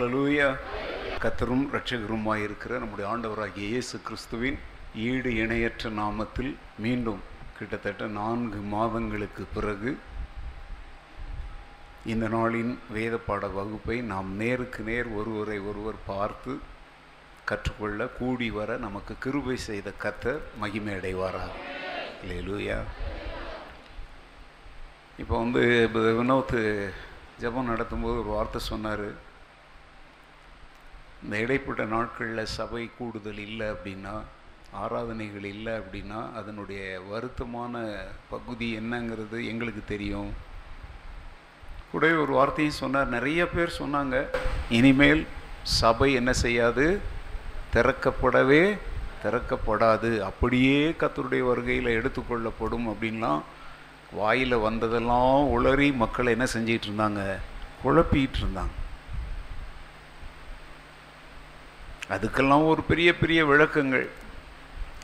Hallelujah 0.00 0.46
கத்தரும் 1.22 1.64
இருக்கிற 2.44 2.78
நம்முடைய 2.78 3.06
ஆண்டவராகிய 3.12 3.64
இயேசு 3.72 3.96
கிறிஸ்துவின் 4.06 4.56
ஈடு 5.06 5.30
இணையற்ற 5.34 5.90
நாமத்தில் 5.98 6.52
மீண்டும் 6.84 7.20
கிட்டத்தட்ட 7.58 8.06
நான்கு 8.06 8.60
மாதங்களுக்கு 8.74 9.44
பிறகு 9.54 9.92
இந்த 12.04 12.26
நாளின் 12.28 12.72
வேத 12.92 13.14
பாட 13.28 13.52
வகுப்பை 13.58 13.96
நாம் 14.02 14.30
நேருக்கு 14.42 14.82
நேர் 14.82 15.10
ஒருவரை 15.18 15.58
ஒருவர் 15.70 16.00
பார்த்து 16.06 16.54
கற்றுக்கொள்ள 17.44 18.08
கூடி 18.18 18.50
வர 18.58 18.78
நமக்கு 18.86 19.16
கிருபை 19.18 19.56
செய்த 19.68 19.92
கத்தர் 20.04 20.42
மகிமை 20.58 20.94
அடைவாரா 20.94 21.46
இல்லையா 22.22 22.82
இப்போ 25.18 25.34
வந்து 25.38 25.64
இப்போ 25.88 26.02
வினோத் 26.20 26.60
ஜெபம் 27.42 27.72
நடத்தும்போது 27.72 28.20
ஒரு 28.22 28.32
வார்த்தை 28.36 28.62
சொன்னார். 28.62 29.28
இந்த 31.24 31.38
இடைப்பட்ட 31.38 31.84
நாட்களில் 31.84 32.46
சபை 32.46 32.90
கூடுதல் 32.98 33.38
இல்லை 33.38 33.66
அப்படின்னா 33.66 34.20
ஆராதனைகள் 34.72 35.44
இல்லை 35.44 35.72
அப்படின்னா 35.72 36.32
அதனுடைய 36.34 37.00
வருத்தமான 37.12 37.94
பகுதி 38.30 38.78
என்னங்கிறது 38.78 39.46
எங்களுக்கு 39.46 39.82
தெரியும். 39.86 40.30
கூட 41.90 42.06
ஒரு 42.06 42.32
வார்த்தையும் 42.32 42.74
சொன்னார் 42.74 43.08
நிறைய 43.08 43.48
பேர் 43.48 43.78
சொன்னாங்க 43.78 44.24
இனிமேல் 44.70 45.26
சபை 45.62 46.12
என்ன 46.12 46.32
செய்யாது? 46.32 47.00
திறக்கப்படவே 47.74 48.78
திறக்கப்படாது. 49.24 50.18
அப்படியே 50.20 50.90
கத்தருடைய 50.90 51.40
வருகையில் 51.40 52.02
எடுத்துக்கொள்ளப்படும் 52.02 52.94
அப்படின்லாம் 52.94 53.42
வாயில் 54.12 54.56
வந்ததெல்லாம் 54.56 55.48
உளறி 55.48 55.92
மக்களை 55.92 56.32
என்ன 56.32 56.46
செஞ்சிகிட்ருந்தாங்க 56.54 57.36
இருந்தாங்க? 57.84 58.28
இருந்தாங்க. 58.42 58.78
அதுக்கெல்லாம் 62.10 62.66
ஒரு 62.66 62.82
பெரிய 62.82 63.18
பெரிய 63.18 63.46
விளக்கங்கள். 63.46 64.08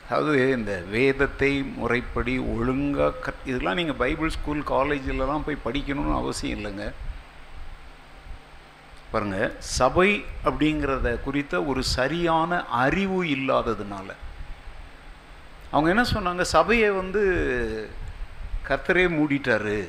அதாவது 0.09 0.51
இந்த 0.51 0.83
வேதத்தை 0.89 1.63
முறைப்படி 1.63 2.37
ஒழுங்காக 2.37 3.17
கத் 3.25 3.47
இதெல்லாம் 3.47 3.75
நீங்கள் 3.75 3.95
பைபிள் 3.95 4.29
ஸ்கூல் 4.29 4.61
காலேஜிலலாம் 4.61 5.45
போய் 5.45 5.65
படிக்கணும்னு 5.65 6.17
அவசியம் 6.17 6.59
இல்லைங்க. 6.59 6.85
பாருங்க 9.11 9.51
சபை 9.59 10.23
அப்படிங்கிறத 10.45 11.21
குறித்த 11.21 11.63
ஒரு 11.63 11.83
சரியான 11.83 12.65
அறிவு 12.83 13.23
இல்லாததுனால. 13.23 14.09
அவங்க 15.71 15.89
என்ன 15.93 16.05
சொன்னாங்க? 16.13 16.41
சபையை 16.41 16.89
வந்து 16.89 17.21
கத்தரே 18.67 19.05
மூடிட்டாரு. 19.17 19.87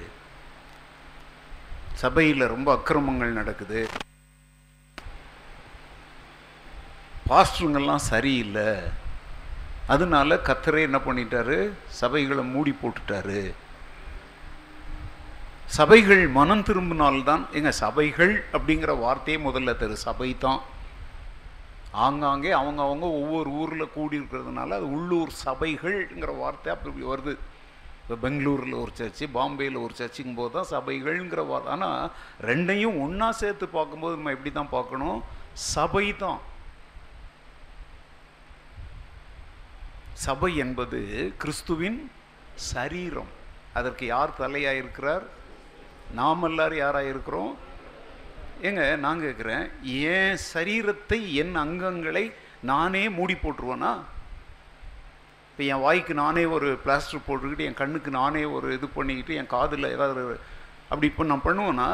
சபையில் 1.95 2.53
ரொம்ப 2.55 2.73
அக்கிரமங்கள் 2.73 3.39
நடக்குது. 3.41 3.81
பாஸ்டருங்கள்லாம் 7.31 8.07
சரியில்லை. 8.13 8.69
அதனால 9.87 10.37
கத்தரே 10.49 10.81
என்ன 10.89 10.99
பண்ணிட்டாரு? 11.07 11.57
சபைகளை 12.01 12.43
மூடி 12.53 12.75
போட்டுட்டாரு. 12.83 13.41
சபைகள் 15.79 16.29
மனம் 16.29 16.63
திரும்பினால்தான் 16.63 17.43
எங்க 17.53 17.71
சபைகள் 17.83 18.33
அப்படிங்கிற 18.53 18.93
வார்த்தையே 18.99 19.39
முதல்ல 19.47 19.73
தரு 19.83 19.97
சபை 20.07 20.37
தான். 20.39 20.61
ஆங்காங்கே 22.05 22.51
அவங்க 22.61 22.81
அவங்க 22.83 23.07
ஒவ்வொரு 23.21 23.51
ஊரில் 23.51 23.93
கூடி 23.95 24.19
இருக்கிறதுனால 24.19 24.77
அது 24.79 24.87
உள்ளூர் 24.97 25.33
சபைகள்ங்கிற 25.45 26.33
வார்த்தை 26.43 26.73
அப்படி 26.75 27.07
வருது. 27.13 27.35
இப்போ 28.03 28.17
பெங்களூரில் 28.25 28.81
ஒரு 28.83 28.93
சர்ச்சு 28.99 29.25
பாம்பேயில் 29.39 29.83
ஒரு 29.85 29.95
சர்ச்சுங்கும் 30.01 30.39
போது 30.41 30.53
தான் 30.57 30.71
சபைகள்ங்கிற 30.75 31.43
வார்த்தை. 31.47 31.73
ஆனால் 31.73 32.11
ரெண்டையும் 32.51 33.01
ஒன்றா 33.05 33.31
சேர்த்து 33.33 33.69
பார்க்கும்போது 33.69 34.17
நம்ம 34.17 34.31
எப்படி 34.31 34.53
தான் 34.53 34.75
பார்க்கணும்? 34.77 35.19
சபை 35.53 36.07
தான். 36.17 36.41
சபை 40.25 40.51
என்பது 40.65 41.01
கிறிஸ்துவின் 41.43 41.99
சரீரம். 42.73 43.33
அதற்கு 43.79 44.05
யார் 44.15 44.39
தலையாக 44.41 44.81
இருக்கிறார் 44.83 45.25
நாம் 46.19 46.47
எல்லாரும் 46.49 46.83
யாராக 46.83 47.11
இருக்கிறோம் 47.13 47.53
ஏங்க 48.69 48.85
நான் 49.05 49.25
கேட்குறேன் 49.25 49.65
என் 50.13 50.39
சரீரத்தை 50.53 51.19
என் 51.43 51.57
அங்கங்களை 51.65 52.25
நானே 52.71 53.03
மூடி 53.19 53.35
போட்டுருவேனா? 53.43 53.93
இப்போ 55.51 55.63
என் 55.73 55.85
வாய்க்கு 55.85 56.15
நானே 56.23 56.45
ஒரு 56.57 56.69
பிளாஸ்டர் 56.85 57.27
போட்டுக்கிட்டு 57.29 57.67
என் 57.69 57.81
கண்ணுக்கு 57.83 58.11
நானே 58.21 58.43
ஒரு 58.57 58.69
இது 58.77 58.89
பண்ணிக்கிட்டு 58.97 59.39
என் 59.41 59.53
காதில் 59.57 59.93
ஏதாவது 59.95 60.23
அப்படி 60.91 61.09
இப்போ 61.11 61.25
நான் 61.31 61.47
பண்ணுவேன்னா 61.47 61.89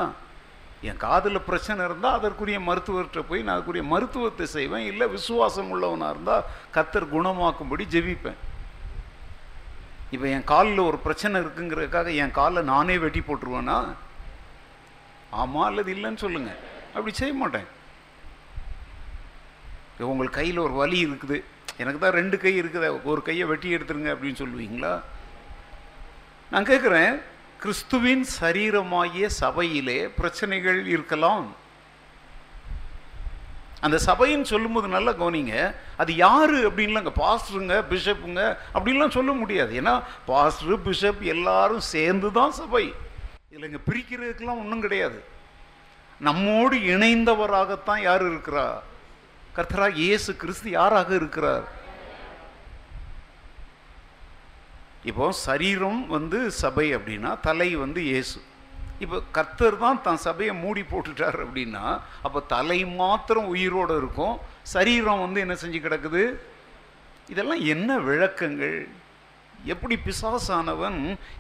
என் 0.89 1.03
காதில் 1.05 1.47
பிரச்சனை 1.49 1.81
இருந்தால் 1.89 2.17
அதற்குரிய 2.19 2.59
மருத்துவர்கிட்ட 2.69 3.21
போய் 3.29 3.45
நான் 3.45 3.55
அதுக்குரிய 3.57 3.85
மருத்துவத்தை 3.93 4.47
செய்வேன். 4.57 4.89
இல்லை 4.91 5.07
விசுவாசம் 5.17 5.71
உள்ளவனாக 5.75 6.15
இருந்தால் 6.15 6.47
கத்தர் 6.77 7.13
குணமாக்கும்படி 7.15 7.85
ஜெபிப்பேன். 7.95 8.41
இப்போ 10.15 10.27
என் 10.37 10.51
காலில் 10.53 10.89
ஒரு 10.91 10.99
பிரச்சனை 11.07 11.37
இருக்குங்கிறதுக்காக 11.43 12.09
என் 12.23 12.37
காலை 12.41 12.63
நானே 12.73 12.97
வெட்டி 13.05 13.21
போட்டுருவேனா? 13.29 13.79
ஆமாம் 15.43 15.69
அல்லது 15.69 15.91
இல்லைன்னு 15.95 16.25
சொல்லுங்கள் 16.25 16.61
அப்படி 16.95 17.13
செய்ய 17.21 17.35
மாட்டேன். 17.41 17.69
இப்போ 19.93 20.11
உங்களுக்கு 20.13 20.39
கையில் 20.41 20.65
ஒரு 20.67 20.75
வலி 20.83 20.99
இருக்குது. 21.07 21.37
எனக்கு 21.83 22.01
தான் 22.03 22.19
ரெண்டு 22.21 22.37
கை 22.43 22.53
இருக்குது. 22.63 22.89
ஒரு 23.11 23.21
கையை 23.29 23.45
வெட்டி 23.53 23.69
எடுத்துருங்க 23.77 24.11
அப்படின்னு 24.15 24.41
சொல்லுவீங்களா? 24.43 24.93
நான் 26.53 26.69
கேட்குறேன் 26.71 27.15
கிறிஸ்துவின் 27.65 28.25
சரீரமாகிய 28.39 29.27
சபையிலே 29.43 30.01
பிரச்சனைகள் 30.17 30.81
இருக்கலாம். 30.95 31.47
அந்த 33.87 33.97
சபைன்னு 34.07 34.51
சொல்லும்போது 34.51 34.89
நல்லா 34.95 35.13
கவனிங்க 35.21 35.55
அது 36.03 36.13
யாரு 36.25 36.59
அங்கே 37.01 37.13
பாஸ்டருங்க 37.23 37.77
பிஷப்புங்க 37.91 38.43
அப்படின்லாம் 38.77 39.15
சொல்ல 39.17 39.33
முடியாது. 39.41 39.73
ஏன்னா 39.81 39.95
பாஸ்டர் 40.31 40.83
பிஷப் 40.87 41.23
எல்லாரும் 41.35 41.85
சேர்ந்து 41.95 42.31
தான் 42.39 42.55
சபை 42.61 42.85
இல்லைங்க 43.55 43.81
பிரிக்கிறதுக்கெல்லாம் 43.89 44.61
ஒன்றும் 44.63 44.85
கிடையாது. 44.87 45.19
நம்மோடு 46.29 46.77
இணைந்தவராகத்தான் 46.95 48.03
யார் 48.09 48.25
இருக்கிறா 48.31 48.67
கர்த்தராக 49.57 50.01
இயேசு 50.05 50.31
கிறிஸ்து 50.43 50.69
யாராக 50.79 51.11
இருக்கிறார்? 51.21 51.67
இப்போ 55.11 55.27
சரீரம் 55.47 56.01
வந்து 56.17 56.39
சபை 56.63 56.87
அப்படின்னா 56.97 57.31
தலை 57.47 57.69
வந்து 57.85 58.01
இயேசு. 58.11 58.39
இப்போ 59.05 59.19
கர்த்தர் 59.37 59.77
தான் 59.85 59.99
தன் 60.07 60.21
சபையை 60.27 60.53
மூடி 60.63 60.83
போட்டுட்டார் 60.91 61.39
அப்படின்னா 61.45 61.85
அப்போ 62.27 62.41
தலை 62.55 62.81
மாத்திரம் 63.01 63.49
உயிரோடு 63.55 63.95
இருக்கும் 64.01 64.37
சரீரம் 64.75 65.23
வந்து 65.25 65.41
என்ன 65.45 65.55
செஞ்சு 65.63 65.81
கிடக்குது? 65.87 66.23
இதெல்லாம் 67.33 67.63
என்ன 67.75 67.99
விளக்கங்கள்? 68.09 68.79
எப்படி 69.73 69.97
பிசாசானவன் 70.07 70.99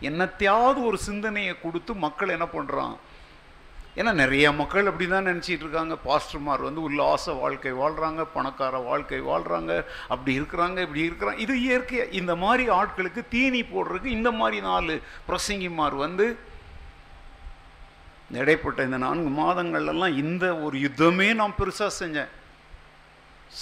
என்னத்தையாவது 0.08 0.78
ஒரு 0.88 0.98
சிந்தனையை 1.08 1.54
கொடுத்து 1.64 1.92
மக்கள் 2.04 2.34
என்ன 2.36 2.46
பண்ணுறான் 2.56 2.94
ஏன்னா 3.98 4.12
நிறைய 4.20 4.46
மக்கள் 4.60 4.88
அப்படி 4.90 5.06
தான் 5.10 5.28
நினச்சிட்டு 5.30 5.64
இருக்காங்க. 5.64 5.94
பாஸ்டர்மார் 6.06 6.66
வந்து 6.68 6.80
உல்லாச 6.88 7.34
வாழ்க்கை 7.42 7.72
வாழ்கிறாங்க 7.82 8.22
பணக்கார 8.36 8.78
வாழ்க்கை 8.88 9.20
வாழ்கிறாங்க 9.28 9.72
அப்படி 10.12 10.32
இருக்கிறாங்க 10.38 10.78
இப்படி 10.86 11.04
இருக்கிறாங்க. 11.08 11.40
இது 11.44 11.54
இயற்கையாக 11.66 12.16
இந்த 12.20 12.34
மாதிரி 12.44 12.64
ஆட்களுக்கு 12.78 13.22
தீனி 13.34 13.62
போடுறதுக்கு 13.74 14.16
இந்த 14.18 14.32
மாதிரி 14.40 14.58
நாலு 14.70 14.96
பிரசங்கிமார் 15.28 15.96
வந்து 16.06 16.26
இடைப்பட்ட 18.40 18.88
இந்த 18.88 18.98
நான்கு 19.06 19.30
மாதங்கள்லாம் 19.42 20.18
இந்த 20.24 20.44
ஒரு 20.66 20.76
யுத்தமே 20.84 21.28
நான் 21.40 21.58
பெருசாக 21.58 21.90
செஞ்சேன். 22.00 22.30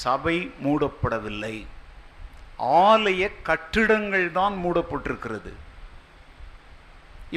சபை 0.02 0.36
மூடப்படவில்லை. 0.64 1.54
ஆலய 2.88 3.22
கட்டிடங்கள் 3.48 4.26
தான் 4.38 4.54
மூடப்பட்டிருக்கிறது. 4.64 5.52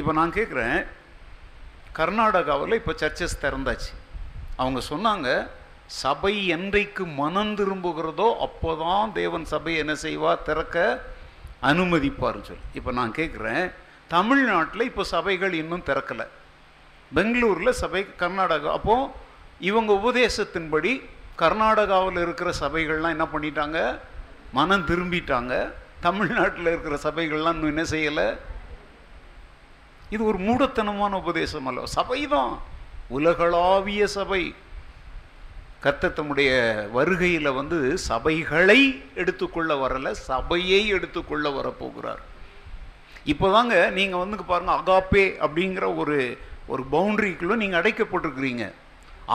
இப்போ 0.00 0.12
நான் 0.18 0.36
கேட்குறேன் 0.38 0.78
கர்நாடகாவில் 1.98 2.78
இப்போ 2.80 2.92
சர்ச்சஸ் 3.02 3.42
திறந்தாச்சு. 3.44 3.92
அவங்க 4.62 4.80
சொன்னாங்க 4.92 5.28
சபை 6.02 6.34
என்றைக்கு 6.54 7.04
மனம் 7.20 7.52
திரும்புகிறதோ 7.58 8.28
அப்போ 8.46 8.70
தான் 8.84 9.12
தேவன் 9.18 9.44
சபை 9.52 9.72
என்ன 9.82 9.94
செய்வார் 10.04 10.46
திறக்க 10.48 10.76
அனுமதிப்பார்னு 11.70 12.48
சொல்லி. 12.48 12.64
இப்போ 12.78 12.90
நான் 12.98 13.14
கேட்குறேன் 13.18 13.64
தமிழ்நாட்டில் 14.14 14.88
இப்போ 14.90 15.04
சபைகள் 15.14 15.54
இன்னும் 15.60 15.86
திறக்கலை. 15.90 16.26
பெங்களூரில் 17.16 17.78
சபை 17.82 18.02
கர்நாடகா 18.22 18.70
அப்போது 18.78 19.10
இவங்க 19.68 19.90
உபதேசத்தின்படி 20.00 20.92
கர்நாடகாவில் 21.42 22.20
இருக்கிற 22.24 22.50
சபைகள்லாம் 22.60 23.14
என்ன 23.16 23.26
பண்ணிட்டாங்க? 23.32 23.78
மனம் 24.58 24.86
திரும்பிட்டாங்க. 24.90 25.54
தமிழ்நாட்டில் 26.06 26.70
இருக்கிற 26.72 26.96
சபைகள்லாம் 27.06 27.56
இன்னும் 27.56 27.72
என்ன 27.74 27.84
செய்யலை? 27.94 28.28
இது 30.14 30.22
ஒரு 30.30 30.38
மூடத்தனமான 30.46 31.12
உபதேசம் 31.22 31.66
அல்ல 31.70 31.86
சபை 31.96 32.20
தான் 32.34 32.52
உலகளாவிய 33.16 34.02
சபை. 34.18 34.42
கத்தத்தமுடைய 35.84 36.52
வருகையில் 36.96 37.56
வந்து 37.58 37.78
சபைகளை 38.08 38.78
எடுத்துக்கொள்ள 39.20 39.72
வரல 39.82 40.10
சபையை 40.28 40.80
எடுத்துக்கொள்ள 40.96 41.46
வரப்போகிறார். 41.58 42.22
இப்போதாங்க 43.32 43.76
நீங்கள் 43.98 44.22
வந்து 44.22 44.50
பாருங்க 44.50 44.72
அகாப்பே 44.80 45.26
அப்படிங்கிற 45.44 45.86
ஒரு 46.00 46.18
ஒரு 46.72 46.82
பவுண்டரிக்குள்ளே 46.92 47.56
நீங்கள் 47.62 47.80
அடைக்கப்பட்டிருக்கிறீங்க. 47.80 48.64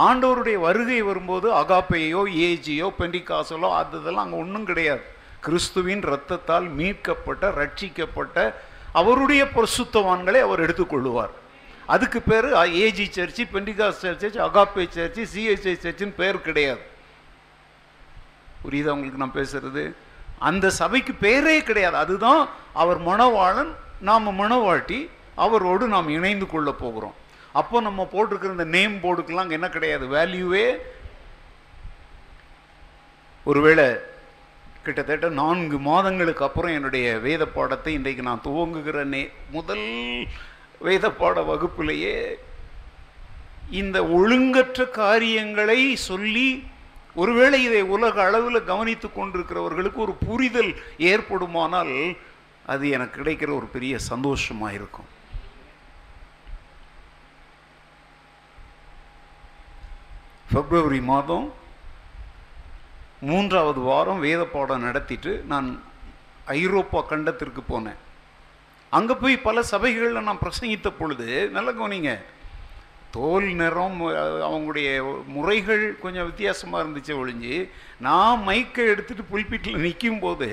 ஆண்டவருடைய 0.08 0.58
வருகை 0.68 1.00
வரும்போது 1.10 1.48
அகாப்பையோ 1.62 2.22
ஏஜியோ 2.48 2.88
பெண்டிகாசலோ 3.00 3.70
அது 3.80 4.00
இதெல்லாம் 4.02 4.26
அங்கே 4.26 4.42
ஒன்றும் 4.44 4.68
கிடையாது. 4.70 5.04
கிறிஸ்துவின் 5.46 6.04
இரத்தத்தால் 6.10 6.68
மீட்கப்பட்ட 6.80 7.46
ரட்சிக்கப்பட்ட 7.62 8.38
அவருடைய 8.94 9.46
பிரசுத்தவான்களை 9.46 10.40
அவர் 10.40 10.62
எடுத்துக்கொள்ளுவார். 10.62 11.30
அதுக்கு 11.86 12.22
பேர் 12.22 12.46
AG 12.54 13.06
church 13.16 13.44
Pentecost 13.54 14.00
church 14.04 14.26
Agape 14.26 14.88
church 14.96 15.26
CSI 15.36 15.76
சர்ச்சுன்னு 15.82 16.14
பேர் 16.14 16.42
கிடையாது. 16.42 16.82
புரியுதா 18.64 18.96
உங்களுக்கு 18.96 19.18
நான் 19.18 19.36
பேசுறது? 19.36 19.94
அந்த 20.40 20.70
சபைக்கு 20.70 21.14
பேரே 21.22 21.64
கிடையாது. 21.64 21.96
அதுதான் 21.96 22.50
அவர் 22.74 23.02
மனவாளன் 23.02 23.72
நாம் 24.00 24.40
மணவாட்டி 24.40 25.10
அவரோடு 25.36 25.88
நாம் 25.88 26.10
இணைந்து 26.10 26.48
கொள்ள 26.48 26.72
போகிறோம். 26.72 27.16
அப்போ 27.52 27.82
நம்ம 27.82 28.06
போட்டிருக்கிற 28.12 28.52
இந்த 28.52 28.64
நேம் 28.64 28.98
போர்டுக்கெல்லாம் 28.98 29.50
என்ன 29.50 29.70
கிடையாது? 29.70 30.06
வேல்யூவே 30.08 30.78
ஒருவேளை 33.44 33.86
கிட்டத்தட்ட 34.86 35.28
நான்கு 35.30 35.78
மாதங்களுக்கு 35.80 36.44
அப்புறம் 36.44 36.76
என்னுடைய 36.78 37.08
வேத 37.20 37.44
பாடத்தை 37.48 37.92
இன்றைக்கு 37.94 38.22
நான் 38.22 38.46
துவங்குகிற 38.46 39.04
நே 39.04 39.22
முதல் 39.52 39.86
வேத 40.80 41.12
பாட 41.12 41.42
வகுப்பிலேயே 41.42 42.16
இந்த 43.82 43.98
ஒழுங்கற்ற 44.20 44.90
காரியங்களை 44.90 45.80
சொல்லி 46.10 46.48
ஒருவேளை 47.16 47.64
இதை 47.64 47.82
உலக 47.96 48.16
அளவில் 48.24 48.68
கவனித்து 48.72 49.08
கொண்டிருக்கிறவர்களுக்கு 49.08 50.00
ஒரு 50.08 50.14
புரிதல் 50.28 50.72
ஏற்படுமானால் 51.12 51.96
அது 52.66 52.90
எனக்கு 52.90 53.16
கிடைக்கிற 53.22 53.50
ஒரு 53.56 53.68
பெரிய 53.76 53.94
சந்தோஷமாக 54.12 54.74
இருக்கும். 54.74 55.10
பிப்ரவரி 60.54 61.02
மாதம் 61.14 61.46
மூன்றாவது 63.30 63.80
வாரம் 63.90 64.24
வேத 64.26 64.44
பாடம் 64.54 64.86
நடத்திட்டு 64.88 65.32
நான் 65.52 65.68
ஐரோப்பா 66.60 67.00
கண்டத்திற்கு 67.10 67.62
போனேன். 67.72 68.00
அங்கே 68.92 69.16
போய் 69.24 69.36
பல 69.48 69.58
சபைகளில் 69.72 70.28
நான் 70.28 70.44
பிரசங்கித்த 70.44 70.90
பொழுது 71.00 71.28
நல்ல 71.56 71.70
கவனிங்க 71.72 72.14
தோல் 73.16 73.48
நிறம் 73.60 73.98
அவங்களுடைய 74.48 74.90
முறைகள் 75.36 75.84
கொஞ்சம் 76.04 76.28
வித்தியாசமாக 76.30 76.82
இருந்துச்சு 76.84 77.14
ஒழிஞ்சு 77.22 77.56
நான் 78.06 78.44
மைக்கை 78.48 78.84
எடுத்துட்டு 78.92 79.24
புல்பீட்டில் 79.32 79.82
நிற்கும் 79.86 80.22
போது 80.24 80.50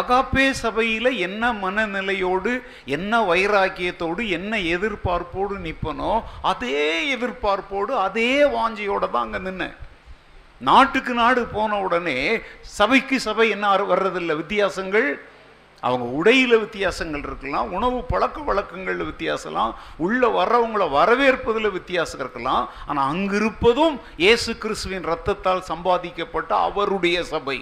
அகாப்பே 0.00 0.46
சபையில் 0.62 1.10
என்ன 1.26 1.52
மனநிலையோடு 1.64 2.52
என்ன 2.96 3.20
வைராக்கியத்தோடு 3.30 4.24
என்ன 4.38 4.60
எதிர்பார்ப்போடு 4.76 5.56
நிற்பனோ 5.66 6.12
அதே 6.52 6.82
எதிர்பார்ப்போடு 7.16 7.94
அதே 8.06 8.32
வாஞ்சியோடு 8.56 9.10
தான் 9.10 9.26
அங்கே 9.26 9.42
நின்னேன். 9.48 9.76
நாட்டுக்கு 10.68 11.12
நாடு 11.20 11.42
போன 11.56 11.78
உடனே 11.86 12.16
சபைக்கு 12.78 13.16
சபை 13.26 13.46
என்ன 13.54 13.66
வர்றதில்லை? 13.92 14.34
வித்தியாசங்கள்? 14.40 15.08
அவங்க 15.82 16.06
உடையில் 16.18 16.56
வித்தியாசங்கள் 16.62 17.22
இருக்கலாம் 17.28 17.68
உணவு 17.76 17.98
பழக்க 18.10 18.38
வழக்கங்களில் 18.48 19.08
வித்தியாசலாம் 19.10 19.72
உள்ளே 20.04 20.28
வர்றவங்கள 20.38 20.86
வரவேற்பதில் 20.96 21.74
வித்தியாசம் 21.76 22.20
இருக்கலாம். 22.24 22.64
ஆனால் 22.88 23.08
அங்கு 23.12 23.36
இருப்பதும் 23.40 23.96
இயேசு 24.24 24.50
கிறிஸ்துவின் 24.64 25.08
ரத்தத்தால் 25.12 25.62
சம்பாதிக்கப்பட்ட 25.70 26.50
அவருடைய 26.68 27.22
சபை. 27.32 27.58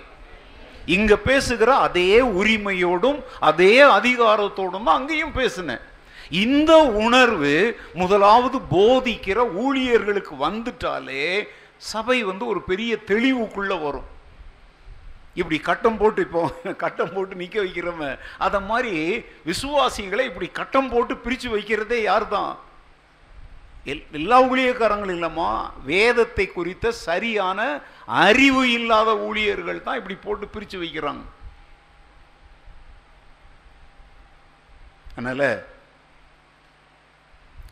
இங்கே 0.97 1.17
பேசுகிற 1.29 1.71
அதே 1.87 2.11
உரிமையோடும் 2.41 3.21
அதே 3.51 3.75
அதிகாரத்தோடும் 3.99 4.87
தான் 4.89 4.99
அங்கேயும் 5.01 5.39
பேசினேன். 5.41 5.85
இந்த 6.45 6.73
உணர்வு 7.05 7.55
முதலாவது 8.01 8.59
போதிக்கிற 8.75 9.39
ஊழியர்களுக்கு 9.65 10.35
வந்துட்டாலே 10.47 11.25
சபை 11.81 12.19
வந்து 12.31 12.45
ஒரு 12.53 12.61
பெரிய 12.71 12.93
தெளிவுக்குள்ள 13.11 13.75
வரும். 13.87 14.09
இப்படி 15.41 15.59
கட்டம் 15.67 15.99
போட்டு 15.99 16.21
இப்போ 16.27 16.41
கட்டம் 16.85 17.13
போட்டு 17.15 17.35
நிற்க 17.43 17.59
வைக்கிறவன் 17.65 18.15
அதை 18.45 18.59
மாதிரி 18.71 18.95
விசுவாசிகளை 19.51 20.25
இப்படி 20.31 20.49
கட்டம் 20.59 20.91
போட்டு 20.95 21.15
பிரித்து 21.25 21.49
வைக்கிறதே 21.55 21.99
யார் 22.03 22.27
தான் 22.29 22.51
எல் 23.87 24.03
எல்லா 24.19 24.39
ஊழியக்காரங்களும் 24.49 25.17
இல்லைம்மா 25.17 25.51
வேதத்தை 25.91 26.47
குறித்த 26.49 26.91
சரியான 27.07 27.61
அறிவு 28.23 28.63
இல்லாத 28.79 29.11
ஊழியர்கள் 29.27 29.85
தான் 29.87 29.99
இப்படி 30.01 30.17
போட்டு 30.25 30.47
பிரித்து 30.55 30.79
வைக்கிறாங்க. 30.83 31.23
அதனால 35.13 35.43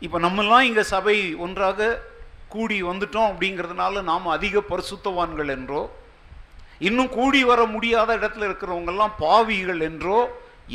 இப்போ 0.06 0.19
நம்மெல்லாம் 0.25 0.67
இங்கே 0.69 0.85
சபை 0.94 1.17
ஒன்றாக 1.44 1.81
கூடி 2.56 2.79
வந்துட்டோம் 2.91 3.29
அப்படிங்கிறதுனால 3.31 4.03
நாம் 4.11 4.35
அதிக 4.37 4.62
பரிசுத்தவான்கள் 4.73 5.53
என்றோ 5.56 5.82
இன்னும் 6.87 7.14
கூடி 7.19 7.41
வர 7.50 7.61
முடியாத 7.75 8.11
இடத்துல 8.20 8.47
இருக்கிறவங்கெல்லாம் 8.49 9.14
பாவிகள் 9.25 9.81
என்றோ 9.91 10.19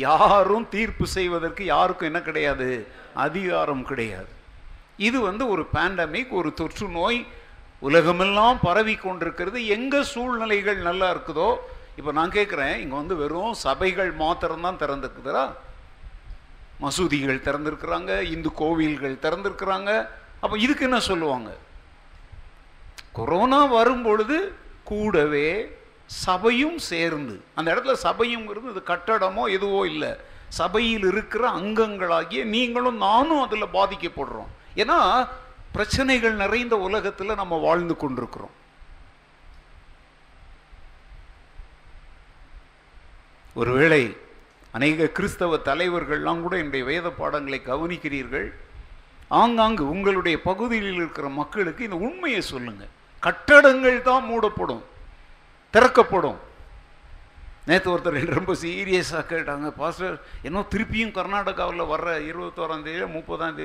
யாரும் 0.06 0.66
தீர்ப்பு 0.74 1.06
செய்வதற்கு 1.16 1.62
யாருக்கும் 1.74 2.08
என்ன 2.10 2.20
கிடையாது? 2.28 2.68
அதிகாரம் 3.26 3.84
கிடையாது. 3.90 4.30
இது 5.08 5.18
வந்து 5.28 5.44
ஒரு 5.54 5.62
பேண்டமிக் 5.74 6.32
ஒரு 6.40 6.50
தொற்று 6.60 6.86
நோய் 6.98 7.20
உலகமெல்லாம் 7.88 8.58
பரவி 8.66 8.94
கொண்டிருக்கிறது. 9.04 9.58
எங்கே 9.76 10.00
சூழ்நிலைகள் 10.12 10.80
நல்லா 10.88 11.08
இருக்குதோ 11.14 11.48
இப்போ 11.98 12.10
நான் 12.18 12.34
கேட்குறேன் 12.36 12.74
இங்கே 12.82 12.96
வந்து 13.00 13.14
வெறும் 13.22 13.54
சபைகள் 13.64 14.10
மாத்திரம்தான் 14.22 14.80
திறந்துருக்குதா 14.82 15.44
மசூதிகள் 16.84 17.44
திறந்துருக்குறாங்க 17.46 18.12
இந்து 18.34 18.50
கோவில்கள் 18.60 19.22
திறந்துருக்குறாங்க. 19.24 19.90
அப்போ 20.44 20.54
இதுக்கு 20.64 20.86
என்ன 20.88 21.00
சொல்லுவாங்க? 21.10 21.50
கொரோனா 23.12 23.64
வரும் 23.64 24.02
பொழுது 24.02 24.36
கூடவே 24.84 25.48
சபையும் 26.06 26.78
சேர்ந்து 26.90 27.34
அந்த 27.54 27.68
இடத்துல 27.74 27.94
சபையுங்கிறது 28.02 28.70
இது 28.72 28.82
கட்டடமோ 28.86 29.44
எதுவோ 29.56 29.86
இல்லை 29.86 30.12
சபையில் 30.48 31.04
இருக்கிற 31.04 31.44
அங்கங்களாகிய 31.58 32.44
நீங்களும் 32.54 32.96
நானும் 32.96 33.42
அதில் 33.42 33.74
பாதிக்கப்படுறோம். 33.76 34.50
ஏன்னா 34.76 35.28
பிரச்சனைகள் 35.72 36.34
நிறைந்த 36.34 36.74
உலகத்தில் 36.78 37.40
நம்ம 37.40 37.56
வாழ்ந்து 37.56 37.94
கொண்டிருக்கிறோம். 37.96 38.56
ஒருவேளை 43.54 44.02
அநேக 44.72 45.06
கிறிஸ்தவ 45.06 45.56
தலைவர்கள்லாம் 45.56 46.42
கூட 46.42 46.54
என்னுடைய 46.56 46.84
வேத 46.84 47.06
பாடங்களை 47.10 47.60
கவனிக்கிறீர்கள் 47.66 48.48
ஆங்காங்கு 49.40 49.84
உங்களுடைய 49.88 50.36
பகுதியில் 50.42 50.94
இருக்கிற 50.94 51.28
மக்களுக்கு 51.40 51.84
இந்த 51.84 51.98
உண்மையை 52.08 52.40
சொல்லுங்கள் 52.40 52.92
கட்டடங்கள் 53.26 54.06
தான் 54.08 54.26
மூடப்படும் 54.30 54.82
திறக்கப்படும். 55.74 56.38
நேற்று 57.68 57.90
ஒருத்தர் 57.92 58.36
ரொம்ப 58.38 58.52
சீரியஸாக 58.62 59.24
கேட்டாங்க. 59.32 59.68
பாஸ்டர் 59.80 60.16
இன்னும் 60.46 60.70
திருப்பியும் 60.72 61.14
கர்நாடகாவில் 61.18 61.90
வர்ற 61.92 62.08
இருபத்தோராம் 62.30 62.86
தேதி 62.86 63.06
முப்பதாம் 63.18 63.58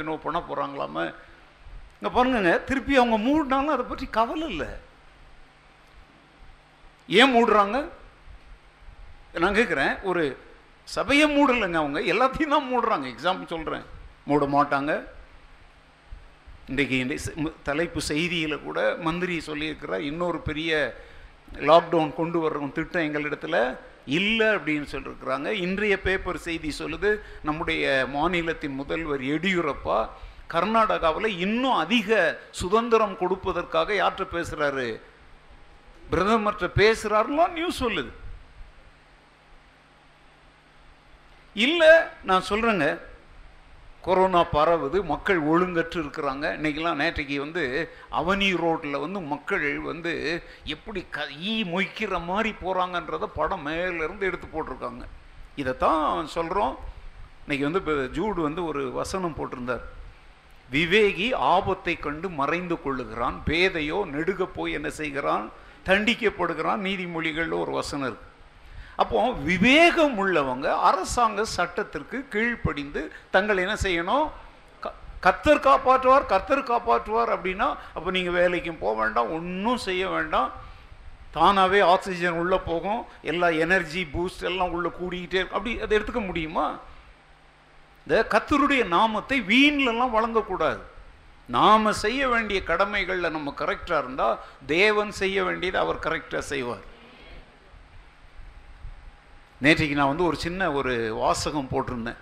இன்னும் 0.00 0.24
பண்ண 0.26 0.38
போகிறாங்களாமே 0.48 1.04
இங்கே 1.98 2.10
பாருங்க 2.16 2.54
திருப்பி 2.68 2.94
அவங்க 3.00 3.18
மூடினாலும் 3.28 3.74
அதை 3.74 3.84
பற்றி 3.90 4.06
கவலை 4.16 4.46
இல்லை. 4.54 4.70
ஏன் 7.18 7.32
மூடுறாங்க? 7.34 7.78
நான் 9.42 9.58
கேட்குறேன் 9.58 9.94
ஒரு 10.10 10.22
சபையை 10.96 11.26
மூடலைங்க 11.36 11.78
அவங்க 11.82 12.00
எல்லாத்தையும் 12.12 12.54
தான் 12.54 12.68
மூடுறாங்க. 12.72 13.06
எக்ஸாம்பிள் 13.14 13.52
சொல்கிறேன் 13.54 13.84
மூட 14.30 14.44
மாட்டாங்க. 14.56 14.92
இன்றைக்கு 16.68 16.98
இந்த 16.98 17.50
தலைப்பு 17.62 18.00
செய்தியில் 18.08 18.62
கூட 18.62 18.96
மந்திரி 18.96 19.42
சொல்லியிருக்கிறார் 19.46 20.00
இன்னொரு 20.00 20.38
பெரிய 20.40 20.70
லாக்டவுன் 21.60 22.14
கொண்டு 22.14 22.38
வர்றோம் 22.38 22.72
திட்டம் 22.72 23.02
எங்களிடத்தில் 23.02 23.58
இல்லை 24.04 24.46
அப்படின்னு 24.46 24.86
சொல்லியிருக்கிறாங்க 24.90 25.50
இன்றைய 25.50 26.00
பேப்பர் 26.00 26.38
செய்தி 26.38 26.74
சொல்லுது 26.78 27.10
நம்முடைய 27.42 28.06
மாநிலத்தின் 28.12 28.74
முதல்வர் 28.74 29.20
எடியூரப்பா 29.20 29.98
கர்நாடகாவில் 30.48 31.36
இன்னும் 31.38 31.76
அதிக 31.76 32.38
சுதந்திரம் 32.50 33.16
கொடுப்பதற்காக 33.16 33.94
யார்கிட்ட 33.94 34.36
பேசுகிறாரு 34.36 34.88
பிரதமர்கிட்ட 36.10 36.68
பேசுகிறாருலாம் 36.82 37.52
நியூஸ் 37.52 37.82
சொல்லுது. 37.82 38.10
இல்லை 41.56 41.92
நான் 42.22 42.48
சொல்கிறேங்க 42.48 42.86
கொரோனா 44.06 44.40
பரவுது 44.52 44.98
மக்கள் 45.10 45.38
ஒழுங்கற்று 45.50 45.98
இருக்கிறாங்க. 46.02 46.44
இன்றைக்கெலாம் 46.56 47.00
நேற்றைக்கு 47.02 47.36
வந்து 47.44 47.62
அவனி 48.20 48.48
ரோட்டில் 48.62 49.02
வந்து 49.04 49.20
மக்கள் 49.32 49.66
வந்து 49.90 50.12
எப்படி 50.74 51.00
க 51.16 51.26
ஈ 51.50 51.54
மொய்க்கிற 51.64 52.18
மாதிரி 52.30 52.50
போகிறாங்கன்றத 52.64 53.28
படம் 53.38 53.64
மேலேருந்து 53.66 54.28
எடுத்து 54.30 54.48
போட்டிருக்காங்க. 54.54 55.04
இதைத்தான் 55.62 56.26
சொல்கிறோம் 56.36 56.74
இன்னைக்கு 57.44 57.64
வந்து 57.68 57.82
இப்போ 57.82 57.94
ஜூடு 58.18 58.40
வந்து 58.48 58.62
ஒரு 58.70 58.82
வசனம் 59.00 59.36
போட்டிருந்தார். 59.38 59.84
விவேகி 60.74 61.28
ஆபத்தை 61.54 61.94
கண்டு 62.06 62.28
மறைந்து 62.40 62.78
கொள்ளுகிறான். 62.84 63.36
பேதையோ 63.48 63.98
நெடுக 64.14 64.44
போய் 64.58 64.76
என்ன 64.78 64.90
செய்கிறான்? 65.00 65.44
தண்டிக்கப்படுகிறான். 65.88 66.84
நீதிமொழிகளில் 66.88 67.62
ஒரு 67.64 67.72
வசனம் 67.80 68.08
இருக்குது 68.10 68.33
அப்போ 68.96 69.32
விவேகம் 69.32 70.18
உள்ளவங்க 70.18 70.78
அரசாங்க 70.80 71.44
சட்டத்திற்கு 71.44 72.28
கீழ்ப்படிந்து 72.28 73.12
தங்கள் 73.30 73.56
என்ன 73.56 73.74
செய்யணும்? 73.74 74.30
க- 74.80 75.40
காப்பாற்றுவார் 75.44 76.26
கர்த்தர் 76.26 76.62
காப்பாற்றுவார் 76.62 77.38
அப்படின்னா 77.38 77.76
அப்போ 77.94 78.10
நீங்கள் 78.10 78.34
வேலைக்கும் 78.34 78.78
போக 78.78 79.00
வேண்டாம் 79.00 79.32
ஒன்றும் 79.32 79.76
செய்ய 79.76 80.08
வேண்டாம். 80.08 80.52
தானாகவே 81.30 81.80
ஆக்சிஜன் 81.80 82.32
உள்ளே 82.32 82.60
போகும் 82.64 83.04
எல்லா 83.22 83.48
எனர்ஜி 83.48 84.08
பூஸ்ட் 84.12 84.42
எல்லாம் 84.42 84.70
உள்ளே 84.70 84.88
கூடிக்கிட்டே 84.88 85.34
இருக்கும். 85.34 85.58
அப்படி 85.58 85.80
அதை 85.80 85.98
எடுத்துக்க 85.98 86.26
முடியுமா? 86.26 86.78
இந்த 88.06 88.26
கத்தருடைய 88.30 88.86
நாமத்தை 88.86 89.40
வீண்லலாம் 89.40 90.14
வழங்கக்கூடாது. 90.14 90.78
நாம் 91.48 91.92
செய்ய 91.92 92.28
வேண்டிய 92.28 92.62
கடமைகளில் 92.62 93.30
நம்ம 93.30 93.54
கரெக்டாக 93.58 93.98
இருந்தால் 93.98 94.38
தேவன் 94.66 95.10
செய்ய 95.10 95.44
வேண்டியதை 95.44 95.80
அவர் 95.80 95.98
கரெக்டாக 95.98 96.38
செய்வார். 96.38 96.92
நேற்றைக்கு 99.64 99.98
நான் 99.98 100.12
வந்து 100.12 100.28
ஒரு 100.30 100.38
சின்ன 100.44 100.70
ஒரு 100.78 100.92
வாசகம் 101.22 101.72
போட்டிருந்தேன். 101.72 102.20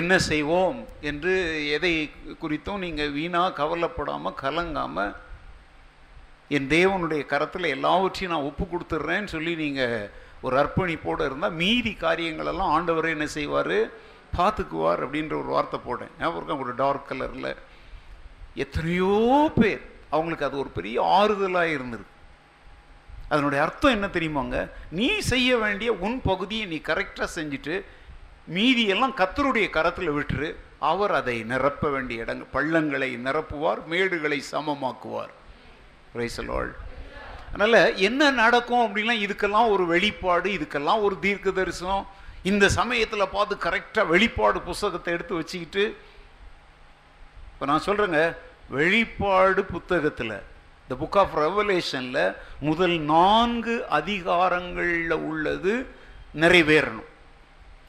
என்ன 0.00 0.12
செய்வோம் 0.30 0.78
என்று 1.10 1.32
எதை 1.76 1.92
குறித்தும் 2.42 2.82
நீங்கள் 2.84 3.14
வீணாக 3.18 3.56
கவலைப்படாமல் 3.60 4.38
கலங்காமல் 4.42 5.14
என் 6.56 6.68
தேவனுடைய 6.74 7.22
கரத்தில் 7.32 7.72
எல்லாவற்றையும் 7.76 8.32
நான் 8.34 8.48
ஒப்பு 8.48 8.64
கொடுத்துட்றேன்னு 8.64 9.32
சொல்லி 9.34 9.52
நீங்கள் 9.62 10.10
ஒரு 10.46 10.54
அர்ப்பணிப்போடு 10.62 11.26
இருந்தால் 11.28 11.58
மீதி 11.62 11.92
காரியங்களெல்லாம் 12.02 12.74
ஆண்டவரே 12.74 13.10
என்ன 13.16 13.26
செய்வார்? 13.38 13.78
பார்த்துக்குவார் 14.36 15.02
அப்படின்ற 15.04 15.34
ஒரு 15.42 15.50
வார்த்தை 15.54 15.78
போட்டேன். 15.86 16.14
ஞாபகம் 16.20 16.62
ஒரு 16.64 16.74
டார்க் 16.82 17.08
கலரில் 17.10 17.50
எத்தனையோ 18.64 19.14
பேர். 19.58 19.82
அவங்களுக்கு 20.14 20.48
அது 20.48 20.62
ஒரு 20.64 20.70
பெரிய 20.78 20.96
ஆறுதலாக 21.18 21.74
இருந்திருக்கு. 21.76 22.14
அதனுடைய 23.28 23.60
அர்த்தம் 23.64 23.94
என்ன 23.96 24.06
தெரியுமாங்க 24.06 24.56
நீ 24.98 25.08
செய்ய 25.32 25.56
வேண்டிய 25.56 25.92
உன் 26.06 26.18
பகுதியை 26.22 26.66
நீ 26.66 26.78
கரெக்டாக 26.90 27.28
செஞ்சுட்டு 27.36 27.74
மீதியெல்லாம் 28.56 29.18
கத்தருடைய 29.20 29.66
கரத்தில் 29.70 30.14
விட்டுரு. 30.16 30.48
அவர் 30.90 31.12
அதை 31.20 31.36
நிரப்ப 31.52 31.88
வேண்டிய 31.90 32.24
இடங்கள் 32.24 32.52
பள்ளங்களை 32.52 33.10
நிரப்புவார் 33.26 33.80
மேடுகளை 33.92 34.38
சமமாக்குவார். 34.52 35.32
ரைசலாள் 36.18 36.70
அதனால் 37.52 37.96
என்ன 38.08 38.30
நடக்கும் 38.42 38.84
அப்படின்னா 38.86 39.14
இதுக்கெல்லாம் 39.24 39.68
ஒரு 39.68 39.84
வெளிப்பாடு 39.86 40.48
இதுக்கெல்லாம் 40.58 41.04
ஒரு 41.06 41.16
தீர்க்க 41.24 41.50
தரிசனம் 41.50 42.04
இந்த 42.42 42.64
சமயத்தில் 42.78 43.32
பார்த்து 43.36 43.54
கரெக்டாக 43.66 44.10
வெளிப்பாடு 44.12 44.58
புஸ்தகத்தை 44.60 45.12
எடுத்து 45.14 45.38
வச்சுக்கிட்டு 45.40 45.84
இப்போ 47.52 47.66
நான் 47.66 47.86
சொல்கிறேங்க 47.86 48.20
வெளிப்பாடு 48.70 49.60
புத்தகத்தில் 49.64 50.36
இந்த 50.88 51.04
புக் 51.04 51.18
ஆஃப் 51.18 51.38
ரெவலேஷனில் 51.38 52.36
முதல் 52.60 52.98
நான்கு 52.98 53.86
அதிகாரங்களில் 53.88 55.10
உள்ளது 55.10 55.86
நிறைவேறணும். 56.34 57.08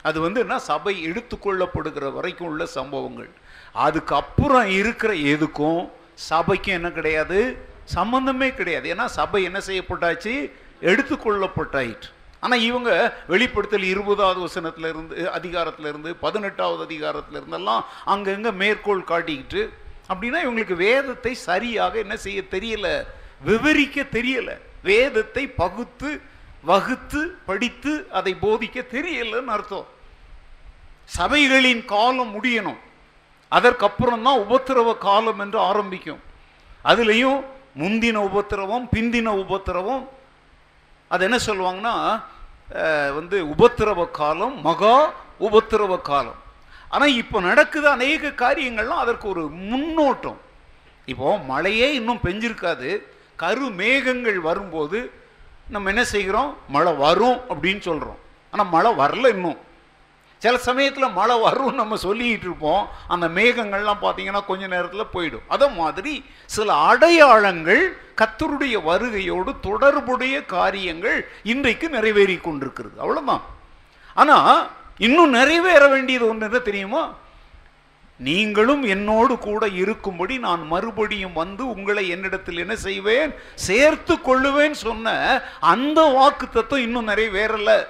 அது 0.02 0.20
வந்து 0.20 0.40
என்ன? 0.40 0.60
சபை 0.60 1.10
எடுத்துக்கொள்ளப்படுகிற 1.12 2.14
வரைக்கும் 2.14 2.48
உள்ள 2.48 2.66
சம்பவங்கள். 2.66 3.30
அதுக்கப்புறம் 3.74 4.68
இருக்கிற 4.68 5.14
எதுக்கும் 5.14 5.90
சபைக்கும் 6.30 6.78
என்ன 6.78 6.92
கிடையாது? 6.92 7.58
சம்பந்தமே 7.84 8.54
கிடையாது. 8.54 8.94
ஏன்னா 8.94 9.06
சபை 9.06 9.44
என்ன 9.44 9.60
செய்யப்பட்டாச்சு? 9.68 10.52
எடுத்துக்கொள்ளப்பட்டாயிற்று. 10.82 12.10
ஆனால் 12.40 12.62
இவங்க 12.62 13.18
வெளிப்படுத்தல் 13.28 13.84
இருபதாவது 13.84 14.40
வசனத்துல 14.46 14.90
இருந்து 14.90 15.30
அதிகாரத்துல 15.34 15.88
இருந்து 15.88 16.16
பதினெட்டாவது 16.16 16.84
அதிகாரத்துல 16.86 17.42
இருந்தெல்லாம் 17.42 17.82
அங்கங்கே 18.06 18.52
மேற்கோள் 18.52 19.02
காட்டிக்கிட்டு 19.02 19.70
அப்படின்னா 20.10 20.40
இவங்களுக்கு 20.46 20.76
வேதத்தை 20.88 21.34
சரியாக 21.50 21.94
என்ன 22.04 22.16
செய்ய 22.26 22.40
தெரியல? 22.56 22.88
விவரிக்க 23.50 23.98
தெரியல. 24.18 24.50
வேதத்தை 24.90 25.44
பகுத்து 25.62 26.10
வகுத்து 26.70 27.22
படித்து 27.50 27.92
அதை 28.18 28.32
போதிக்க 28.42 28.78
தெரியலன்னு 28.96 29.54
அர்த்தம். 29.56 29.88
சபைகளின் 31.18 31.84
காலம் 31.94 32.34
முடியணும். 32.36 32.80
அதற்கப்புறம் 33.58 34.26
தான் 34.28 34.42
உபத்திரவ 34.46 34.90
காலம் 35.08 35.40
என்று 35.44 35.60
ஆரம்பிக்கும். 35.70 36.22
அதுலேயும் 36.90 37.40
முந்தின 37.82 38.18
உபத்திரவம் 38.30 38.86
பிந்தின 38.94 39.30
உபத்திரவம் 39.44 40.04
அது 41.14 41.24
என்ன 41.28 41.38
சொல்லுவாங்கன்னா 41.48 41.96
வந்து 43.18 43.38
உபத்திரவ 43.54 44.02
காலம் 44.20 44.56
மகா 44.68 44.96
உபத்திரவ 45.48 45.94
காலம். 46.12 46.40
ஆனால் 46.94 47.16
இப்போ 47.22 47.38
நடக்குது 47.50 47.88
அநேக 47.96 48.32
காரியங்கள்லாம் 48.44 49.04
அதற்கு 49.04 49.26
ஒரு 49.34 49.44
முன்னோட்டம். 49.72 50.40
இப்போ 51.12 51.30
மழையே 51.52 51.88
இன்னும் 52.00 52.24
பெஞ்சிருக்காது. 52.26 52.90
கரு 53.44 53.68
மேகங்கள் 53.82 54.40
வரும்போது 54.50 55.00
நம்ம 55.74 55.90
என்ன 55.94 56.04
செய்கிறோம்? 56.16 56.52
மழை 56.76 56.94
வரும் 57.06 57.40
அப்படின்னு 57.52 57.84
சொல்கிறோம் 57.90 58.20
ஆனால் 58.52 58.72
மழை 58.76 58.92
வரல 59.02 59.30
இன்னும். 59.36 59.60
சில 60.44 60.58
சமயத்தில் 60.68 61.16
மழை 61.18 61.36
வரும்னு 61.46 61.80
நம்ம 61.82 61.96
சொல்லிக்கிட்டு 62.04 62.48
இருப்போம். 62.48 62.84
அந்த 63.14 63.26
மேகங்கள்லாம் 63.38 64.04
பார்த்தீங்கன்னா 64.04 64.42
கொஞ்ச 64.50 64.64
நேரத்தில் 64.74 65.12
போயிடும். 65.16 65.46
அதே 65.54 65.68
மாதிரி 65.80 66.14
சில 66.56 66.74
அடையாளங்கள் 66.92 67.82
கத்தருடைய 68.22 68.76
வருகையோடு 68.90 69.52
தொடர்புடைய 69.68 70.36
காரியங்கள் 70.56 71.20
இன்றைக்கு 71.54 71.90
நிறைவேறி 71.96 72.38
கொண்டிருக்கிறது. 72.48 72.96
அவ்வளோதான் 73.04 73.44
ஆனால் 74.22 74.54
இன்னும் 75.00 75.30
நிறைவேற 75.30 75.88
வேண்டியது 75.88 76.28
ஒன்று 76.28 76.46
என்ன 76.46 76.60
தெரியுமா? 76.60 77.04
நீங்களும் 78.18 78.84
என்னோடு 78.84 79.38
கூட 79.38 79.68
இருக்கும்படி 79.68 80.38
நான் 80.38 80.64
மறுபடியும் 80.68 81.34
வந்து 81.34 81.70
உங்களை 81.70 82.10
என்னிடத்தில் 82.10 82.58
என்ன 82.58 82.76
செய்வேன்? 82.76 83.34
சேர்த்து 83.56 84.16
கொள்ளுவேன் 84.16 84.72
சொன்ன 84.72 85.14
அந்த 85.60 86.02
வாக்கு 86.02 86.50
தத்துவம் 86.50 86.84
இன்னும் 86.84 87.08
நிறைவேறல. 87.08 87.86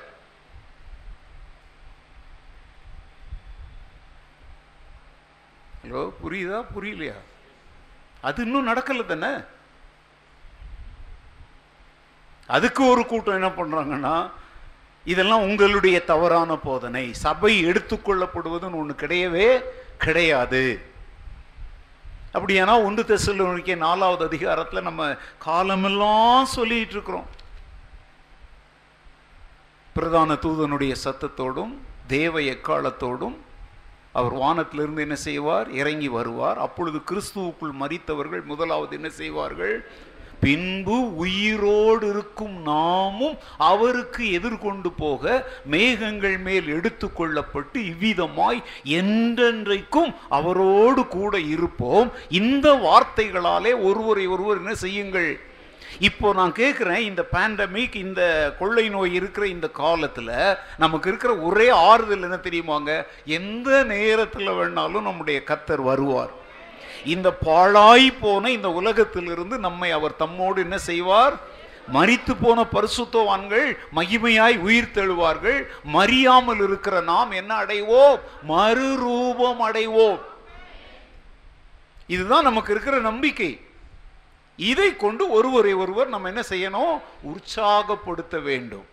ஹலோ 5.84 6.04
புரியுதா? 6.24 6.66
புரியலையா? 6.76 7.18
அது 8.22 8.44
இன்னும் 8.44 8.68
நடக்கல 8.68 9.06
தானே? 9.06 9.44
அதுக்கு 12.48 12.86
ஒரு 12.86 13.06
கூட்டம் 13.06 13.34
என்ன 13.34 13.50
பண்றாங்கன்னா 13.50 14.32
இதெல்லாம் 15.06 15.42
உங்களுடைய 15.42 16.04
தவறான 16.04 16.56
போதனை. 16.58 17.14
சபை 17.14 17.66
எடுத்துக்கொள்ளப்படுவதுன்னு 17.66 18.80
ஒன்று 18.82 19.08
கிடையவே 19.08 19.64
கிடையாது. 19.98 20.82
அப்படியானா 22.34 22.84
ஒன்று 22.84 23.04
தெசலோனிக்கே 23.04 23.78
நாலாவது 23.78 24.26
அதிகாரத்தில் 24.26 24.82
நம்ம 24.82 25.16
காலமெல்லாம் 25.40 26.46
சொல்லிட்டு 26.46 26.92
இருக்கிறோம் 26.92 27.26
பிரதான 29.94 30.34
தூதனுடைய 30.34 30.96
சத்தத்தோடும் 31.04 31.74
தேவ 32.08 32.40
எக்காலத்தோடும் 32.40 33.38
அவர் 34.12 34.34
வானத்திலிருந்து 34.34 35.02
என்ன 35.02 35.16
செய்வார்? 35.16 35.72
இறங்கி 35.72 36.08
வருவார். 36.08 36.58
அப்பொழுது 36.58 37.02
கிறிஸ்துவுக்குள் 37.12 37.74
மறித்தவர்கள் 37.80 38.44
முதலாவது 38.44 38.96
என்ன 38.96 39.10
செய்வார்கள்? 39.10 39.92
பின்பு 40.40 41.16
உயிரோடு 41.16 42.10
இருக்கும் 42.10 42.56
நாமும் 42.62 43.38
அவருக்கு 43.58 44.32
எதிர்கொண்டு 44.32 44.92
போக 44.92 45.52
மேகங்கள் 45.66 46.38
மேல் 46.38 46.68
எடுத்துக்கொள்ளப்பட்டு 46.78 47.78
இவ்விதமாய் 47.92 48.60
என்றென்றைக்கும் 48.86 50.14
அவரோடு 50.30 51.08
கூட 51.08 51.40
இருப்போம். 51.40 52.12
இந்த 52.30 52.68
வார்த்தைகளாலே 52.88 53.74
ஒருவரை 53.84 54.28
ஒருவர் 54.28 54.58
என்ன 54.58 54.74
செய்யுங்கள்? 54.74 55.32
இப்போ 56.00 56.34
நான் 56.34 56.52
கேட்குறேன் 56.52 57.06
இந்த 57.10 57.22
பேண்டமிக் 57.32 57.96
இந்த 57.96 58.22
கொள்ளை 58.60 58.90
நோய் 58.90 59.14
இருக்கிற 59.14 59.48
இந்த 59.48 59.68
காலத்தில் 59.70 60.58
நமக்கு 60.78 61.10
இருக்கிற 61.10 61.36
ஒரே 61.36 61.70
ஆறுதல் 61.70 62.22
என்ன 62.22 62.40
தெரியுமாங்க? 62.44 62.92
எந்த 63.26 63.84
நேரத்தில் 63.84 64.50
வேணாலும் 64.50 65.08
நம்முடைய 65.08 65.42
கத்தர் 65.46 65.84
வருவார். 65.84 66.34
இந்த 67.06 67.32
பாழாய் 67.32 68.12
போன 68.12 68.52
இந்த 68.52 68.72
உலகத்திலிருந்து 68.72 69.58
நம்மை 69.58 69.92
அவர் 69.92 70.14
தம்மோடு 70.20 70.58
என்ன 70.58 70.78
செய்வார்? 70.78 71.58
மறித்து 71.94 72.36
போன 72.42 72.66
பரிசுத்தவான்கள் 72.74 73.78
மகிமையாய் 73.96 74.58
உயிர் 74.58 74.92
தெழுவார்கள். 74.94 75.68
மறியாமல் 75.94 76.64
இருக்கிற 76.64 77.02
நாம் 77.02 77.32
என்ன 77.32 77.56
அடைவோம்? 77.56 78.20
மறுரூபம் 78.48 79.60
அடைவோம். 79.60 80.20
இதுதான் 82.08 82.44
நமக்கு 82.44 82.72
இருக்கிற 82.72 83.00
நம்பிக்கை. 83.00 83.62
இதை 84.58 84.96
கொண்டு 84.96 85.30
ஒருவரை 85.30 85.74
ஒருவர் 85.74 86.08
நம்ம 86.08 86.28
என்ன 86.28 86.44
செய்யணும்? 86.50 87.02
உற்சாகப்படுத்த 87.22 88.38
வேண்டும். 88.38 88.86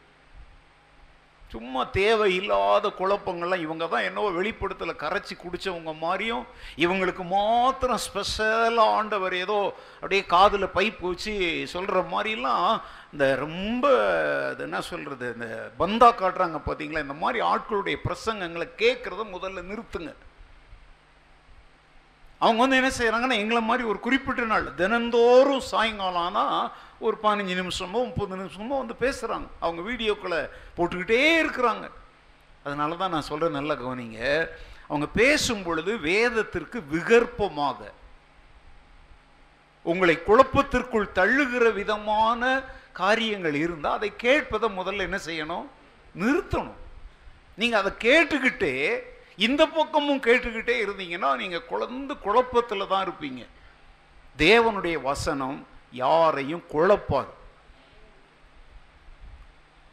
சும்மா 1.51 1.85
தேவையில்லாத 1.93 2.89
குழப்பங்கள்லாம் 2.99 3.57
இவங்க 3.57 3.87
தான் 3.87 4.03
என்னவோ 4.03 4.31
வெளிப்படுத்தல 4.31 4.93
கரைச்சி 4.97 5.35
குடிச்சவங்க 5.37 5.95
மாதிரியும் 5.99 6.45
இவங்களுக்கு 6.77 7.25
மாத்திரம் 7.25 7.97
ஸ்பெஷலாக 7.97 8.95
ஆண்டவர் 8.97 9.35
ஏதோ 9.35 9.59
அப்படியே 9.95 10.25
காதில் 10.27 10.75
பைப் 10.75 11.01
வச்சு 11.01 11.35
சொல்கிற 11.67 12.03
மாதிரிலாம் 12.13 12.67
இந்த 13.13 13.35
ரொம்ப 13.37 13.85
அது 14.51 14.63
என்ன 14.63 14.81
சொல்கிறது 14.81 15.33
இந்த 15.35 15.49
பந்தா 15.77 16.13
காட்டுறாங்க 16.13 16.61
பார்த்தீங்களா 16.67 16.99
இந்த 16.99 17.15
மாதிரி 17.15 17.41
ஆட்களுடைய 17.47 17.99
பிரசங்கங்களை 18.05 18.69
கேட்குறத 18.77 19.25
முதல்ல 19.33 19.63
நிறுத்துங்க. 19.63 20.13
அவங்க 22.41 22.61
வந்து 22.61 22.77
என்ன 22.77 22.91
செய்கிறாங்கன்னா 22.99 23.39
எங்களை 23.39 23.61
மாதிரி 23.61 23.89
ஒரு 23.89 24.01
குறிப்பிட்ட 24.01 24.43
நாள் 24.45 24.75
தினந்தோறும் 24.75 25.61
சாயங்காலம் 25.71 26.23
ஆனால் 26.23 26.59
ஒரு 27.05 27.17
பதினஞ்சு 27.23 27.55
நிமிஷமோ 27.61 28.01
முப்பது 28.09 28.37
நிமிஷமோ 28.43 28.77
வந்து 28.83 28.97
பேசுகிறாங்க 29.05 29.49
அவங்க 29.65 29.81
வீடியோக்களை 29.91 30.41
போட்டுக்கிட்டே 30.77 31.21
இருக்கிறாங்க. 31.43 31.87
அதனால 32.65 32.97
தான் 33.03 33.15
நான் 33.15 33.29
சொல்கிறேன் 33.31 33.59
நல்லா 33.59 33.75
கவனிங்க. 33.83 34.21
அவங்க 34.89 35.07
பேசும் 35.21 35.63
பொழுது 35.67 35.93
வேதத்திற்கு 36.09 36.79
விகற்பமாக 36.95 37.93
உங்களை 39.93 40.15
குழப்பத்திற்குள் 40.29 41.13
தள்ளுகிற 41.19 41.65
விதமான 41.81 42.43
காரியங்கள் 43.03 43.57
இருந்தால் 43.65 43.99
அதை 43.99 44.11
கேட்பதை 44.25 44.69
முதல்ல 44.79 45.07
என்ன 45.09 45.19
செய்யணும்? 45.29 45.67
நிறுத்தணும். 46.23 46.81
நீங்கள் 47.61 47.81
அதை 47.83 47.93
கேட்டுக்கிட்டே 48.07 48.75
இந்த 49.47 49.63
பக்கமும் 49.79 50.25
கேட்டுக்கிட்டே 50.27 50.75
இருந்தீங்கன்னா 50.85 51.31
நீங்கள் 51.43 51.69
குழந்து 51.71 52.15
குழப்பத்தில் 52.27 52.91
தான் 52.93 53.05
இருப்பீங்க. 53.07 53.43
தேவனுடைய 54.45 54.97
வசனம் 55.11 55.59
யாரையும் 56.05 56.65
குழப்பாது. 56.73 57.33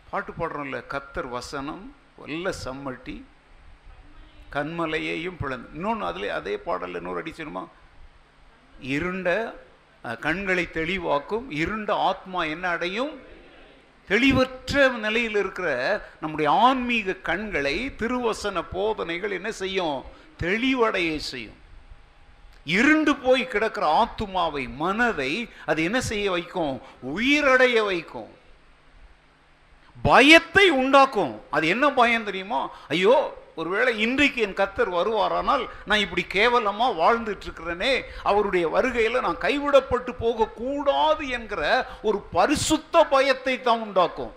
பாட்டு 0.10 0.32
பாடுறோம்ல 0.32 0.80
கத்தர் 0.94 1.30
வசனம் 1.38 1.84
வல்ல 2.16 2.54
சம்மட்டி 2.64 3.16
கண்மலையையும் 4.56 5.40
பிளந்து. 5.40 5.70
இன்னொன்று 5.74 6.06
அதில் 6.10 6.36
அதே 6.40 6.56
பாடலில் 6.66 7.00
இன்னொரு 7.02 7.22
அடிச்சிருமா 7.22 7.64
இருண்ட 8.96 9.30
கண்களை 10.26 10.66
தெளிவாக்கும் 10.74 11.46
இருண்ட 11.62 11.92
ஆத்மா 12.10 12.40
என்ன 12.54 12.66
அடையும்? 12.76 13.14
தெளிவற்ற 14.08 14.88
நிலையில் 15.06 15.38
இருக்கிற 15.42 15.68
நம்முடைய 16.22 16.52
ஆன்மீக 16.66 17.14
கண்களை 17.30 17.76
திருவசன 18.00 18.64
போதனைகள் 18.72 19.38
என்ன 19.38 19.52
செய்யும்? 19.62 19.98
தெளிவடைய 20.44 21.12
செய்யும். 21.32 21.60
இருண்டு 22.65 23.15
போய் 23.15 23.48
கிடக்கிற 23.48 23.86
ஆத்துமாவை 24.01 24.75
மனதை 24.75 25.50
அது 25.65 25.84
என்ன 25.84 26.01
செய்ய 26.01 26.32
வைக்கும்? 26.32 26.82
உயிரடைய 27.15 27.86
வைக்கும். 27.86 28.32
பயத்தை 30.03 30.70
உண்டாக்கும். 30.70 31.41
அது 31.50 31.67
என்ன 31.67 31.91
பயம் 31.91 32.24
தெரியுமா? 32.24 32.70
ஐயோ 32.88 33.15
ஒருவேளை 33.55 34.00
இன்றைக்கு 34.00 34.41
என் 34.41 34.60
கத்தர் 34.60 34.89
வருவாரானால் 34.89 35.67
நான் 35.86 36.00
இப்படி 36.00 36.25
கேவலமா 36.34 36.88
வாழ்ந்துட்டு 37.01 37.46
இருக்கிறேனே 37.48 38.01
அவருடைய 38.24 38.67
வருகையில 38.67 39.22
நான் 39.22 39.43
கைவிடப்பட்டு 39.46 40.12
போக 40.20 40.46
கூடாது 40.46 41.29
என்கிற 41.29 41.62
ஒரு 42.01 42.20
பரிசுத்த 42.32 43.03
பயத்தை 43.03 43.62
தான் 43.62 43.82
உண்டாக்கும். 43.82 44.34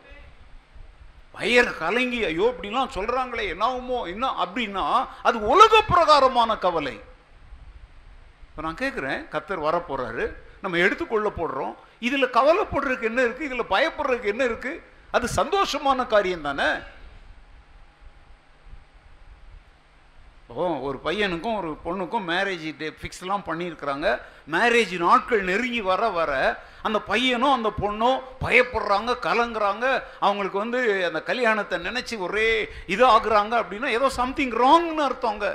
பயர் 1.39 1.77
கலங்கி 1.79 2.25
ஐயோ 2.25 2.53
இப்படிலாம் 2.53 2.95
சொல்றாங்களே 2.95 3.47
என்னாகுமோ 3.55 4.07
என்ன? 4.07 4.27
அப்படின்னா 4.45 5.07
அது 5.23 5.41
உலக 5.41 5.83
பிரகாரமான 5.83 6.57
கவலை. 6.57 7.01
இப்போ 8.57 8.67
நான் 8.67 8.83
கேட்குறேன் 8.83 9.19
கத்தர் 9.33 9.65
வரப்போகிறாரு 9.65 10.25
நம்ம 10.61 10.79
எடுத்துக்கொள்ள 10.85 11.29
போடுறோம். 11.39 11.73
இதில் 12.07 12.35
கவலைப்படுறதுக்கு 12.37 13.09
என்ன 13.09 13.21
இருக்குது 13.25 13.49
இதில் 13.49 13.71
பயப்படுறதுக்கு 13.73 14.31
என்ன 14.33 14.45
இருக்குது 14.51 14.81
அது 15.17 15.27
சந்தோஷமான 15.41 16.07
காரியம் 16.13 16.47
தானே? 16.47 16.69
ஓ 20.55 20.71
ஒரு 20.87 20.99
பையனுக்கும் 21.07 21.59
ஒரு 21.61 21.71
பொண்ணுக்கும் 21.85 22.27
மேரேஜ் 22.33 22.67
டே 22.81 22.89
ஃபிக்ஸ்லாம் 23.03 23.47
பண்ணியிருக்கிறாங்க. 23.51 24.07
மேரேஜ் 24.57 24.97
நாட்கள் 25.05 25.47
நெருங்கி 25.51 25.85
வர 25.91 26.09
வர 26.19 26.33
அந்த 26.89 26.99
பையனும் 27.13 27.57
அந்த 27.59 27.73
பொண்ணும் 27.83 28.19
பயப்படுறாங்க 28.47 29.21
கலங்குறாங்க. 29.29 29.87
அவங்களுக்கு 30.27 30.59
வந்து 30.65 30.81
அந்த 31.11 31.23
கல்யாணத்தை 31.31 31.85
நினச்சி 31.91 32.17
ஒரே 32.29 32.51
இது 32.97 33.07
ஆகுறாங்க 33.15 33.55
அப்படின்னா 33.63 33.97
ஏதோ 34.01 34.09
சம்திங் 34.21 34.57
ராங்னு 34.65 35.09
அர்த்தங்க 35.11 35.47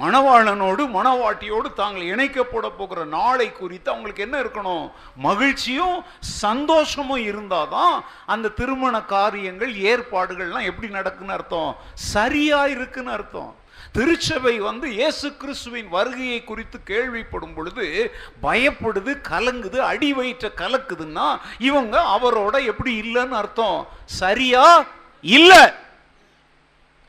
மணவாளனோடு 0.00 0.82
மணவாட்டியோடு 0.88 1.72
தாங்கள் 1.74 2.02
இணைக்கப்பட 2.02 2.68
போகிற 2.76 3.04
நாளை 3.04 3.52
குறித்து 3.52 3.90
அவங்களுக்கு 3.90 4.22
என்ன 4.22 4.42
இருக்கணும்? 4.42 4.90
மகிழ்ச்சியும் 5.16 6.02
சந்தோஷமும் 6.20 7.26
இருந்தாதான் 7.26 8.02
அந்த 8.26 8.48
திருமண 8.48 9.02
காரியங்கள் 9.02 9.74
ஏற்பாடுகள்லாம் 9.74 10.64
எப்படி 10.64 10.92
நடக்குன்னு 10.92 11.28
அர்த்தம்? 11.28 11.76
சரியா 11.94 12.66
இருக்குன்னு 12.66 13.10
அர்த்தம். 13.10 13.54
திருச்சபை 13.92 14.60
வந்து 14.60 14.92
இயேசு 14.92 15.36
கிறிஸ்துவின் 15.36 15.88
வருகையை 15.88 16.44
குறித்து 16.44 16.80
கேள்விப்படும் 16.86 17.54
பொழுது 17.54 18.12
பயப்படுது 18.42 19.20
கலங்குது 19.30 19.76
அடி 19.76 20.12
வயிற்ற 20.12 20.50
கலக்குதுன்னா 20.56 21.38
இவங்க 21.58 22.18
அவரோட 22.20 22.64
எப்படி 22.64 23.00
இல்லைன்னு 23.00 23.28
அர்த்தம்? 23.28 23.86
சரியா? 24.04 24.84
இல்லை. 25.20 25.72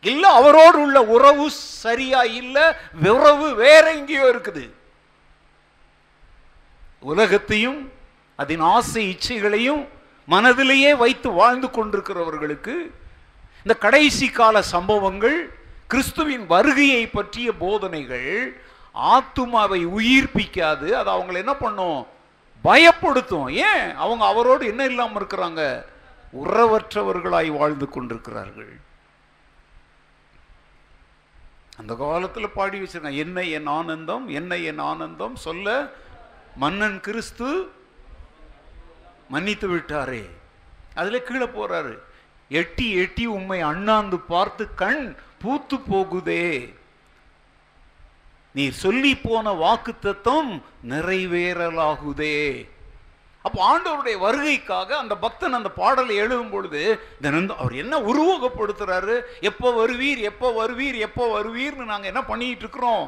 இல்லை 0.04 0.30
அவரோடு 0.30 0.82
உள்ள 0.82 1.04
உறவு 1.04 1.52
சரியா 1.52 2.24
இல்லை 2.24 2.64
உறவு 3.04 3.56
வேற 3.56 3.94
எங்கேயோ 3.94 4.36
இருக்குது. 4.36 4.70
உலகத்தையும் 7.00 7.92
அதன் 8.36 8.60
ஆசை 8.60 9.10
இச்சைகளையும் 9.10 9.88
மனதிலேயே 10.30 10.96
வைத்து 10.96 11.32
வாழ்ந்து 11.32 11.68
கொண்டிருக்கிறவர்களுக்கு 11.68 12.92
இந்த 13.58 13.74
கடைசி 13.80 14.30
கால 14.30 14.62
சம்பவங்கள் 14.62 15.54
கிறிஸ்துவின் 15.88 16.46
வருகையை 16.46 17.08
பற்றிய 17.08 17.52
போதனைகள் 17.54 18.62
ஆத்துமாவை 18.96 19.86
உயிர்ப்பிக்காது. 19.86 20.90
அது 20.90 21.12
அவங்களை 21.12 21.36
என்ன 21.36 21.54
பண்ணும்? 21.54 22.08
பயப்படுத்தும். 22.64 23.52
ஏன்? 23.52 23.96
அவங்க 23.96 24.26
அவரோடு 24.26 24.68
என்ன 24.68 24.86
இல்லாமல் 24.86 25.24
இருக்கிறாங்க? 25.24 25.86
உறவற்றவர்களாய் 26.44 27.58
வாழ்ந்து 27.58 27.90
கொண்டிருக்கிறார்கள். 27.90 28.92
அந்த 31.78 31.96
காலத்தில் 31.96 32.50
பாடி 32.50 32.82
வச்சிருக்காங்க. 32.82 33.16
என்ன 33.16 33.44
என் 33.44 33.66
ஆனந்தம் 33.66 34.28
என்ன 34.28 34.58
என் 34.58 34.80
ஆனந்தம் 34.80 35.36
சொல்ல 35.36 35.94
மன்னன் 36.56 37.00
கிறிஸ்து 37.00 37.72
மன்னித்து 39.30 39.76
விட்டாரே. 39.76 40.30
அதுல 40.96 41.20
கீழே 41.20 41.46
போறாரு. 41.46 41.98
எட்டி 42.50 42.92
எட்டி 42.92 43.26
உம்மை 43.26 43.62
அண்ணாந்து 43.62 44.20
பார்த்து 44.20 44.76
கண் 44.76 45.16
பூத்து 45.42 45.76
போகுதே. 45.76 46.76
நீ 48.54 48.70
சொல்லி 48.70 49.18
போன 49.18 49.52
வாக்கு 49.52 50.00
தத்துவம் 50.00 50.64
நிறைவேறலாகுதே. 50.90 52.70
அப்போ 53.46 53.60
ஆண்டவருடைய 53.70 54.18
வருகைக்காக 54.26 54.90
அந்த 55.02 55.16
பக்தன் 55.24 55.58
அந்த 55.58 55.70
பாடலை 55.80 56.16
எழுதும் 56.16 56.50
பொழுது 56.50 56.82
தினந்து 57.24 57.54
அவர் 57.62 57.74
என்ன 57.84 57.96
உருவகப்படுத்துறாரு? 58.12 59.16
எப்போ 59.50 59.68
வருவீர் 59.80 60.22
எப்போ 60.30 60.50
வருவீர் 60.60 60.98
எப்போ 61.08 61.26
வருவீர்னு 61.36 61.92
நாங்கள் 61.92 62.12
என்ன 62.12 62.24
பண்ணிட்டு 62.32 62.64
இருக்கிறோம்? 62.66 63.06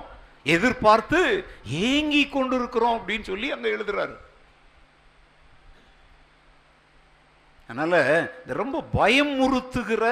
எதிர்பார்த்து 0.55 1.19
ஏங்கி 1.65 2.23
கொண்டிருக்கிறோம் 2.29 2.97
அப்படின்னு 2.99 3.27
சொல்லி 3.31 3.47
அங்கே 3.51 3.69
எழுதுறாரு. 3.75 4.15
அதனால 7.69 7.95
இது 8.43 8.61
ரொம்ப 8.63 8.77
பயமுறுத்துகிற 8.97 10.03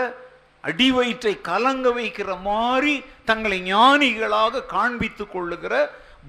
அடி 0.70 0.88
வயிற்றை 0.92 1.34
கலங்க 1.42 1.88
வைக்கிற 1.90 2.42
மாதிரி 2.42 2.94
தங்களை 3.30 3.58
ஞானிகளாக 3.74 4.64
காண்பித்துக் 4.76 5.34
கொள்ளுகிற 5.36 5.74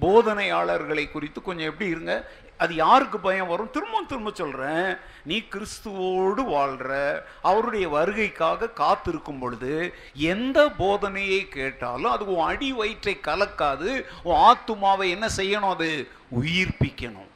போதனையாளர்களை 0.01 1.03
குறித்து 1.11 1.39
கொஞ்சம் 1.41 1.69
எப்படி 1.71 1.89
இருங்க. 1.89 2.13
அது 2.57 2.75
யாருக்கு 2.75 3.19
பயம் 3.19 3.47
வரும்? 3.47 3.69
திரும்ப 3.69 4.03
திரும்ப 4.07 4.31
சொல்கிறேன் 4.33 4.97
நீ 5.23 5.37
கிறிஸ்துவோடு 5.37 6.45
வாழ்கிற 6.45 7.25
அவருடைய 7.41 7.89
வருகைக்காக 7.89 8.73
காத்திருக்கும் 8.73 9.39
பொழுது 9.39 9.93
எந்த 10.13 10.71
போதனையை 10.79 11.47
கேட்டாலும் 11.47 12.11
அது 12.11 12.35
உன் 12.35 12.45
அடி 12.45 12.73
வயிற்றை 12.73 13.17
கலக்காது. 13.21 14.05
உன் 14.23 14.39
ஆத்துமாவை 14.39 15.09
என்ன 15.09 15.29
செய்யணும் 15.37 15.69
அது? 15.69 16.07
உயிர்ப்பிக்கணும். 16.41 17.33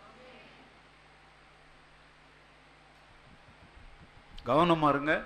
கவனமாக 4.44 4.94
இருங்க. 4.94 5.24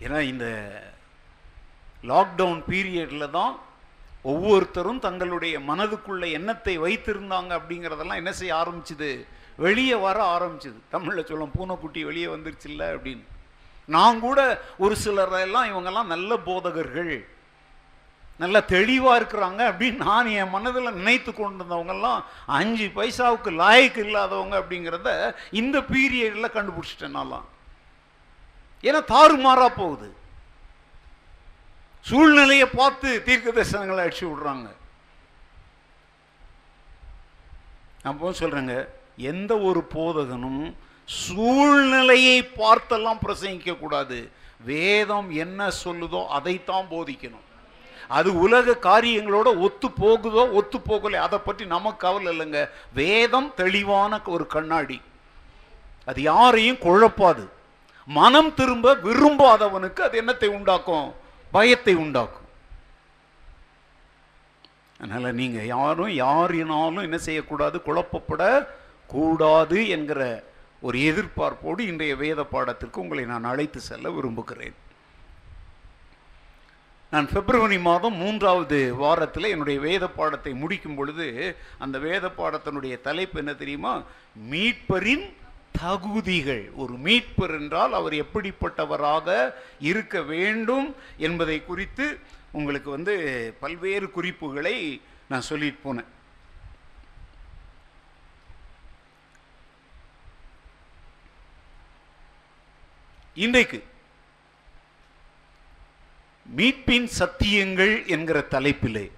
ஏன்னா 0.00 0.20
இந்த 0.20 0.70
லாக்டவுன் 2.02 2.62
பீரியடில் 2.68 3.30
தான் 3.30 3.58
ஒவ்வொருத்தரும் 4.32 5.04
தங்களுடைய 5.06 5.56
மனதுக்குள்ள 5.70 6.24
எண்ணத்தை 6.38 6.74
வைத்திருந்தாங்க 6.84 7.52
அப்படிங்கிறதெல்லாம் 7.58 8.20
என்ன 8.22 8.32
செய்ய 8.40 8.54
ஆரம்பிச்சுது? 8.60 9.10
வெளியே 9.64 9.96
வர 10.06 10.18
ஆரம்பிச்சுது. 10.34 10.78
தமிழில் 10.94 11.28
சொல்லும் 11.30 11.54
பூனைக்குட்டி 11.56 12.00
வெளியே 12.08 12.28
வந்துருச்சுல்ல 12.34 12.84
அப்படின்னு. 12.96 13.24
நான் 13.94 14.18
கூட 14.26 14.40
ஒரு 14.84 14.94
சிலரெல்லாம் 15.04 15.70
இவங்கெல்லாம் 15.72 16.12
நல்ல 16.14 16.36
போதகர்கள் 16.48 17.14
நல்ல 18.38 18.56
தெளிவாக 18.72 19.18
இருக்கிறாங்க 19.20 19.60
அப்படின்னு 19.68 20.02
நான் 20.08 20.26
என் 20.38 20.54
மனதில் 20.54 20.96
நினைத்து 21.00 21.30
கொண்டிருந்தவங்கெல்லாம் 21.32 22.18
அஞ்சு 22.58 22.86
பைசாவுக்கு 22.96 23.50
லாயக்கு 23.60 24.00
இல்லாதவங்க 24.06 24.56
அப்படிங்கிறத 24.58 25.10
இந்த 25.60 25.76
பீரியடில் 25.92 26.54
கண்டுபிடிச்சிட்டேன் 26.56 27.16
நான்லாம். 27.18 27.46
ஏன்னா 28.82 29.00
தாறுமாறாக 29.12 29.72
போகுது. 29.76 30.08
சூழ்நிலையை 32.08 32.66
பார்த்து 32.80 33.08
தீர்க்க 33.26 33.54
தரிசனங்களை 33.56 34.00
அடிச்சு 34.04 34.24
விடுறாங்க. 34.26 34.66
அப்போ 38.08 38.30
சொல்கிறேங்க 38.40 38.40
சொல்றேங்க 38.40 38.74
எந்த 39.30 39.52
ஒரு 39.68 39.80
போதகனும் 39.94 40.62
சூழ்நிலையை 41.22 42.38
பார்த்தெல்லாம் 42.60 43.22
பிரசங்கிக்க 43.24 43.74
கூடாது. 43.78 44.18
வேதம் 44.70 45.28
என்ன 45.44 45.68
சொல்லுதோ 45.84 46.20
அதைத்தான் 46.36 46.86
போதிக்கணும். 46.92 47.44
அது 48.18 48.30
உலக 48.44 48.76
காரியங்களோட 48.88 49.48
ஒத்து 49.66 49.88
போகுதோ 50.02 50.42
ஒத்து 50.58 50.78
போகலை 50.88 51.18
அதை 51.26 51.38
பற்றி 51.38 51.64
நமக்கு 51.74 52.02
கவலை 52.06 52.28
இல்லைங்க. 52.32 52.60
வேதம் 53.00 53.50
தெளிவான 53.60 54.20
ஒரு 54.34 54.46
கண்ணாடி. 54.46 54.98
அது 56.10 56.20
யாரையும் 56.32 56.82
குழப்பாது. 56.86 57.44
மனம் 58.18 58.50
திரும்ப 58.58 58.94
விரும்பாதவனுக்கு 59.06 60.00
அது 60.08 60.20
என்னத்தை 60.22 60.48
உண்டாக்கும்? 60.58 61.08
பயத்தை 61.56 61.94
உண்டாக்கும். 62.04 62.50
அதனால 65.00 65.32
நீங்க 65.40 65.58
யாரும் 65.76 66.12
யாரினாலும் 66.24 67.06
என்ன 67.08 67.18
செய்யக்கூடாது? 67.28 67.76
குழப்பப்பட 67.88 68.42
கூடாது 69.14 69.78
என்கிற 69.96 70.20
ஒரு 70.86 70.98
எதிர்பார்ப்போடு 71.10 71.80
இன்றைய 71.90 72.14
வேத 72.24 72.40
பாடத்திற்கு 72.54 73.02
உங்களை 73.04 73.24
நான் 73.30 73.50
அழைத்து 73.50 73.80
செல்ல 73.90 74.10
விரும்புகிறேன். 74.16 74.76
நான் 77.12 77.28
பிப்ரவரி 77.32 77.78
மாதம் 77.88 78.16
மூன்றாவது 78.22 78.78
வாரத்தில் 79.02 79.52
என்னுடைய 79.52 79.78
வேத 79.86 80.04
பாடத்தை 80.18 80.52
முடிக்கும் 80.62 80.96
பொழுது 80.98 81.26
அந்த 81.84 81.96
வேத 82.06 82.26
பாடத்தினுடைய 82.38 82.94
தலைப்பு 83.06 83.36
என்ன 83.42 83.52
தெரியுமா? 83.60 83.94
மீட்பரின் 84.52 85.26
தகுதிகள். 85.80 86.70
ஒரு 86.74 86.94
மீட்பர் 86.94 87.54
என்றால் 87.60 87.92
அவர் 87.92 88.12
எப்படிப்பட்டவராக 88.12 89.52
இருக்க 89.78 90.22
வேண்டும் 90.22 90.94
என்பதை 91.16 91.64
குறித்து 91.64 92.18
உங்களுக்கு 92.52 92.90
வந்து 92.90 93.14
பல்வேறு 93.60 94.10
குறிப்புகளை 94.10 95.00
நான் 95.28 95.48
சொல்லிட்டு 95.50 95.94
போனேன். 95.94 96.10
இன்றைக்கு 103.34 103.84
மீட்பின் 106.56 107.08
சத்தியங்கள் 107.18 108.06
என்கிற 108.06 108.38
தலைப்பிலே 108.50 109.10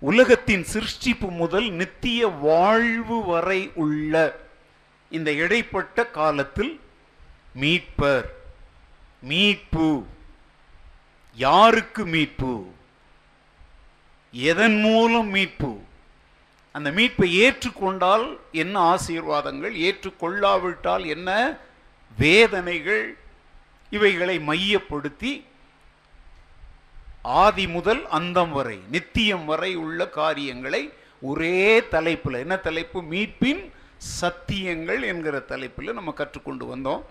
உலகத்தின் 0.00 0.66
சிருஷ்டிப்பு 0.72 1.30
முதல் 1.30 1.70
நித்திய 1.70 2.26
வாழ்வு 2.26 3.24
வரை 3.24 3.70
உள்ள 3.74 4.38
இந்த 5.10 5.32
இடைப்பட்ட 5.32 6.06
காலத்தில் 6.06 6.80
மீட்பர் 7.54 8.24
மீட்பு. 9.20 10.06
யாருக்கு 11.34 12.06
மீட்பு? 12.06 12.72
எதன் 14.32 14.80
மூலம் 14.80 15.28
மீட்பு? 15.28 15.80
அந்த 16.72 16.90
மீட்பை 16.90 17.40
ஏற்றுக்கொண்டால் 17.40 18.38
என்ன 18.52 18.80
ஆசீர்வாதங்கள்? 18.80 19.76
ஏற்றுக்கொள்ளாவிட்டால் 19.76 21.06
என்ன 21.06 21.56
வேதனைகள்? 22.18 23.16
இவைகளை 23.90 24.40
மையப்படுத்தி 24.40 25.44
ஆதி 27.42 27.64
முதல் 27.76 28.02
அந்தம் 28.18 28.52
வரை 28.56 28.78
நித்தியம் 28.94 29.44
வரை 29.50 29.70
உள்ள 29.84 30.00
காரியங்களை 30.18 30.82
ஒரே 31.22 31.56
தலைப்பில் 31.94 32.42
என்ன 32.44 32.56
தலைப்பு? 32.66 32.98
மீட்பின் 33.12 33.62
சத்தியங்கள் 34.20 35.02
என்கிற 35.10 35.36
தலைப்பில் 35.52 35.96
நம்ம 35.98 36.10
கற்றுக்கொண்டு 36.20 36.64
வந்தோம். 36.72 37.02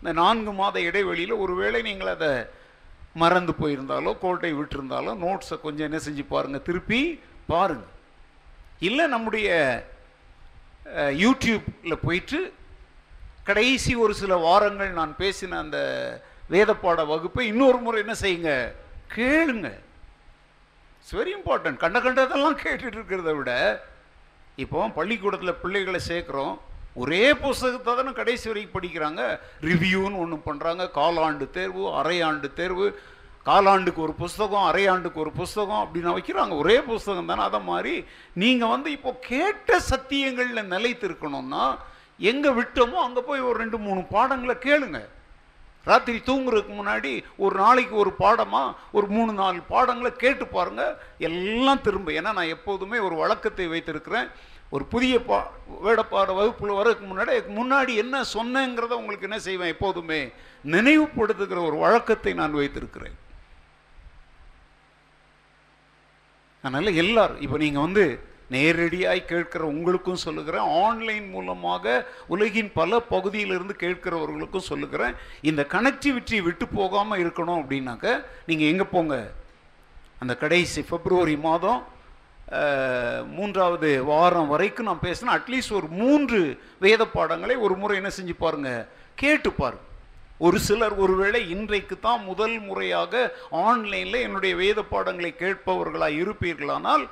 இந்த 0.00 0.10
நான்கு 0.20 0.52
மாத 0.60 0.76
இடைவெளியில் 0.88 1.34
ஒருவேளை 1.44 1.80
நீங்கள் 1.88 2.12
அதை 2.14 2.30
மறந்து 3.22 3.52
போயிருந்தாலோ 3.60 4.10
கோட்டை 4.24 4.52
விட்டிருந்தாலோ 4.56 5.12
நோட்ஸை 5.24 5.56
கொஞ்சம் 5.66 5.86
என்ன 5.88 5.98
செஞ்சு 6.06 6.24
பாருங்கள் 6.34 6.66
திருப்பி 6.68 7.00
பாருங்கள் 7.52 7.92
இல்லை 8.88 9.04
நம்முடைய 9.14 9.48
யூடியூப்பில் 11.24 12.02
போயிட்டு 12.06 12.40
கடைசி 13.48 13.92
ஒரு 14.04 14.14
சில 14.22 14.36
வாரங்கள் 14.48 14.98
நான் 15.00 15.14
பேசின 15.22 15.58
அந்த 15.64 15.78
வேதப்பாட 16.54 17.00
வகுப்பை 17.12 17.44
இன்னொரு 17.52 17.78
முறை 17.84 17.98
என்ன 18.04 18.14
செய்யுங்க? 18.24 18.52
கேளுங்க. 19.14 19.68
இட்ஸ் 20.98 21.16
வெரி 21.18 21.32
இம்பார்ட்டன்ட் 21.38 21.82
கண்ட 21.82 21.98
கண்டதெல்லாம் 22.06 22.62
கேட்டுட்டு 22.62 22.98
இருக்கிறத 22.98 23.32
விட 23.38 23.52
இப்போ 24.62 24.86
பள்ளிக்கூடத்தில் 24.98 25.60
பிள்ளைகளை 25.62 26.00
சேர்க்குறோம். 26.12 26.54
ஒரே 27.02 27.24
புஸ்தகத்தை 27.42 27.90
தானே 27.96 28.12
கடைசி 28.18 28.46
வரைக்கும் 28.50 28.76
படிக்கிறாங்க. 28.76 29.22
ரிவ்யூன்னு 29.68 30.20
ஒன்று 30.22 30.36
பண்ணுறாங்க 30.48 30.84
காலாண்டு 30.98 31.46
தேர்வு 31.56 31.82
அரையாண்டு 32.00 32.48
தேர்வு. 32.60 32.86
காலாண்டுக்கு 33.48 34.00
ஒரு 34.04 34.14
புஸ்தகம் 34.22 34.68
அரையாண்டுக்கு 34.68 35.18
ஒரு 35.24 35.32
புஸ்தகம் 35.40 35.82
அப்படின்னு 35.82 36.14
வைக்கிறாங்க. 36.16 36.54
ஒரே 36.62 36.76
புஸ்தகம் 36.90 37.28
தானே. 37.30 37.42
அதை 37.48 37.60
மாதிரி 37.70 37.94
நீங்கள் 38.42 38.72
வந்து 38.74 38.88
இப்போ 38.96 39.12
கேட்ட 39.28 39.78
சத்தியங்களில் 39.90 40.70
நிலைத்திருக்கணும்னா 40.74 41.66
எங்கே 42.30 42.50
விட்டோமோ 42.58 42.98
அங்கே 43.06 43.22
போய் 43.28 43.46
ஒரு 43.50 43.58
ரெண்டு 43.62 43.78
மூணு 43.86 44.00
பாடங்களை 44.14 44.56
கேளுங்கள் 44.66 45.08
ராத்திரி 45.90 46.18
தூங்குறதுக்கு 46.28 46.74
முன்னாடி 46.80 47.12
ஒரு 47.44 47.54
நாளைக்கு 47.64 47.94
ஒரு 48.02 48.12
பாடமாக 48.22 48.76
ஒரு 48.96 49.06
மூணு 49.16 49.32
நாலு 49.40 49.60
பாடங்களை 49.72 50.12
கேட்டு 50.24 50.46
பாருங்கள் 50.56 50.96
எல்லாம் 51.28 51.84
திரும்ப. 51.86 52.10
ஏன்னா 52.18 52.32
நான் 52.38 52.54
எப்போதுமே 52.56 52.98
ஒரு 53.08 53.16
வழக்கத்தை 53.22 53.66
வைத்திருக்கிறேன். 53.74 54.28
ஒரு 54.74 54.84
புதிய 54.92 55.16
பா 55.26 55.36
வேடப்பாட 55.84 56.30
வகுப்பில் 56.38 56.78
வரதுக்கு 56.78 57.04
முன்னாடி 57.10 57.34
முன்னாடி 57.58 57.92
என்ன 58.02 58.22
சொன்னேங்கிறத 58.36 58.94
உங்களுக்கு 59.00 59.28
என்ன 59.28 59.38
செய்வேன்? 59.44 59.72
எப்போதுமே 59.74 60.20
நினைவுபடுத்துகிற 60.74 61.60
ஒரு 61.68 61.76
வழக்கத்தை 61.84 62.32
நான் 62.40 62.58
வைத்திருக்கிறேன். 62.60 63.16
அதனால் 66.64 66.98
எல்லாரும் 67.02 67.42
இப்போ 67.44 67.58
நீங்கள் 67.64 67.86
வந்து 67.86 68.04
நேரடியாய் 68.54 69.20
கேட்கிற 69.30 69.62
உங்களுக்கும் 69.72 70.22
சொல்லுகிறேன். 70.24 70.66
ஆன்லைன் 70.84 71.26
மூலமாக 71.34 71.94
உலகின் 72.34 72.70
பல 72.78 73.00
பகுதியிலிருந்து 73.14 73.74
கேட்கிறவர்களுக்கும் 73.84 74.68
சொல்லுகிறேன். 74.70 75.16
இந்த 75.50 75.62
கனெக்டிவிட்டி 75.74 76.38
விட்டு 76.46 76.66
போகாமல் 76.78 77.22
இருக்கணும் 77.24 77.60
அப்படின்னாக்க 77.62 78.06
நீங்கள் 78.50 78.70
எங்கே 78.72 78.86
போங்க? 78.94 79.16
அந்த 80.22 80.34
கடைசி 80.44 80.82
பிப்ரவரி 80.92 81.36
மாதம் 81.48 81.82
மூன்றாவது 83.36 83.88
வாரம் 84.10 84.50
வரைக்கும் 84.52 84.88
நான் 84.88 85.04
பேசினேன் 85.04 85.36
அட்லீஸ்ட் 85.36 85.76
ஒரு 85.78 85.88
மூன்று 86.00 86.40
வேத 86.84 87.02
பாடங்களை 87.16 87.54
ஒரு 87.66 87.74
முறை 87.80 87.94
என்ன 88.00 88.10
செஞ்சு 88.18 88.34
பாருங்க. 88.44 88.70
கேட்டு 89.22 89.50
பாருங்க. 89.52 89.84
ஒரு 90.46 90.58
சிலர் 90.66 90.94
ஒருவேளை 91.02 91.40
இன்றைக்கு 91.54 91.96
தான் 92.06 92.20
முதல் 92.30 92.56
முறையாக 92.68 93.12
ஆன்லைனில் 93.66 94.24
என்னுடைய 94.26 94.54
வேத 94.62 94.80
பாடங்களை 94.92 95.30
கேட்பவர்களாக 95.42 96.18
இருப்பீர்களானால் 96.22 97.04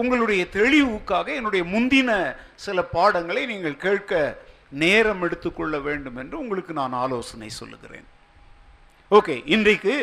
உங்களுடைய 0.00 0.42
தெளிவுக்காக 0.52 1.26
என்னுடைய 1.34 1.64
முந்தின 1.72 2.10
சில 2.66 2.82
பாடங்களை 2.96 3.42
நீங்கள் 3.46 3.82
கேட்க 3.86 4.20
நேரம் 4.84 5.22
எடுத்துக்கொள்ள 5.22 5.76
வேண்டும் 5.86 6.16
என்று 6.16 6.38
உங்களுக்கு 6.38 6.72
நான் 6.72 6.98
ஆலோசனை 7.04 7.48
சொல்லுகிறேன். 7.48 8.06
ஓகே 9.10 9.36
இன்றைக்கு 9.44 9.96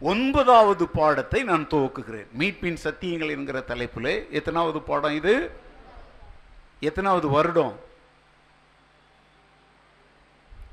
ஒன்பதாவது 0.00 0.84
பாடத்தை 0.98 1.40
நான் 1.42 1.70
துவக்குகிறேன். 1.70 2.28
மீட்பின் 2.38 2.78
சத்தியங்கள் 2.84 3.34
என்கிற 3.36 3.60
தலைப்பில் 3.60 4.12
எத்தனாவது 4.30 4.80
பாடம் 4.80 5.14
இது? 5.14 5.34
எத்தனாவது 6.80 7.28
வருடம்? 7.28 7.74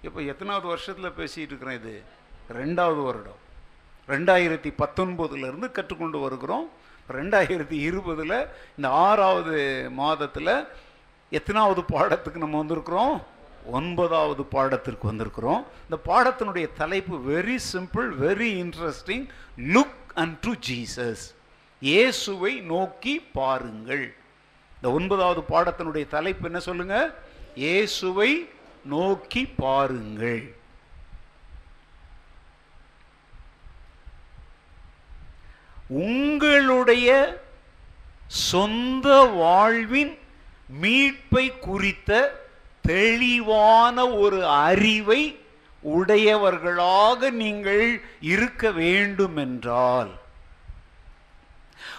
இப்போ 0.02 0.22
எத்தனாவது 0.22 0.68
வருஷத்தில் 0.68 1.18
பேசிகிட்டு 1.18 1.50
இருக்கிறேன் 1.50 1.80
இது? 1.82 1.96
ரெண்டாவது 2.54 3.02
வருடம். 3.04 3.42
ரெண்டாயிரத்தி 4.08 4.72
பத்தொன்பதுலேருந்து 4.82 5.72
கற்றுக்கொண்டு 5.72 6.20
வருகிறோம். 6.20 6.68
ரெண்டாயிரத்தி 7.10 7.72
இருபதில் 7.72 8.48
இந்த 8.76 8.90
ஆறாவது 8.90 9.90
மாதத்தில் 9.92 10.68
எத்தனாவது 11.30 11.82
பாடத்துக்கு 11.82 12.36
நம்ம 12.36 12.64
வந்திருக்கிறோம்? 12.64 13.22
ஒன்பதாவது 13.72 14.44
பாடத்திற்கு 14.44 15.06
வந்திருக்கிறோம். 15.12 15.64
இந்த 15.84 15.98
பாடத்தினுடைய 16.06 16.68
தலைப்பு 16.74 17.16
very 17.18 17.58
simple 17.74 18.08
very 18.26 18.50
interesting 18.64 19.26
look 19.58 19.98
unto 20.38 20.54
Jesus 20.70 21.36
இயேசுவை 21.80 22.60
நோக்கி 22.60 23.20
பாருங்கள். 23.20 24.16
இந்த 24.76 24.92
ஒன்பதாவது 24.92 25.42
பாடத்தினுடைய 25.50 26.08
தலைப்பு 26.08 26.46
என்ன 26.46 26.60
சொல்லுங்க? 26.60 27.16
இயேசுவை 27.56 28.50
நோக்கி 28.86 29.46
பாருங்கள். 29.46 30.57
உங்களுடைய 35.88 37.40
சொந்த 38.28 39.24
வாழ்வின் 39.24 40.18
மீட்பை 40.82 41.60
குறித்த 41.60 42.42
தெளிவான 42.82 44.08
ஒரு 44.08 44.48
அறிவை 44.48 45.40
உடையவர்களாக 45.82 47.30
நீங்கள் 47.30 48.02
இருக்க 48.20 48.72
வேண்டும் 48.72 49.38
என்றால் 49.38 50.12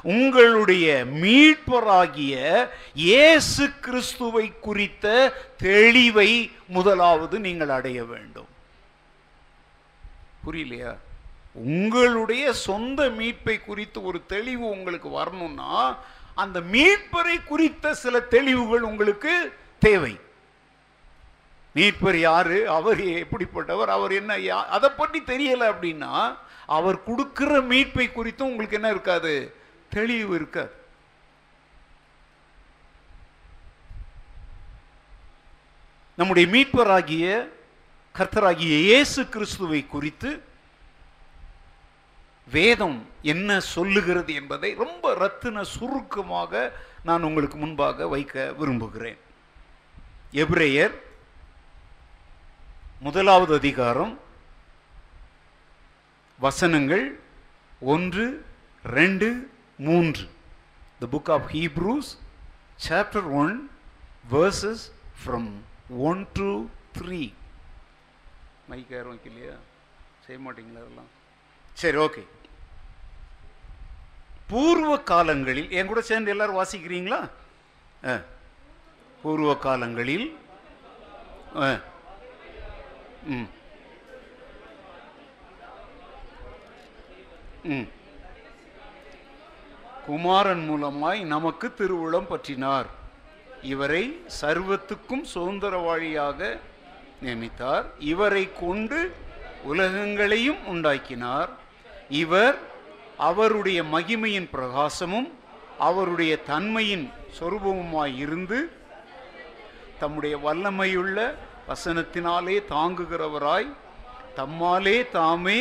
உங்களுடைய 0.03 1.05
மீட்பராகிய 1.05 2.69
இயேசு 2.95 3.71
கிறிஸ்துவை 3.81 4.53
குறித்த 4.61 5.33
தெளிவை 5.63 6.51
முதலாவது 6.67 7.39
நீங்கள் 7.39 7.69
அடைய 7.69 8.05
வேண்டும். 8.05 8.49
புரியலையா? 10.47 10.97
உங்களுடைய 11.67 12.53
சொந்த 12.53 13.09
மீட்பை 13.09 13.65
குறித்து 13.65 14.03
ஒரு 14.03 14.27
தெளிவு 14.27 14.69
உங்களுக்கு 14.69 15.09
வரணும்னா 15.09 15.99
அந்த 16.35 16.61
மீட்பரை 16.61 17.45
குறித்த 17.45 17.95
சில 17.95 18.21
தெளிவுகள் 18.21 18.89
உங்களுக்கு 18.91 19.33
தேவை. 19.79 20.21
மீட்பர் 21.75 22.17
யாரு? 22.17 22.71
அவர் 22.71 23.01
எப்படிப்பட்டவர்? 23.01 23.91
அவர் 23.97 24.13
என்ன 24.13 24.33
அதை 24.77 24.91
பற்றி 24.91 25.21
தெரியல 25.21 25.63
அப்படின்னா 25.73 26.37
அவர் 26.67 27.05
கொடுக்கிற 27.05 27.61
மீட்பை 27.61 28.07
குறித்தும் 28.09 28.51
உங்களுக்கு 28.51 28.77
என்ன 28.77 28.91
இருக்காது? 28.91 29.55
தெளிவு 29.91 30.35
இருக்காது. 30.35 30.73
நம்முடைய 36.17 36.47
மீட்பராகிய 36.55 37.49
கர்த்தராகிய 38.15 38.77
இயேசு 38.87 39.29
கிறிஸ்துவை 39.29 39.87
குறித்து 39.87 40.48
வேதம் 42.55 42.99
என்ன 43.33 43.61
சொல்லுகிறது 43.75 44.33
என்பதை 44.41 44.71
ரொம்ப 44.83 45.15
ரத்தின 45.23 45.65
சுருக்கமாக 45.75 46.53
நான் 47.09 47.27
உங்களுக்கு 47.29 47.57
முன்பாக 47.63 48.09
வைக்க 48.15 48.53
விரும்புகிறேன். 48.61 49.19
எபிரேயர் 50.43 50.95
முதலாவது 53.07 53.53
அதிகாரம் 53.61 54.15
வசனங்கள் 56.39 57.07
ஒன்று 57.93 58.27
ரெண்டு 58.97 59.29
மூன்று. 59.89 60.25
The 61.01 61.07
book 61.15 61.31
of 61.37 61.49
Hebrews 61.57 62.11
chapter 62.89 63.29
one 63.43 63.55
verses 64.33 64.85
from 65.21 65.51
one 66.09 66.23
to 66.39 66.49
three 66.99 67.23
mic 68.71 68.91
யாரும் 68.97 69.13
வைக்கலையா? 69.15 69.55
செய்ய 70.27 70.39
மாட்டீங்களா 70.47 70.81
அதெல்லாம்? 70.85 71.11
சரி 71.83 71.99
ஓகே 72.07 72.23
பூர்வ 74.49 74.99
காலங்களில் 75.01 75.71
என் 75.71 75.87
கூட 75.87 76.01
சேர்ந்து 76.01 76.31
எல்லாரும் 76.31 76.59
வாசிக்கிறீங்களா? 76.59 77.21
பூர்வ 79.23 79.57
காலங்களில் 79.57 80.27
ம் 83.27 83.49
ம். 87.65 87.87
குமாரன் 90.07 90.65
மூலமாய் 90.69 91.25
நமக்கு 91.25 91.75
திருவுளம் 91.79 92.31
பற்றினார். 92.31 92.89
இவரை 93.63 94.03
சர்வத்துக்கும் 94.41 95.25
சுதந்திரவாளியாக 95.35 96.41
நியமித்தார். 97.23 97.85
இவரை 98.13 98.49
கொண்டு 98.61 99.01
உலகங்களையும் 99.65 100.65
உண்டாக்கினார். 100.67 101.51
இவர் 102.23 102.59
அவருடைய 103.19 103.83
மகிமையின் 103.83 104.49
பிரகாசமும் 104.53 105.29
அவருடைய 105.79 106.43
தன்மையின் 106.43 107.11
சொரூபமுமாய் 107.39 108.17
இருந்து 108.17 108.59
தம்முடைய 109.99 110.39
வல்லமையுள்ள 110.39 111.35
வசனத்தினாலே 111.69 112.57
தாங்குகிறவராய் 112.75 113.69
தம்மாலே 114.37 115.11
தாமே 115.11 115.59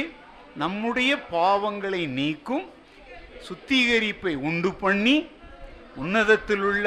நம்முடைய 0.55 1.15
பாவங்களை 1.31 2.07
நீக்கும் 2.19 2.65
சுத்திகரிப்பை 3.47 4.35
உண்டு 4.49 4.73
பண்ணி 4.73 5.27
உன்னதத்தில் 5.95 6.61
உள்ள 6.61 6.85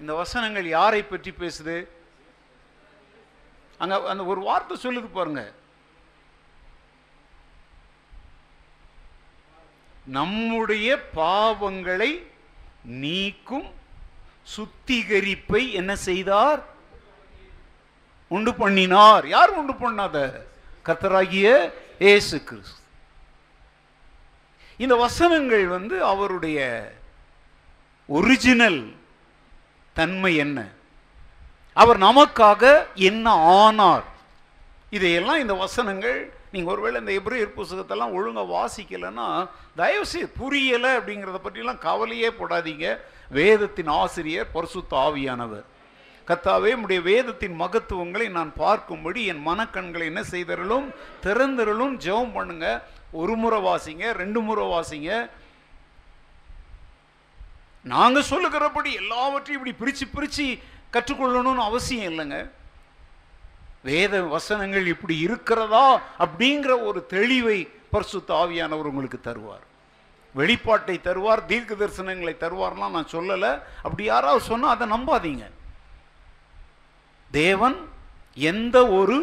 இந்த 0.00 0.14
வசனங்கள் 0.14 0.66
யாரை 0.68 1.02
பற்றி 1.02 1.30
பேசுது? 1.30 1.76
அங்க 3.78 4.08
அந்த 4.08 4.24
ஒரு 4.24 4.40
வார்த்தை 4.40 4.76
சொல்லுது 4.82 5.08
பாருங்க. 5.12 5.52
நம்முடைய 10.06 10.98
பாவங்களை 11.14 12.22
நீக்கும் 12.84 13.74
சுத்திகரிப்பை 14.56 15.72
என்ன 15.72 15.96
செய்தார்? 15.96 16.64
உண்டு 18.28 18.54
பண்ணினார். 18.54 19.26
யார் 19.26 19.50
உண்டு 19.50 19.72
பண்ணாத? 19.72 20.40
கத்தராகிய 20.84 21.72
இயேசு 21.98 22.44
கிறிஸ்து. 22.44 22.80
இந்த 24.76 24.96
வசனங்கள் 24.96 25.66
வந்து 25.66 26.04
அவருடைய 26.04 26.92
ஒரிஜினல் 28.06 28.94
தன்மை 29.92 30.36
என்ன? 30.36 30.68
அவர் 31.72 31.98
நமக்காக 31.98 32.86
என்ன 32.94 33.30
ஆனார்? 33.30 34.04
இதையெல்லாம் 34.90 35.40
இந்த 35.40 35.54
வசனங்கள் 35.54 36.35
நீங்கள் 36.52 36.72
ஒருவேளை 36.74 36.98
இந்த 37.00 37.12
எப்ரேயர் 37.20 37.56
புஸ்தகத்தெல்லாம் 37.58 38.16
ஒழுங்காக 38.18 38.52
வாசிக்கலைன்னா 38.56 39.28
தயவுசெய்து 39.76 40.32
புரியலை 40.40 40.90
அப்படிங்கிறத 40.98 41.38
பற்றிலாம் 41.46 41.84
கவலையே 41.86 42.28
போடாதீங்க. 42.28 42.98
வேதத்தின் 43.30 43.90
ஆசிரியர் 44.02 44.52
பரிசுத்த 44.52 44.96
ஆவியானவர். 44.96 45.64
கத்தாவே 46.28 46.70
உடைய 46.84 47.00
வேதத்தின் 47.02 47.56
மகத்துவங்களை 47.60 48.28
நான் 48.36 48.52
பார்க்கும்படி 48.58 49.20
என் 49.32 49.42
மனக்கண்களை 49.46 50.04
என்ன 50.12 50.22
செய்தரலும் 50.30 50.86
திறந்திரலும் 51.22 51.96
ஜெபம் 52.04 52.32
பண்ணுங்க. 52.32 52.68
ஒரு 53.20 53.34
முறை 53.42 53.58
வாசிங்க 53.68 54.12
ரெண்டு 54.22 54.40
முறை 54.40 54.64
வாசிங்க. 54.74 55.10
நாங்கள் 57.94 58.28
சொல்லுகிறபடி 58.32 58.92
எல்லாவற்றையும் 59.02 59.66
இப்படி 59.66 59.74
பிரித்து 59.82 60.06
பிரித்து 60.14 60.46
கற்றுக்கொள்ளணும்னு 60.94 61.62
அவசியம் 61.70 62.08
இல்லைங்க. 62.12 62.38
வேத 63.88 64.14
வசனங்கள் 64.34 64.86
இப்படி 64.94 65.14
இருக்கிறதா 65.26 65.86
அப்படிங்கிற 66.24 66.72
ஒரு 66.88 67.00
தெளிவை 67.14 67.58
பரிசுத்த 67.94 68.30
ஆவியானவர் 68.42 68.90
உங்களுக்கு 68.90 69.20
தருவார். 69.28 69.64
வெளிப்பாட்டை 70.40 70.96
தருவார் 71.08 71.48
தீர்க்க 71.50 71.74
தரிசனங்களை 71.74 72.34
தருவார்லாம் 72.44 72.94
நான் 72.96 73.12
சொல்லலை. 73.16 73.52
அப்படி 73.86 74.04
யாராவது 74.12 74.42
சொன்னால் 74.50 74.74
அதை 74.74 74.86
நம்பாதீங்க. 74.94 75.44
தேவன் 77.30 77.78
எந்த 78.52 78.76
ஒரு 78.98 79.18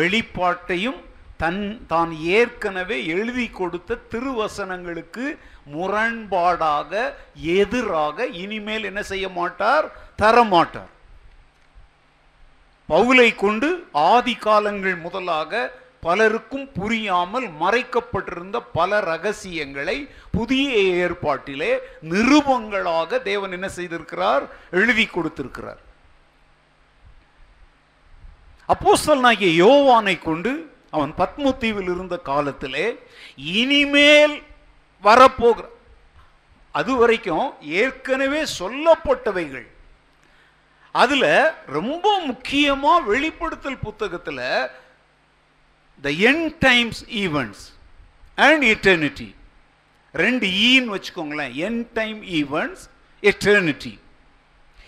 வெளிப்பாட்டையும் 0.00 1.00
தன் 1.42 1.62
தான் 1.92 2.10
ஏற்கனவே 2.38 2.98
எழுதி 3.16 3.46
கொடுத்த 3.60 3.98
திருவசனங்களுக்கு 4.12 5.24
முரண்பாடாக 5.74 6.92
எதிராக 7.60 8.26
இனிமேல் 8.42 8.88
என்ன 8.90 9.02
செய்ய 9.12 9.26
மாட்டார்? 9.38 9.86
தரமாட்டார். 10.22 10.92
பவுலை 12.88 13.34
கொண்டு 13.34 13.88
ஆதி 13.92 14.34
காலங்கள் 14.34 14.96
முதலாக 14.96 15.82
பலருக்கும் 16.00 16.72
புரியாமல் 16.72 17.46
மறைக்கப்பட்டிருந்த 17.60 18.60
பல 18.72 19.00
ரகசியங்களை 19.00 20.08
புதிய 20.30 20.74
ஏற்பாட்டிலே 21.06 21.78
நிருபங்களாக 22.02 23.22
தேவன் 23.22 23.52
என்ன 23.52 23.68
செய்திருக்கிறார்? 23.68 24.44
எழுதி 24.70 25.06
கொடுத்திருக்கிறார். 25.06 25.80
அப்போஸ்தலனாகிய 28.68 29.50
யோவானை 29.64 30.22
கொண்டு 30.22 30.52
அவன் 30.90 31.14
பத்மத்தீவில் 31.18 31.90
இருந்த 31.94 32.16
காலத்திலே 32.18 32.86
இனிமேல் 33.36 34.42
வரப்போகிற 35.04 35.66
அது 36.70 36.96
வரைக்கும் 36.96 37.54
ஏற்கனவே 37.60 38.44
சொல்லப்பட்டவைகள். 38.58 39.66
அதுல 41.02 41.26
ரொம்ப 41.66 42.06
முக்கியமா 42.28 42.92
வெளிப்படுத்தல் 43.04 43.82
புத்தகத்துல 43.84 44.40
the 46.02 46.10
end 46.10 46.56
times 46.58 47.00
events 47.04 47.64
and 48.34 48.62
eternity 48.62 49.28
ரெண்டு 50.12 50.46
ஈன்னு 50.46 50.90
வச்சுக்கோங்களேன். 50.96 51.52
என் 51.52 51.90
டைம் 51.92 52.22
ஈவெண்ட்ஸ் 52.22 52.84
எட்டர்னிட்டி 53.22 53.92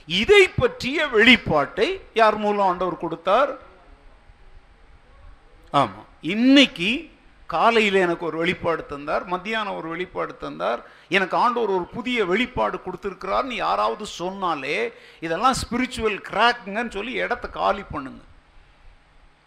இதை 0.07 0.49
பற்றிய 0.49 1.07
வெளிப்பாட்டை 1.07 2.01
யார் 2.15 2.37
மூலம் 2.37 2.67
ஆண்டவர் 2.67 3.03
கொடுத்தார்? 3.05 3.53
ஆமா. 5.73 6.03
இன்னைக்கு 6.21 6.91
காலையில் 7.55 7.99
எனக்கு 8.05 8.25
ஒரு 8.29 8.37
வெளிப்பாடு 8.43 8.83
தந்தார் 8.93 9.25
மத்தியானம் 9.33 9.77
ஒரு 9.81 9.89
வெளிப்பாடு 9.93 10.33
தந்தார். 10.45 10.81
எனக்கு 11.17 11.37
ஆண்டவர் 11.37 11.75
ஒரு 11.77 11.87
புதிய 11.97 12.19
வெளிப்பாடு 12.31 12.79
கொடுத்துருக்கிறார்னு 12.87 13.57
யாராவது 13.67 14.07
சொன்னாலே 14.21 14.79
இதெல்லாம் 15.27 15.59
ஸ்பிரிச்சுவல் 15.63 16.19
கிராக்குங்கன்னு 16.31 16.97
சொல்லி 16.97 17.13
இடத்த 17.25 17.49
காலி 17.59 17.85
பண்ணுங்க. 17.93 18.23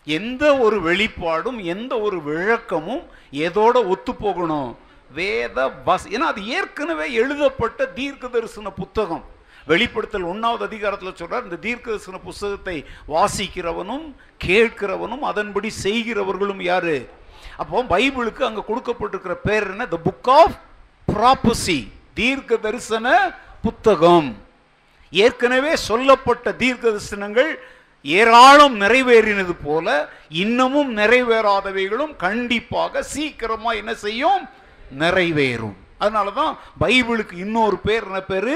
எந்த 0.08 0.44
ஒரு 0.66 0.78
வெளிப்பாடும் 0.88 1.60
எந்த 1.74 1.94
ஒரு 2.06 2.20
விளக்கமும் 2.30 3.04
எதோட 3.48 3.76
ஒத்து 3.94 4.14
போகணும்? 4.16 4.72
வேத 5.20 5.60
பஸ் 5.88 6.08
ஏன்னா 6.16 6.26
அது 6.32 6.42
ஏற்கனவே 6.56 7.06
எழுதப்பட்ட 7.22 7.86
தீர்க்க 8.00 8.28
தரிசன 8.28 8.72
புத்தகம். 8.82 9.24
வெளிப்படுத்தல் 9.68 10.30
ஒன்றாவது 10.32 10.64
அதிகாரத்தில் 10.70 11.20
சொல்கிறார் 11.22 11.48
இந்த 11.48 11.58
தீர்க்க 11.66 11.88
தரிசன 11.92 12.20
புஸ்தகத்தை 12.28 12.78
வாசிக்கிறவனும் 13.14 14.06
கேட்கிறவனும் 14.46 15.24
அதன்படி 15.32 15.70
செய்கிறவர்களும் 15.86 16.62
யாரு? 16.72 16.98
அப்போ 17.62 17.84
பைபிளுக்கு 17.84 18.42
அங்க 18.50 18.62
கொடுக்கப்பட்டிருக்கிற 18.70 19.34
பேர் 19.48 19.68
என்ன? 19.70 19.86
த 19.94 19.98
புக் 20.06 20.30
ஆஃப் 20.42 20.56
ப்ராப்பசி 21.14 21.80
தீர்க்க 22.14 22.58
தரிசன 22.58 23.08
புத்தகம். 23.62 24.30
ஏற்கனவே 25.12 25.76
சொல்லப்பட்ட 25.76 26.54
தீர்க்க 26.62 26.90
தரிசனங்கள் 26.90 27.52
ஏராளம் 28.04 28.76
நிறைவேறினது 28.82 29.56
போல 29.64 29.88
இன்னமும் 30.30 30.92
நிறைவேறாதவைகளும் 30.98 32.14
கண்டிப்பாக 32.16 33.04
சீக்கிரமா 33.04 33.72
என்ன 33.72 33.94
செய்யும்? 33.94 34.44
நிறைவேறும். 35.00 35.76
அதனால 35.98 36.32
தான் 36.32 36.58
பைபிளுக்கு 36.80 37.36
இன்னொரு 37.38 37.78
பேர் 37.78 38.06
என்ன 38.10 38.22
பேரு? 38.22 38.56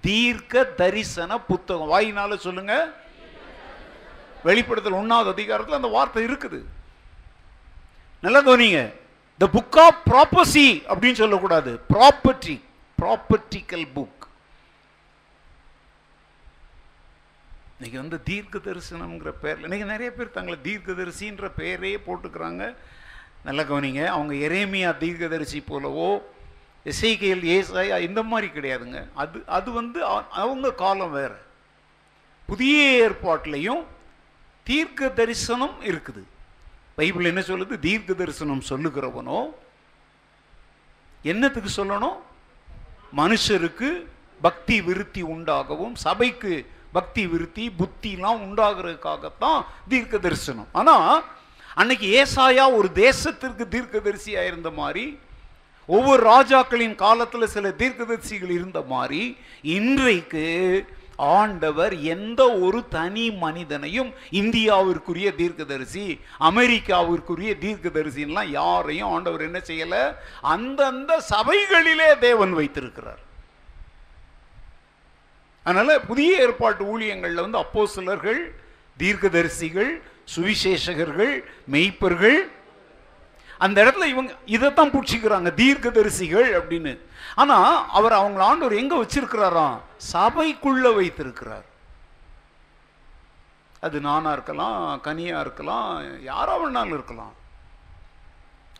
தீர்க்க 0.00 0.64
தரிசன 0.64 1.40
புத்தகம். 1.50 1.92
வாயினால 1.92 2.36
சொல்லுங்க. 2.36 2.74
வெளிப்படுத்தல் 4.44 5.00
ஒன்னாவது 5.02 5.34
அதிகாரத்தில் 5.36 5.80
அந்த 5.80 5.88
வார்த்தை 5.88 6.24
இருக்குது. 6.24 6.60
நல்லா 8.26 8.40
கவனிங்க. 8.46 8.78
த 9.40 9.46
புக் 9.56 9.76
ஆஃப் 9.86 9.98
ப்ராப்பர்சி 10.10 10.64
அப்படின்னு 10.92 11.20
சொல்லக்கூடாது. 11.22 11.72
ப்ராப்பர்ட்டி 11.92 12.54
ப்ராப்பர்ட்டிக்கல் 13.00 13.84
புக் 13.96 14.24
இன்னைக்கு 17.76 17.98
வந்து 18.02 18.18
தீர்க்க 18.28 18.58
தரிசனம்ங்கிற 18.66 19.30
பேரில் 19.44 19.66
இன்னைக்கு 19.68 19.88
நிறைய 19.92 20.10
பேர் 20.18 20.34
தங்களை 20.36 20.58
தீர்க்கதரிசின்ற 20.68 21.48
பெயரே 21.60 21.94
போட்டுக்கிறாங்க. 22.06 22.62
நல்லா 23.46 23.64
கவனிங்க. 23.70 24.04
அவங்க 24.16 24.34
எரேமியா 24.48 24.90
தீர்க்கதரிசி 25.02 25.60
போலவோ 25.70 26.10
எசைக்கையில் 26.92 27.44
ஏசாயா 27.56 27.96
இந்த 28.08 28.22
மாதிரி 28.30 28.48
கிடையாதுங்க. 28.56 29.00
அது 29.22 29.42
அது 29.58 29.68
வந்து 29.80 30.00
அவங்க 30.44 30.78
காலம் 30.84 31.14
வேறு. 31.18 31.38
புதிய 32.50 32.78
ஏற்பாட்டிலையும் 33.08 33.84
தீர்க்க 34.70 35.08
தரிசனம் 35.20 35.76
இருக்குது. 35.90 36.24
பைபிள் 36.96 37.24
என்ன 37.24 37.40
சொல்லுது? 37.40 37.74
தீர்க்க 37.78 38.12
தரிசனம் 38.12 38.62
சொல்லுகிறவனோ 38.68 39.40
என்னத்துக்கு 41.22 41.70
சொல்லணும்? 41.76 42.18
மனுஷருக்கு 43.16 43.88
பக்தி 44.40 44.76
விருத்தி 44.82 45.22
உண்டாகவும் 45.22 45.94
சபைக்கு 45.94 46.52
பக்தி 46.92 47.26
விருத்தி 47.26 47.64
புத்திலாம் 47.80 48.40
உண்டாகிறதுக்காகத்தான் 48.46 49.60
தீர்க்க 49.88 50.18
தரிசனம். 50.18 50.68
ஆனால் 50.72 51.24
அன்னைக்கு 51.74 52.08
ஏசாயா 52.22 52.64
ஒரு 52.76 52.88
தேசத்திற்கு 52.94 53.64
தீர்க்கதரிசியா 53.74 54.42
இருந்த 54.46 54.70
மாதிரி 54.70 55.18
ஒவ்வொரு 55.86 56.22
ராஜாக்களின் 56.30 56.94
காலத்தில் 56.94 57.52
சில 57.56 57.68
தீர்க்கதரிசிகள் 57.68 58.52
இருந்த 58.58 58.80
மாதிரி 58.92 59.22
இன்றைக்கு 59.62 60.46
ஆண்டவர் 61.16 62.00
எந்த 62.00 62.58
ஒரு 62.58 62.88
தனி 62.88 63.30
மனிதனையும் 63.30 64.14
இந்தியாவிற்குரிய 64.30 65.34
தீர்க்கதரிசி 65.34 66.20
அமெரிக்காவிற்குரிய 66.40 67.52
தீர்க்கதரிசின்லாம் 67.60 68.44
யாரையும் 68.44 69.10
ஆண்டவர் 69.10 69.40
என்ன 69.40 69.58
செய்யல? 69.58 70.16
அந்தந்த 70.40 71.22
சபைகளிலே 71.30 72.18
தேவன் 72.18 72.52
வைத்திருக்கிறார். 72.52 73.18
அதனால 75.62 76.00
புதிய 76.00 76.40
ஏற்பாட்டு 76.40 76.98
ஊழியங்கள்ல 76.98 77.34
வந்து 77.34 77.58
அப்போஸ்தலர்கள் 77.58 78.54
தீர்க்கதரிசிகள் 78.98 80.00
சுவிசேஷகர்கள் 80.36 81.44
மெய்ப்பர்கள் 81.70 82.50
அந்த 83.58 83.84
இடத்துல 83.84 84.04
இவங்க 84.04 84.32
இதைத்தான் 84.46 84.92
பிடிச்சிக்கிறாங்க 84.94 85.50
தீர்க்கதரிசிகள் 85.60 86.50
அப்படின்னு. 86.58 86.98
ஆனால் 87.34 87.84
அவர் 87.98 88.12
அவங்கள 88.12 88.42
ஆண்டவர் 88.50 88.80
எங்கே 88.82 88.96
வச்சிருக்கிறாராம்? 89.02 89.78
சபைக்குள்ள 90.12 90.94
வைத்திருக்கிறார். 90.94 91.64
அது 93.80 94.00
நானா 94.00 94.32
இருக்கலாம் 94.32 95.00
கனியாக 95.00 95.40
இருக்கலாம் 95.40 96.22
யாரா 96.22 96.54
வேணாலும் 96.60 96.96
இருக்கலாம். 96.98 97.34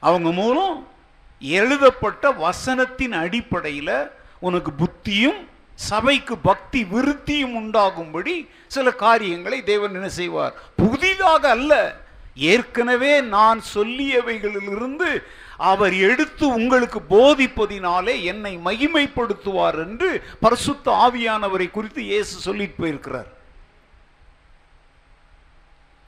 அவங்க 0.01 0.31
மூலம் 0.33 0.87
எழுதப்பட்ட 1.41 2.31
வசனத்தின் 2.31 3.15
அடிப்படையில் 3.25 4.11
உனக்கு 4.39 4.71
புத்தியும் 4.83 5.41
சபைக்கு 5.75 6.35
பக்தி 6.39 6.81
விருத்தியும் 6.85 7.55
உண்டாகும்படி 7.61 8.35
சில 8.67 8.93
காரியங்களை 8.93 9.59
தேவன் 9.65 9.95
என்ன 9.95 10.09
செய்வார்? 10.09 10.55
புதிதாக 10.77 11.51
அல்ல. 11.51 11.73
ஏற்கனவே 12.37 13.20
நான் 13.20 13.61
சொல்லியவைகளிலிருந்து 13.75 15.22
அவர் 15.57 15.94
எடுத்து 15.94 16.46
உங்களுக்கு 16.49 17.01
போதிப்பதினாலே 17.11 18.22
என்னை 18.22 18.59
மகிமைப்படுத்துவார் 18.59 19.79
என்று 19.79 20.22
பரிசுத்த 20.40 20.90
ஆவியானவரை 21.07 21.70
குறித்து 21.70 22.03
இயேசு 22.03 22.38
சொல்லிட்டு 22.38 22.83
போயிருக்கிறார். 22.83 23.35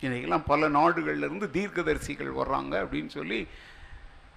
இன்னைக்கெல்லாம் 0.01 0.43
பல 0.47 0.69
நாடுகள்ல 0.69 1.29
இருந்து 1.29 1.51
தீர்க்கதரிசிகள் 1.53 2.33
வர்றாங்க 2.41 2.75
அப்படின்னு 2.83 3.07
சொல்லி 3.07 3.49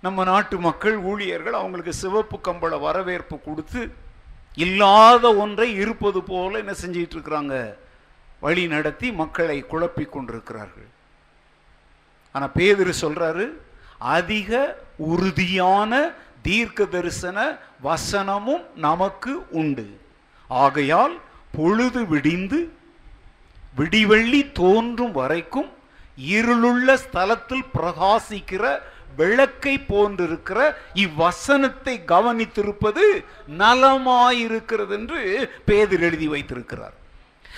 நம்ம 0.02 0.24
நாட்டு 0.24 0.60
மக்கள் 0.60 0.98
ஊழியர்கள் 0.98 1.54
அவங்களுக்கு 1.54 1.94
சிவப்பு 1.94 2.40
கம்பள 2.44 2.80
வரவேற்பு 2.80 3.40
கொடுத்து 3.40 3.94
இல்லாத 4.56 5.36
ஒன்றை 5.36 5.74
இருப்பது 5.74 6.24
போல 6.24 6.58
என்ன 6.58 6.72
செஞ்சிட்டு 6.72 7.16
இருக்கிறாங்க? 7.16 7.76
வழி 8.40 8.68
நடத்தி 8.68 9.12
மக்களை 9.12 9.64
குழப்பி 9.64 10.10
கொண்டிருக்கிறார்கள். 10.10 10.90
ஆனால் 12.32 12.56
பேதிரு 12.56 12.94
சொல்கிறாரு 13.02 13.46
அதிக 14.18 14.52
உறுதியான 15.12 15.92
தீர்க்க 16.48 16.86
தரிசன 16.86 17.38
வசனமும் 17.88 18.64
நமக்கு 18.76 19.34
உண்டு. 19.62 19.86
ஆகையால் 20.48 21.16
பொழுது 21.58 22.02
விடிந்து 22.14 22.60
விடிவெள்ளி 23.78 24.42
தோன்றும் 24.62 25.12
வரைக்கும் 25.12 25.70
இருளுள்ள 26.36 26.98
ஸ்தலத்தில் 27.04 27.68
பிரகாசிக்கிற 27.76 28.64
விளக்கை 29.20 29.76
போன்றிருக்கிற 29.92 30.60
இவ்வசனத்தை 31.04 31.96
கவனித்திருப்பது 32.14 33.06
நலமாயிருக்கிறது 33.62 34.94
என்று 35.00 35.22
பேதர் 35.66 36.04
எழுதி 36.10 36.28
வைத்திருக்கிறார். 36.28 36.96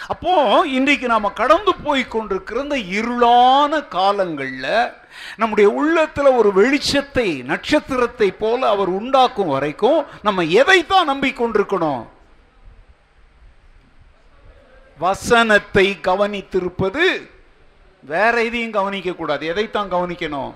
அப்போ 0.07 0.63
இன்றைக்கு 0.65 1.07
நாம 1.07 1.29
கடந்து 1.29 1.75
போய் 1.75 2.07
கொண்டிருக்கிற 2.07 2.61
இந்த 2.61 2.75
இருளான 2.75 3.83
காலங்கள்ல 3.91 4.93
நம்முடைய 5.37 5.69
உள்ளத்துல 5.69 6.35
ஒரு 6.35 6.51
வெளிச்சத்தை 6.55 7.43
நட்சத்திரத்தை 7.43 8.31
போல 8.31 8.69
அவர் 8.69 8.87
உண்டாக்கும் 8.87 9.47
வரைக்கும் 9.47 10.05
நம்ம 10.21 10.43
எதைத்தான் 10.43 11.09
நம்பிக்கொண்டிருக்கணும்? 11.09 12.05
வசனத்தை 14.97 15.97
கவனித்திருப்பது 16.01 17.29
வேற 17.99 18.43
எதையும் 18.43 18.71
கவனிக்க 18.71 19.11
கூடாது. 19.11 19.45
எதைத்தான் 19.45 19.91
கவனிக்கணும்? 19.91 20.53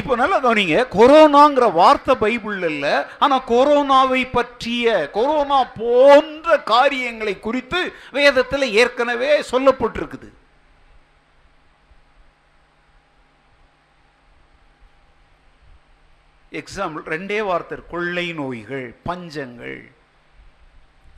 இப்போ 0.00 0.12
நல்லா 0.20 0.38
கவனிங்க 0.44 0.78
கொரோனாங்கிற 0.96 1.66
வார்த்தை 1.80 2.14
பைபிள் 2.24 2.62
இல்ல 2.70 2.86
ஆனா 3.24 3.36
கொரோனாவை 3.52 4.22
பற்றிய 4.38 5.10
கொரோனா 5.18 5.60
போன்ற 5.82 6.56
காரியங்களை 6.72 7.34
குறித்து 7.46 7.80
வேதத்தில் 8.18 8.74
ஏற்கனவே 8.80 9.30
சொல்லப்பட்டிருக்குது. 9.52 10.28
எக்ஸாம்பிள் 16.60 17.02
ரெண்டே 17.14 17.40
வார்த்தை 17.48 17.76
கொள்ளை 17.90 18.26
நோய்கள் 18.32 18.86
பஞ்சங்கள். 19.08 19.80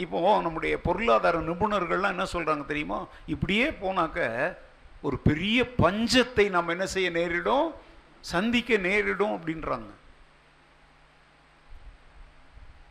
இப்போ 0.05 0.19
நம்முடைய 0.47 0.75
பொருளாதார 0.87 1.39
நிபுணர்கள்லாம் 1.49 2.15
என்ன 2.17 2.27
சொல்றாங்க 2.33 2.65
தெரியுமா? 2.71 2.99
இப்படியே 3.35 3.67
போனாக்க 3.83 4.19
ஒரு 5.07 5.17
பெரிய 5.29 5.59
பஞ்சத்தை 5.85 6.47
நம்ம 6.57 6.73
என்ன 6.77 6.87
செய்ய 6.95 7.11
நேரிடும்? 7.19 7.69
சந்திக்க 8.21 8.77
நேரிடும் 8.77 9.35
அப்படின்றாங்க. 9.37 9.91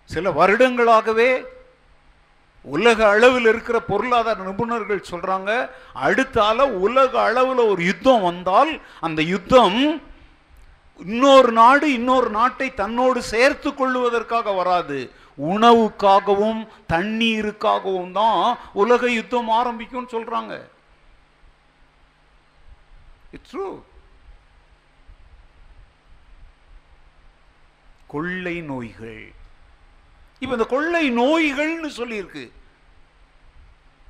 சில 0.06 0.32
வருடங்களாகவே 0.32 1.58
உலக 2.62 3.08
அளவில் 3.10 3.46
இருக்கிற 3.46 3.80
பொருளாதார 3.80 4.44
நிபுணர்கள் 4.44 5.10
சொல்றாங்க 5.10 5.70
அடுத்தால 6.06 6.62
உலக 6.62 7.22
அளவில் 7.22 7.58
ஒரு 7.58 7.86
யுத்தம் 7.86 8.22
வந்தால் 8.22 8.82
அந்த 9.00 9.22
யுத்தம் 9.22 10.02
இன்னொரு 11.00 11.52
நாடு 11.52 11.94
இன்னொரு 11.94 12.30
நாட்டை 12.30 12.74
தன்னோடு 12.74 13.22
சேர்த்து 13.24 13.70
கொள்ளுவதற்காக 13.70 14.56
வராது. 14.56 15.12
உணவுக்காகவும் 15.38 16.68
தண்ணீருக்காகவும் 16.90 18.12
தான் 18.12 18.58
உலக 18.74 19.12
யுத்தம் 19.12 19.50
ஆரம்பிக்கும்னு 19.50 20.14
சொல்றாங்க. 20.16 20.54
இட்ஸ் 23.32 23.56
ட்ரூ 23.56 23.68
கொள்ளை 28.14 28.56
நோய்கள். 28.72 29.24
இப்போ 30.44 30.54
இந்த 30.58 30.68
கொள்ளை 30.76 31.04
நோய்கள்னு 31.22 31.90
சொல்லியிருக்கு. 32.00 32.46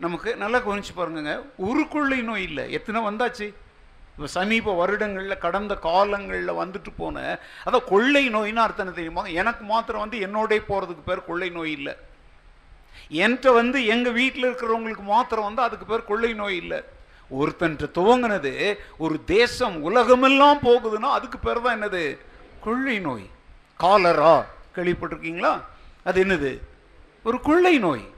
நமக்கு 0.04 0.30
நல்லா 0.43 0.60
கவனிச்சு 0.66 0.93
பாருங்க 0.95 1.34
ஒரு 1.70 1.82
கொள்ளை 1.93 2.20
நோய் 2.28 2.45
இல்லை. 2.50 2.66
எத்தனை 2.78 3.00
வந்தாச்சு? 3.08 3.47
இப்போ 4.14 4.28
சமீப 4.36 4.74
வருடங்களில் 4.80 5.43
கடந்த 5.45 5.74
காலங்களில் 5.88 6.60
வந்துட்டு 6.60 6.91
போன 7.02 7.18
அதான் 7.66 7.89
கொள்ளை 7.91 8.24
நோயின்னு 8.36 8.64
அர்த்தம் 8.64 8.86
என்ன 8.86 8.95
தெரியுமா? 8.97 9.24
எனக்கு 9.41 9.64
மாத்திரம் 9.72 10.04
வந்து 10.04 10.18
என்னோடய 10.28 10.62
போகிறதுக்கு 10.70 11.04
பேர் 11.10 11.28
கொள்ளை 11.30 11.50
நோய் 11.58 11.72
இல்லை. 11.78 11.93
என்கிட்ட 13.24 13.54
வந்து 13.60 13.80
எங்கள் 13.93 14.18
வீட்டில் 14.20 14.47
இருக்கிறவங்களுக்கு 14.50 15.06
மாத்திரம் 15.16 15.47
வந்து 15.50 15.62
அதுக்கு 15.68 15.86
பேர் 15.91 16.10
கொள்ளை 16.12 16.32
நோய் 16.41 16.58
இல்லை. 16.64 16.80
ஒருத்தன்ட்டு 17.39 17.88
துவங்கினது 17.97 18.54
ஒரு 19.04 19.18
தேசம் 19.36 19.78
உலகமெல்லாம் 19.89 20.64
போகுதுன்னா 20.68 21.12
அதுக்கு 21.18 21.39
பேர் 21.47 21.62
தான் 21.66 21.78
என்னது? 21.78 22.04
கொள்ளை 22.66 22.97
நோய். 23.08 23.28
காலரா? 23.80 24.46
கேள்விப்பட்டிருக்கீங்களா? 24.76 25.62
அது 26.04 26.24
என்னது? 26.26 26.60
ஒரு 27.24 27.42
கொள்ளை 27.42 27.78
நோய். 27.78 28.10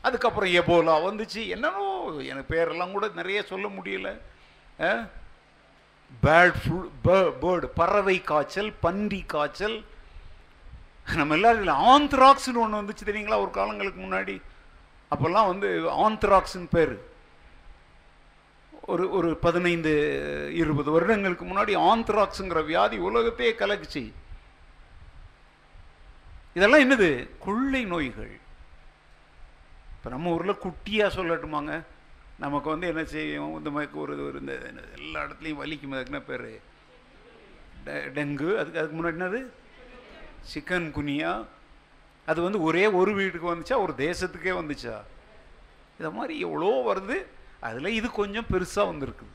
அதுக்கப்புறம் 0.00 0.50
எபோலா 0.50 0.90
வந்துச்சு. 0.90 1.38
என்னன்னோ 1.38 2.26
எனக்கு 2.26 2.54
பேரெல்லாம் 2.54 2.90
கூட 2.90 3.08
நிறைய 3.14 3.42
சொல்ல 3.42 3.68
முடியல. 3.68 4.18
பேர்ட் 6.22 6.54
ஃபுல் 6.64 6.90
பேர்டு 7.04 7.64
பறவை 7.64 8.20
காய்ச்சல் 8.20 8.72
பன்றி 8.72 9.24
காய்ச்சல். 9.26 9.84
நம்ம 11.14 11.34
எல்லாரும் 11.34 11.66
ஆந்த்ராக்ஸ்னு 11.66 12.54
ஒன்று 12.54 12.82
வந்துச்சு 12.82 13.08
தெரியுங்களா? 13.08 13.40
ஒரு 13.40 13.50
காலங்களுக்கு 13.50 14.02
முன்னாடி. 14.02 14.42
அப்போல்லாம் 15.10 15.46
வந்து 15.46 15.68
ஆந்த்ராக்ஸ்னு 16.08 16.66
பேர். 16.70 17.00
ஒரு 18.86 19.10
ஒரு 19.10 19.36
பதினைந்து 19.36 19.92
இருபது 20.54 20.90
வருடங்களுக்கு 20.90 21.44
முன்னாடி 21.44 21.76
ஆந்த்ராக்ஸுங்கிற 21.76 22.64
வியாதி 22.64 22.96
உலகத்தையே 22.96 23.52
கலக்குச்சு. 23.52 24.12
இதெல்லாம் 26.54 26.80
என்னது? 26.80 27.28
கொள்ளை 27.38 27.84
நோய்கள். 27.84 28.38
இப்போ 29.96 30.10
நம்ம 30.10 30.32
ஊரில் 30.32 30.62
குட்டியாக 30.64 31.16
சொல்லட்டுமாங்க. 31.16 31.82
நமக்கு 32.38 32.70
வந்து 32.70 32.86
என்ன 32.86 33.04
செய்யும்? 33.04 33.56
இந்த 33.56 33.70
மாதிரி 33.70 33.92
ஒரு 33.92 34.26
ஒரு 34.26 34.40
இந்த 34.40 34.72
எல்லா 34.96 35.20
இடத்துலையும் 35.22 35.60
வலிக்கும். 35.62 35.92
அதுக்குன்னா 35.92 36.20
பேர்? 36.20 36.60
டெங்கு. 37.86 38.56
அதுக்கு 38.56 38.78
அதுக்கு 38.78 38.96
முன்னாடி 38.96 39.14
என்னது? 39.14 39.40
சிக்கன் 40.52 40.88
குனியா. 40.98 41.46
அது 42.26 42.42
வந்து 42.42 42.62
ஒரே 42.62 42.86
ஒரு 42.86 43.14
வீட்டுக்கு 43.14 43.54
வந்துச்சா? 43.54 43.82
ஒரு 43.82 43.92
தேசத்துக்கே 43.96 44.52
வந்துச்சா? 44.60 44.96
இதை 45.98 46.10
மாதிரி 46.12 46.38
எவ்வளோ 46.38 46.94
வருது? 46.94 47.24
அதில் 47.60 47.96
இது 47.98 48.10
கொஞ்சம் 48.10 48.46
பெருசாக 48.52 48.90
வந்திருக்குது. 48.92 49.34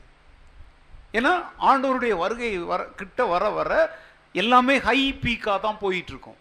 ஏன்னா 1.12 1.32
ஆண்டவருடைய 1.60 2.16
வருகை 2.16 2.58
வர 2.58 2.84
கிட்ட 2.84 3.24
வர 3.24 3.48
வர 3.48 3.98
எல்லாமே 4.32 4.78
ஹை 4.78 5.12
பீக்காக 5.12 5.60
தான் 5.60 5.78
போயிட்டுருக்கோம் 5.80 6.40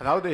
அதாவது 0.00 0.32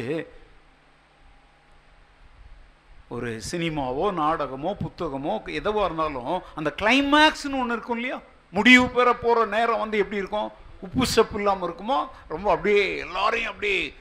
ஒரு 3.09 3.41
சினிமாவோ 3.51 4.13
நாடகமோ 4.13 4.71
புத்தகமோ 4.85 5.35
எதுவாக 5.53 5.85
இருந்தாலும் 5.85 6.43
அந்த 6.55 6.75
கிளைமேக்ஸ்னு 6.83 7.61
ஒன்று 7.61 7.77
இருக்கும் 7.77 7.97
இல்லையா? 7.97 8.19
முடிவு 8.51 8.87
பெற 8.89 9.15
போகிற 9.15 9.47
நேரம் 9.47 9.79
வந்து 9.79 9.99
எப்படி 9.99 10.17
இருக்கும்? 10.17 10.49
உப்பு 10.81 11.07
சப்பு 11.07 11.37
இல்லாமல் 11.37 11.69
இருக்குமோ? 11.69 11.99
ரொம்ப 12.29 12.51
அப்படியே 12.51 12.97
எல்லாரையும் 12.97 13.51
அப்படியே 13.51 13.95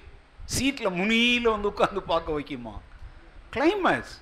சீட்டில் 0.45 0.91
முனியில் 0.91 1.49
வந்து 1.49 1.70
உட்காந்து 1.70 1.97
பார்க்க 1.97 2.39
வைக்குமா? 2.39 2.74
கிளைமேக்ஸ் 3.53 4.16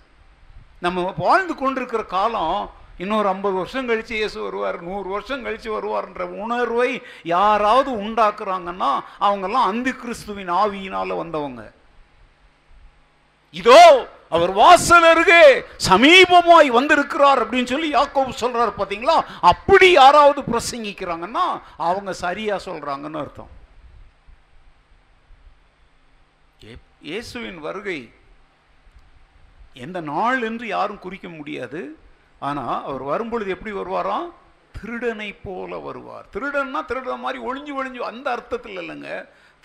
நம்ம 0.80 1.14
வாழ்ந்து 1.18 1.56
கொண்டிருக்கிற 1.56 2.04
காலம் 2.06 2.58
இன்னொரு 2.98 3.28
ஐம்பது 3.28 3.56
வருஷம் 3.60 3.88
கழிச்சு 3.90 4.16
இயேசு 4.22 4.38
வருவார் 4.42 4.78
நூறு 4.82 5.08
வருஷம் 5.10 5.46
கழிச்சு 5.46 5.70
வருவார்ன்ற 5.76 6.24
உணர்வை 6.44 6.90
யாராவது 7.36 7.92
உண்டாக்குறாங்கன்னா 8.06 8.92
அவங்கெல்லாம் 9.26 9.70
அந்தி 9.72 9.94
கிறிஸ்துவின் 10.02 10.52
ஆவியினால 10.64 11.16
வந்தவங்க. 11.22 11.64
இதோ 13.62 13.82
அவர் 14.36 14.52
வாசல் 14.60 15.08
அருகே 15.10 15.42
சமீபமாய் 15.88 16.70
வந்திருக்கிறார் 16.78 17.42
அப்படின்னு 17.44 17.72
சொல்லி 17.72 17.90
யாக்கோபு 17.94 18.32
சொல்றாரு 18.44 18.72
பாத்தீங்களா? 18.78 19.18
அப்படி 19.52 19.92
யாராவது 19.92 20.42
பிரசங்கிக்கிறாங்கன்னா 20.52 21.46
அவங்க 21.90 22.14
சரியா 22.14 22.56
சொல்றாங்கன்னு 22.68 23.22
அர்த்தம். 23.24 23.52
இயேசுவின் 27.02 27.60
வருகை 27.60 28.00
எந்த 29.74 30.02
நாள் 30.02 30.42
என்று 30.50 30.68
யாரும் 30.68 31.04
குறிக்க 31.06 31.28
முடியாது. 31.30 31.82
ஆனால் 32.48 32.78
அவர் 32.90 33.04
வரும்பொழுது 33.12 33.50
எப்படி 33.56 33.74
வருவாராம்? 33.80 34.28
திருடனை 34.78 35.28
போல 35.44 35.78
வருவார். 35.88 36.26
திருடன்னா 36.34 36.80
திருடன் 36.86 37.24
மாதிரி 37.26 37.40
ஒளிஞ்சு 37.48 37.74
ஒளிஞ்சு 37.80 38.02
அந்த 38.12 38.28
அர்த்தத்தில் 38.36 38.80
இல்லைங்க. 38.84 39.10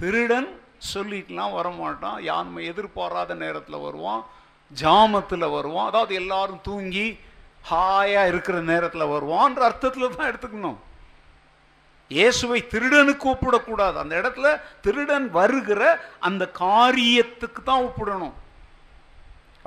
திருடன் 0.00 0.48
சொல்லிட்டுலாம் 0.92 1.54
வரமாட்டான். 1.58 2.18
யான்மை 2.30 2.64
எதிர்பாராத 2.72 3.34
நேரத்தில் 3.44 3.84
வருவான். 3.86 4.22
ஜாமத்தில் 4.82 5.54
வருவான். 5.56 5.88
அதாவது 5.90 6.14
எல்லாரும் 6.22 6.60
தூங்கி 6.68 7.06
ஹாயாக 7.70 8.30
இருக்கிற 8.32 8.58
நேரத்தில் 8.72 9.12
வருவான்ற 9.14 9.60
அர்த்தத்தில் 9.68 10.14
தான் 10.16 10.30
எடுத்துக்கணும். 10.30 10.78
இயேசுவை 12.16 12.60
திருடனுக்கு 12.72 13.26
ஒப்பிடக்கூடாது. 13.32 13.96
அந்த 14.02 14.14
இடத்துல 14.20 14.50
திருடன் 14.84 15.26
வருகிற 15.38 15.82
அந்த 16.28 16.44
காரியத்துக்கு 16.60 17.62
தான் 17.64 17.84
ஒப்பிடணும். 17.88 18.36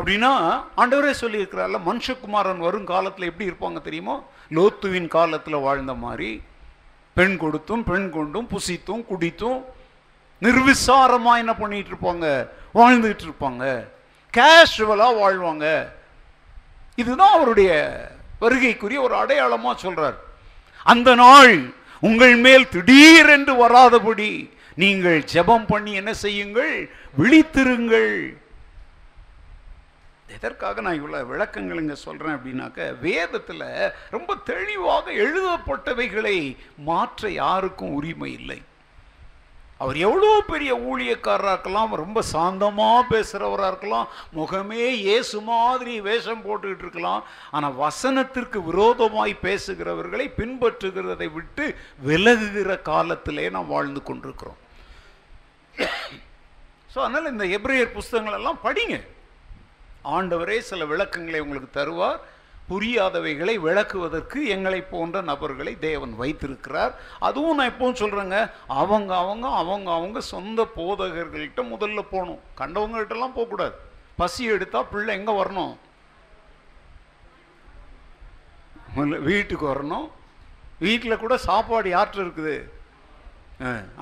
அப்படின்னா 0.02 0.64
ஆண்டவரே 0.78 1.14
சொல்லியிருக்கிறார்ல 1.22 1.80
மனுஷகுமாரன் 1.86 2.58
வரும் 2.58 2.84
காலத்தில் 2.84 3.34
எப்படி 3.34 3.50
இருப்பாங்க 3.50 3.82
தெரியுமோ? 3.82 4.30
லோத்துவின் 4.50 5.08
காலத்தில் 5.08 5.56
வாழ்ந்த 5.56 5.94
மாதிரி 5.94 6.42
பெண் 7.14 7.38
கொடுத்தும் 7.38 7.84
பெண் 7.84 8.10
கொண்டும் 8.10 8.48
புசித்தும் 8.48 9.06
குடித்தும் 9.12 9.64
நிர்விசாரமாக 10.42 11.38
என்ன 11.38 11.56
பண்ணிட்டு 11.56 11.90
இருப்பாங்க? 11.90 12.48
வாழ்ந்துகிட்டு 12.74 13.24
இருப்பாங்க. 13.28 13.88
கேஷுவலாக 14.38 15.18
வாழ்வாங்க. 15.22 15.88
இதுதான் 16.96 17.32
அவருடைய 17.32 17.72
வருகைக்குரிய 18.42 19.02
ஒரு 19.02 19.16
அடையாளமாக 19.16 19.80
சொல்கிறார் 19.80 20.18
அந்த 20.84 21.16
நாள் 21.16 21.74
உங்கள் 22.02 22.36
மேல் 22.36 22.70
திடீரென்று 22.70 23.68
வராதபடி 23.68 24.52
நீங்கள் 24.76 25.26
ஜெபம் 25.34 25.66
பண்ணி 25.68 25.94
என்ன 25.94 26.14
செய்யுங்கள்? 26.14 26.92
விழித்திருங்கள். 27.20 28.41
எதற்காக 30.36 30.82
நான் 30.86 31.00
இவ்வளோ 31.02 31.22
விளக்கங்கள் 31.32 31.82
இங்கே 31.84 31.98
சொல்கிறேன் 32.08 32.36
அப்படின்னாக்க 32.38 32.82
வேதத்தில் 33.06 33.70
ரொம்ப 34.16 34.36
தெளிவாக 34.52 35.14
எழுதப்பட்டவைகளை 35.26 36.38
மாற்ற 36.90 37.30
யாருக்கும் 37.44 37.96
உரிமை 38.00 38.32
இல்லை. 38.40 38.60
அவர் 39.84 39.98
எவ்வளோ 40.08 40.32
பெரிய 40.50 40.72
ஊழியக்காரராக 40.90 41.54
இருக்கலாம் 41.56 41.94
ரொம்ப 42.02 42.20
சாந்தமாக 42.32 43.06
பேசுகிறவராக 43.12 43.72
இருக்கலாம் 43.72 44.10
முகமே 44.40 44.84
ஏசு 45.16 45.38
மாதிரி 45.48 45.94
வேஷம் 46.08 46.44
போட்டுக்கிட்டு 46.48 46.86
இருக்கலாம் 46.86 47.22
ஆனால் 47.56 47.78
வசனத்திற்கு 47.84 48.60
விரோதமாய் 48.68 49.34
பேசுகிறவர்களை 49.46 50.26
பின்பற்றுகிறதை 50.40 51.30
விட்டு 51.38 51.66
விலகுகிற 52.10 52.76
காலத்திலே 52.92 53.48
நாம் 53.56 53.74
வாழ்ந்து 53.76 54.04
கொண்டிருக்கிறோம். 54.10 54.60
ஸோ 56.94 57.00
அதனால் 57.06 57.32
இந்த 57.34 57.48
எப்ரேயர் 57.58 57.98
புஸ்தகங்கள் 57.98 58.40
எல்லாம் 58.42 58.64
படிங்க. 58.68 58.96
ஆண்டவரே 60.18 60.58
சில 60.70 60.86
விளக்கங்களை 60.92 61.40
உங்களுக்கு 61.46 61.70
தருவார். 61.80 62.20
புரியாதவைகளை 62.70 63.54
விளக்குவதற்கு 63.66 64.40
எங்களை 64.56 64.80
போன்ற 64.92 65.22
நபர்களை 65.30 65.74
தேவன் 65.88 66.14
வைத்திருக்கிறார். 66.22 66.94
அதுவும் 67.28 67.58
நான் 67.60 67.72
எப்பவும் 67.72 68.00
சொல்கிறேங்க 68.02 68.38
அவங்க 68.82 69.12
அவங்க 69.24 69.48
அவங்க 69.62 69.90
அவங்க 69.98 70.22
சொந்த 70.34 70.68
போதகர்கள்கிட்ட 70.78 71.64
முதல்ல 71.74 72.02
போகணும். 72.14 72.42
கண்டவங்ககிட்டலாம் 72.62 73.38
போகக்கூடாது 73.38 73.76
பசி 74.22 74.44
எடுத்தால் 74.56 74.92
பிள்ளை 74.92 75.12
எங்கே 75.20 75.34
வரணும்? 75.42 75.74
முதல்ல 78.96 79.20
வீட்டுக்கு 79.30 79.66
வரணும். 79.74 80.08
வீட்டில் 80.86 81.22
கூட 81.24 81.36
சாப்பாடு 81.50 81.90
யார்கிட்ட 81.96 82.26
இருக்குது? 82.26 82.56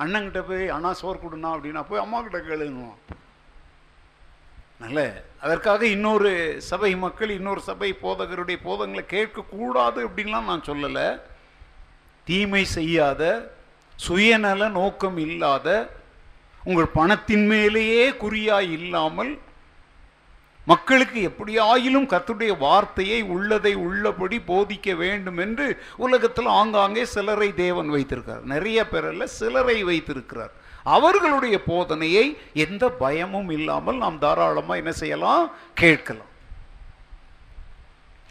அண்ணங்கிட்ட 0.02 0.40
போய் 0.50 0.74
அண்ணா 0.76 0.90
சோறு 1.00 1.18
கொடுனா 1.22 1.50
அப்படின்னா 1.54 1.82
போய் 1.88 2.04
அம்மா 2.04 2.20
கிட்ட 2.20 2.38
அதனால் 4.80 4.94
நல்ல 4.94 5.24
அதற்காக 5.40 5.86
இன்னொரு 5.86 6.56
சபை 6.58 6.96
மக்கள் 6.96 7.30
இன்னொரு 7.30 7.60
சபை 7.60 7.96
போதகருடைய 8.02 8.58
போதங்களை 8.64 9.04
கேட்கக்கூடாது 9.10 9.98
அப்படின்லாம் 10.06 10.50
நான் 10.50 10.66
சொல்லலை. 10.66 11.20
தீமை 12.24 12.64
செய்யாத 12.64 13.52
சுயநல 13.96 14.68
நோக்கம் 14.68 15.16
இல்லாத 15.16 15.90
உங்கள் 16.64 16.94
பணத்தின் 16.94 17.46
மேலேயே 17.46 18.10
குறியாய் 18.10 18.70
இல்லாமல் 18.70 19.38
மக்களுக்கு 20.66 21.20
எப்படியாயிலும் 21.28 22.08
கத்துடைய 22.12 22.58
வார்த்தையை 22.58 23.22
உள்ளதை 23.22 23.74
உள்ளபடி 23.74 24.38
போதிக்க 24.46 24.96
வேண்டும் 24.96 25.38
என்று 25.38 25.82
உலகத்தில் 25.96 26.46
ஆங்காங்கே 26.46 27.04
சிலரை 27.04 27.54
தேவன் 27.54 27.88
வைத்திருக்கிறார். 27.88 28.44
நிறைய 28.44 28.88
பேரில் 28.88 29.26
சிலரை 29.26 29.84
வைத்திருக்கிறார். 29.84 30.52
அவர்களுடைய 30.84 31.60
போதனையை 31.66 32.38
எந்த 32.54 32.88
பயமும் 32.88 33.50
இல்லாமல் 33.50 33.96
நாம் 33.96 34.18
தாராளமாக 34.18 34.76
என்ன 34.76 34.92
செய்யலாம்? 34.92 35.50
கேட்கலாம். 35.74 36.28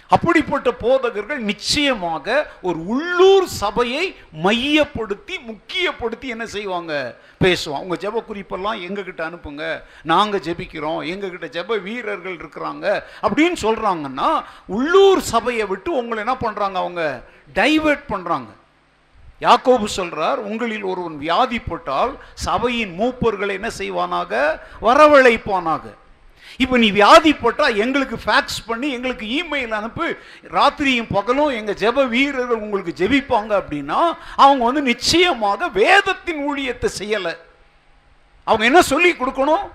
அப்படிப்பட்ட 0.07 0.71
போதகர்கள் 0.71 1.39
நிச்சயமாக 1.39 2.51
ஒரு 2.61 2.85
உள்ளூர் 2.85 3.47
சபையை 3.47 4.15
மையப்படுத்தி 4.31 5.37
முக்கியப்படுத்தி 5.37 6.21
என்ன 6.21 6.45
செய்வாங்க? 6.45 7.15
பேசுவாங்க. 7.43 7.81
உங்க 7.81 7.95
ஜெப 7.95 8.23
குறிப்பெல்லாம் 8.27 8.79
எங்ககிட்ட 8.89 9.31
அனுப்புங்க. 9.31 9.81
நாங்க 10.03 10.37
ஜெபிக்கிறோம். 10.37 11.01
எங்ககிட்ட 11.05 11.49
ஜெப 11.49 11.81
வீரர்கள் 11.81 12.37
இருக்கிறாங்க 12.37 13.03
அப்படின்னு 13.21 13.55
சொல்றாங்கன்னா 13.61 14.43
உள்ளூர் 14.65 15.21
சபையை 15.21 15.65
விட்டு 15.65 15.91
உங்களை 15.91 16.23
என்ன 16.23 16.37
பண்றாங்க 16.37 16.79
அவங்க? 16.79 17.23
டைவர்ட் 17.53 18.03
பண்றாங்க. 18.07 18.51
யாக்கோபு 19.45 19.87
சொல்றார் 19.97 20.39
உங்களில் 20.49 20.85
ஒருவன் 20.91 21.17
வியாதிப்பட்டால் 21.25 22.13
சபையின் 22.47 22.93
மூப்பர்களை 22.99 23.53
என்ன 23.59 23.69
செய்வானாக? 23.81 24.33
வரவழைப்பானாக. 24.87 25.85
இப்போ 26.63 26.75
நீ 26.83 26.87
வியாதிப்பட்டால் 26.91 27.77
எங்களுக்கு 27.83 28.17
ஃபேக்ஸ் 28.25 28.59
பண்ணி 28.69 28.87
எங்களுக்கு 28.97 29.25
இமெயில் 29.39 29.73
அனுப்பு. 29.79 30.07
ராத்திரியும் 30.55 31.11
பகலும் 31.17 31.51
எங்கள் 31.59 31.79
ஜெப 31.81 32.05
வீரர்கள் 32.13 32.63
உங்களுக்கு 32.65 32.93
ஜெபிப்பாங்க 33.01 33.51
அப்படின்னா 33.61 33.99
அவங்க 34.35 34.63
வந்து 34.69 34.81
நிச்சயமாக 34.91 35.69
வேதத்தின் 35.81 36.41
ஊழியத்தை 36.49 36.89
செய்யலை. 36.99 37.33
அவங்க 38.47 38.65
என்ன 38.71 38.81
சொல்லி 38.91 39.11
கொடுக்கணும்? 39.11 39.65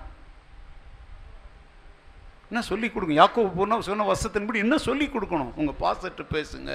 என்ன 2.49 2.61
சொல்லி 2.71 2.87
கொடுங்க 2.89 3.13
யாக்கோ 3.21 3.43
போன 3.55 3.81
சொன்ன 3.87 4.05
வசத்தின்படி 4.11 4.61
என்ன 4.65 4.77
சொல்லி 4.87 5.05
கொடுக்கணும்? 5.13 5.51
உங்கள் 5.59 5.79
பாசட்டு 5.83 6.23
பேசுங்க. 6.35 6.71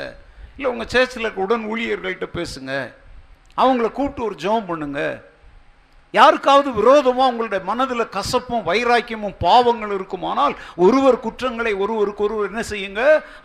இல்லை 0.61 0.73
உங்கள் 0.77 0.93
சேர்ச்சில் 0.93 1.25
இருக்க 1.25 1.45
உடன் 1.45 1.63
ஊழியர்கள்ட்ட 1.73 2.27
பேசுங்க. 2.39 2.73
அவங்கள 3.61 3.87
கூப்பிட்டு 3.93 4.25
ஒரு 4.25 4.35
ஜெபம் 4.43 4.67
பண்ணுங்க. 4.71 5.01
யாருக்காவது 6.19 6.69
விரோதமாக 6.79 7.31
உங்களுடைய 7.31 7.61
மனதில் 7.69 8.13
கசப்பும் 8.17 8.67
வைராக்கியமும் 8.69 9.37
பாவங்கள் 9.45 9.93
இருக்குமானால் 9.97 10.55
ஒருவர் 10.85 11.19
குற்றங்களை 11.27 11.73
ஒருவருக்கு 11.83 12.25
ஒருவர் 12.27 12.51
என்ன 12.51 12.63
செய்யுங்க? 12.73 13.03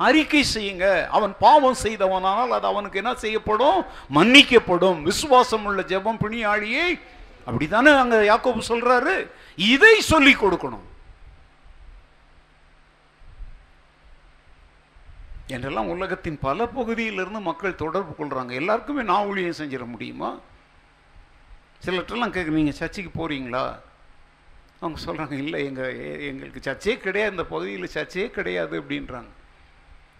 அறிக்கை 0.08 0.44
செய்யுங்க. 0.56 0.88
அவன் 1.18 1.36
பாவம் 1.46 1.78
செய்தவனானால் 1.84 2.56
அது 2.58 2.68
அவனுக்கு 2.72 3.02
என்ன 3.04 3.14
செய்யப்படும்? 3.24 3.80
மன்னிக்கப்படும். 4.18 5.00
விசுவாசம் 5.10 5.66
உள்ள 5.66 5.82
ஜெபம் 5.94 6.22
பிணியாளியை. 6.26 6.88
அப்படி 7.48 7.68
தானே 7.68 7.94
அங்கே 8.02 8.20
யாக்கோபு 8.32 8.64
சொல்கிறாரு 8.72 9.16
இதை 9.56 9.96
சொல்லி 10.12 10.36
கொடுக்கணும். 10.44 10.86
என்றெல்லாம் 15.48 15.88
உலகத்தின் 15.88 16.40
பல 16.40 16.68
பகுதியிலிருந்து 16.68 17.40
மக்கள் 17.40 17.76
தொடர்பு 17.76 18.14
கொள்கிறாங்க 18.20 18.52
எல்லாருக்குமே 18.52 19.04
நான் 19.04 19.26
ஊழியம் 19.26 19.58
செஞ்சிட 19.58 19.86
முடியுமா? 19.86 20.40
சிலற்றெல்லாம் 21.86 22.30
கேட்க 22.30 22.52
நீங்கள் 22.52 22.74
சர்ச்சுக்கு 22.74 23.12
போகிறீங்களா 23.20 23.80
அவங்க 24.80 25.00
சொல்கிறாங்க 25.06 25.32
இல்லை 25.32 25.66
எங்கள் 25.66 26.20
எங்களுக்கு 26.28 26.60
சர்ச்சே 26.68 26.98
கிடையாது. 26.98 27.32
இந்த 27.32 27.46
பகுதியில் 27.46 27.90
சர்ச்சே 27.94 28.30
கிடையாது 28.30 28.82
அப்படின்றாங்க. 28.82 29.32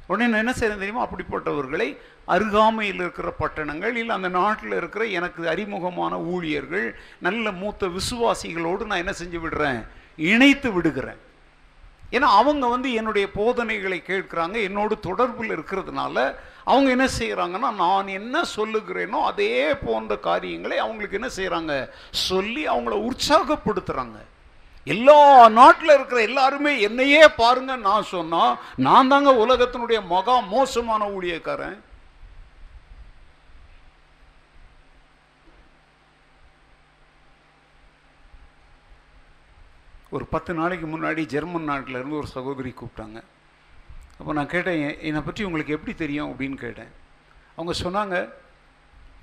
உடனே 0.08 0.30
நான் 0.30 0.40
என்ன 0.40 0.52
செய்யணும் 0.52 0.84
தெரியுமா? 0.84 1.08
அப்படிப்பட்டவர்களை 1.08 1.98
அருகாமையில் 2.26 2.96
இருக்கிற 2.96 3.34
பட்டணங்கள் 3.40 3.96
இல்லை 3.96 4.16
அந்த 4.16 4.28
நாட்டில் 4.28 4.72
இருக்கிற 4.72 5.06
எனக்கு 5.06 5.50
அறிமுகமான 5.50 6.20
ஊழியர்கள் 6.20 6.96
நல்ல 7.20 7.52
மூத்த 7.52 7.88
விசுவாசிகளோடு 7.88 8.86
நான் 8.86 9.04
என்ன 9.04 9.14
செஞ்சு 9.24 9.42
விடுறேன்? 9.46 9.88
இணைத்து 10.16 10.72
விடுகிறேன். 10.72 11.25
ஏன்னா 12.16 12.28
அவங்க 12.40 12.66
வந்து 12.68 12.90
என்னுடைய 12.94 13.28
போதனைகளை 13.32 14.00
கேட்குறாங்க 14.08 14.58
என்னோடு 14.68 14.96
தொடர்பில் 15.08 15.56
இருக்கிறதுனால 15.56 16.18
அவங்க 16.64 16.90
என்ன 16.90 17.08
செய்கிறாங்கன்னா 17.18 17.72
நான் 17.76 18.08
என்ன 18.20 18.44
சொல்லுகிறேனோ 18.56 19.20
அதே 19.32 19.52
போன்ற 19.86 20.16
காரியங்களை 20.30 20.78
அவங்களுக்கு 20.78 21.20
என்ன 21.20 21.30
செய்கிறாங்க 21.40 21.74
சொல்லி 22.28 22.64
அவங்கள 22.68 22.96
உற்சாகப்படுத்துகிறாங்க 23.10 24.20
எல்லா 24.88 25.18
நாட்டில் 25.50 25.96
இருக்கிற 25.96 26.20
எல்லாருமே 26.22 26.72
என்னையே 26.82 27.24
பாருங்க 27.38 27.76
நான் 27.76 28.04
சொன்னால் 28.10 28.58
நான் 28.88 29.08
தாங்க 29.08 29.32
உலகத்தினுடைய 29.46 30.00
மகா 30.08 30.36
மோசமான 30.52 31.04
ஊழியக்காரன். 31.16 31.78
ஒரு 40.16 40.26
பத்து 40.34 40.52
நாளைக்கு 40.60 40.88
முன்னாடி 40.94 41.22
ஜெர்மன் 41.34 41.70
நாட்டிலேருந்து 41.70 42.20
ஒரு 42.22 42.30
சகோதரி 42.36 42.72
கூப்பிட்டாங்க. 42.80 43.20
அப்போ 44.20 44.32
நான் 44.38 44.54
கேட்டேன் 44.54 44.82
என்னை 45.08 45.22
பற்றி 45.22 45.44
உங்களுக்கு 45.48 45.76
எப்படி 45.78 45.94
தெரியும்? 46.04 46.30
அப்படின்னு 46.32 46.58
கேட்டேன். 46.66 46.92
அவங்க 47.56 47.74
சொன்னாங்க 47.84 48.16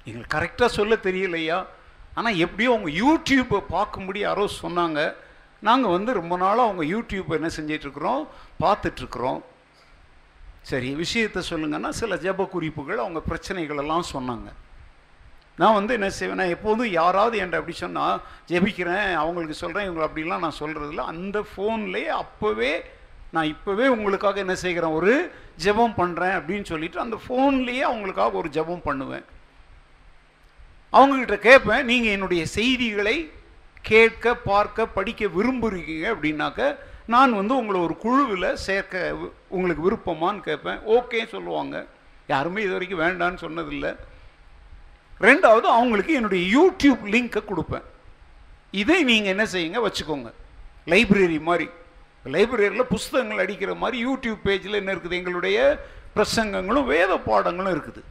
எங்களுக்கு 0.08 0.34
கரெக்டாக 0.36 0.76
சொல்ல 0.78 0.94
தெரியலையா? 1.08 1.58
ஆனால் 2.14 2.40
எப்படியோ 2.44 2.70
அவங்க 2.74 2.90
யூடியூப்பை 3.02 3.60
பார்க்கும்படி 3.76 4.20
யாரோ 4.28 4.44
சொன்னாங்க. 4.62 5.00
நாங்கள் 5.68 5.94
வந்து 5.96 6.12
ரொம்ப 6.20 6.34
நாளாக 6.36 6.68
அவங்க 6.68 6.84
யூடியூப்பை 6.94 7.34
என்ன 7.38 7.50
செஞ்சிட்ருக்குறோம் 7.58 8.22
பார்த்துட்ருக்குறோம். 8.62 9.40
சரி 10.70 10.90
விஷயத்தை 10.94 11.40
சொல்லுங்கன்னா 11.50 11.90
சில 12.00 12.16
ஜெப 12.24 12.46
குறிப்புகள் 12.54 13.02
அவங்க 13.04 13.20
பிரச்சனைகளெல்லாம் 13.30 14.10
சொன்னாங்க. 14.14 14.48
நான் 15.60 15.76
வந்து 15.78 15.92
என்ன 15.98 16.08
செய்வேன்? 16.16 16.40
நான் 16.40 16.54
எப்போதும் 16.56 16.90
யாராவது 17.00 17.34
என்கிட்ட 17.40 17.60
அப்படி 17.60 17.76
சொன்னால் 17.82 18.20
ஜெபிக்கிறேன் 18.50 19.08
அவங்களுக்கு 19.22 19.56
சொல்கிறேன் 19.62 19.86
இவங்களை 19.88 20.06
அப்படிலாம் 20.08 20.44
நான் 20.44 20.60
சொல்கிறதில்ல 20.60 21.04
அந்த 21.12 21.38
ஃபோன்லேயே 21.50 22.12
அப்போவே 22.22 22.72
நான் 23.34 23.50
இப்போவே 23.54 23.86
உங்களுக்காக 23.96 24.38
என்ன 24.44 24.54
செய்கிறேன்? 24.62 24.96
ஒரு 24.98 25.12
ஜெபம் 25.64 25.98
பண்ணுறேன் 26.00 26.34
அப்படின்னு 26.38 26.66
சொல்லிட்டு 26.72 26.98
அந்த 27.04 27.16
ஃபோன்லேயே 27.24 27.84
அவங்களுக்காக 27.90 28.32
ஒரு 28.40 28.48
ஜெபம் 28.56 28.86
பண்ணுவேன். 28.88 29.24
அவங்கக்கிட்ட 30.92 31.38
கேட்பேன் 31.48 31.86
நீங்கள் 31.90 32.14
என்னுடைய 32.16 32.42
செய்திகளை 32.56 33.16
கேட்க 33.90 34.34
பார்க்க 34.50 34.86
படிக்க 34.96 35.26
விரும்புகிறீங்க 35.36 36.06
அப்படின்னாக்க 36.14 36.76
நான் 37.14 37.38
வந்து 37.40 37.54
உங்களை 37.60 37.78
ஒரு 37.80 37.94
குழுவில் 38.02 38.58
சேர்க்க 38.66 39.14
உங்களுக்கு 39.56 39.82
விருப்பமான்னு 39.86 40.42
கேட்பேன். 40.48 40.80
ஓகே 40.96 41.20
சொல்லுவாங்க. 41.34 41.76
யாருமே 42.32 42.62
இது 42.62 42.74
வரைக்கும் 42.76 43.04
வேண்டான்னு 43.04 43.42
சொன்னதில்லை. 43.46 43.92
ரெண்டாவது 45.22 45.66
அவங்களுக்கு 45.76 46.12
என்னுடைய 46.18 46.42
யூடியூப் 46.56 47.02
லிங்கை 47.14 47.42
கொடுப்பேன். 47.44 47.84
இதை 48.70 49.04
நீங்கள் 49.10 49.32
என்ன 49.34 49.44
செய்யுங்க 49.54 49.80
வச்சுக்கோங்க. 49.86 50.30
லைப்ரரி 50.86 51.40
மாதிரி. 51.40 51.68
லைப்ரரியில் 52.24 52.90
புஸ்தகங்கள் 52.94 53.42
அடிக்கிற 53.44 53.74
மாதிரி 53.74 53.96
யூடியூப் 54.06 54.40
பேஜில் 54.44 54.80
என்ன 54.80 54.94
இருக்குது? 54.94 55.18
எங்களுடைய 55.20 55.58
பிரசங்கங்களும் 56.16 56.90
வேத 56.94 57.12
பாடங்களும் 57.18 57.74
இருக்குது. 57.76 58.02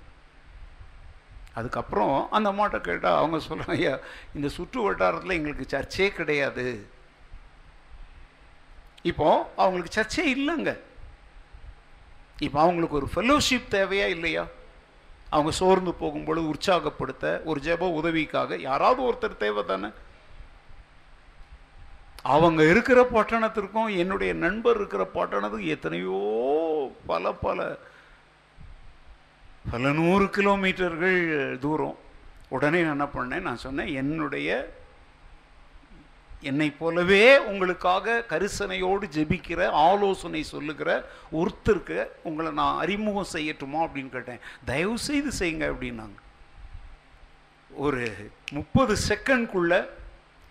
அதுக்கப்புறம் 1.53 2.31
அந்த 2.31 2.47
அம்மாட்ட 2.51 2.77
கேட்டால் 2.81 3.17
அவங்க 3.17 3.37
சொல்கிறாங்க 3.47 3.77
ஐயா 3.77 3.97
இந்த 4.35 4.47
சுற்று 4.47 4.81
வட்டாரத்தில் 4.81 5.37
எங்களுக்கு 5.37 5.65
சர்ச்சே 5.73 6.07
கிடையாது. 6.19 6.65
இப்போ 9.01 9.27
அவங்களுக்கு 9.55 9.93
சர்ச்சே 9.99 10.25
இல்லைங்க. 10.35 10.79
இப்போ 12.39 12.59
அவங்களுக்கு 12.61 12.99
ஒரு 13.01 13.09
ஃபெலோஷிப் 13.15 13.71
தேவையா 13.71 14.07
இல்லையா? 14.15 14.47
அவங்க 15.31 15.51
சோர்ந்து 15.51 15.91
போகும்பொழுது 15.91 16.45
உற்சாகப்படுத்த 16.53 17.41
ஒரு 17.45 17.59
ஜெப 17.63 17.91
உதவிக்காக 17.91 18.57
யாராவது 18.57 19.01
ஒருத்தர் 19.11 19.41
தேவை 19.43 19.65
தானே? 19.65 19.89
அவங்க 22.23 22.69
இருக்கிற 22.69 23.07
பட்டணத்திற்கும் 23.13 23.97
என்னுடைய 23.97 24.33
நண்பர் 24.33 24.75
இருக்கிற 24.75 25.03
பட்டணத்துக்கும் 25.15 25.71
எத்தனையோ 25.75 26.19
பல 27.05 27.31
பல 27.45 27.77
பல 29.71 29.91
நூறு 29.91 30.25
கிலோமீட்டர்கள் 30.25 31.57
தூரம். 31.59 31.97
உடனே 32.49 32.81
நான் 32.81 32.99
என்ன 32.99 33.05
பண்ணேன்? 33.05 33.41
நான் 33.41 33.65
சொன்னேன் 33.65 33.93
என்னுடைய 34.01 34.49
என்னை 36.41 36.69
போலவே 36.71 37.37
உங்களுக்காக 37.37 38.23
கரிசனையோடு 38.29 39.05
ஜெபிக்கிற 39.15 39.69
ஆலோசனை 39.87 40.43
சொல்லுகிற 40.43 40.89
ஒருத்தருக்கு 41.31 42.07
உங்களை 42.23 42.51
நான் 42.51 42.77
அறிமுகம் 42.77 43.33
செய்யட்டுமா 43.33 43.79
அப்படின்னு 43.85 44.09
கேட்டேன். 44.09 44.39
தயவு 44.65 44.97
செய்து 44.97 45.31
செய்யுங்க 45.39 45.65
அப்படின்னாங்க. 45.73 46.17
ஒரு 47.75 48.15
முப்பது 48.51 48.95
செகண்ட்குள்ள 49.09 49.87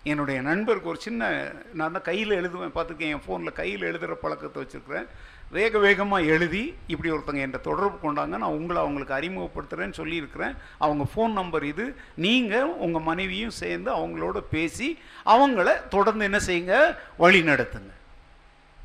என்னுடைய 0.03 0.41
நண்பருக்கு 0.41 0.89
ஒரு 0.89 0.99
சின்ன 0.99 1.51
நான் 1.73 1.91
தான் 1.91 2.07
கையில் 2.09 2.37
எழுதுவேன் 2.41 2.75
பார்த்துருக்கேன் 2.75 3.13
என் 3.15 3.25
ஃபோனில் 3.27 3.59
கையில் 3.59 3.81
எழுதுகிற 3.81 4.15
பழக்கத்தை 4.15 4.63
வச்சுருக்கிறேன். 4.63 5.07
வேக 5.55 5.77
வேகமாக 5.85 6.27
எழுதி 6.33 6.61
இப்படி 6.87 7.09
ஒருத்தங்க 7.11 7.41
என்கிட்ட 7.43 7.61
தொடர்பு 7.61 7.97
கொண்டாங்க. 8.03 8.35
நான் 8.41 8.57
உங்களை 8.57 8.81
அவங்களுக்கு 8.81 9.15
அறிமுகப்படுத்துகிறேன்னு 9.17 9.97
சொல்லியிருக்கிறேன். 9.99 10.53
அவங்க 10.77 11.03
ஃபோன் 11.11 11.33
நம்பர் 11.39 11.65
இது. 11.71 11.85
நீங்கள் 12.15 12.69
உங்கள் 12.85 13.05
மனைவியும் 13.09 13.57
சேர்ந்து 13.61 13.89
அவங்களோட 13.97 14.37
பேசி 14.55 14.87
அவங்கள 15.25 15.87
தொடர்ந்து 15.87 16.27
என்ன 16.29 16.39
செய்யுங்க? 16.47 16.75
வழி 17.17 17.41
நடத்துங்க. 17.41 17.91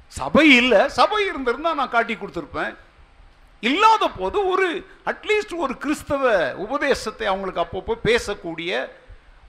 சபை 0.07 0.47
இல்லை. 0.57 0.89
சபை 0.89 1.21
இருந்திருந்தா 1.27 1.75
நான் 1.75 1.95
காட்டி 1.97 2.15
கொடுத்துருப்பேன். 2.15 2.75
இல்லாத 3.61 4.05
போது 4.19 4.39
ஒரு 4.49 4.69
அட்லீஸ்ட் 5.11 5.55
ஒரு 5.57 5.75
கிறிஸ்தவ 5.85 6.55
உபதேசத்தை 6.67 7.27
அவங்களுக்கு 7.27 7.65
அப்பப்போ 7.65 7.95
பேசக்கூடிய 8.11 8.89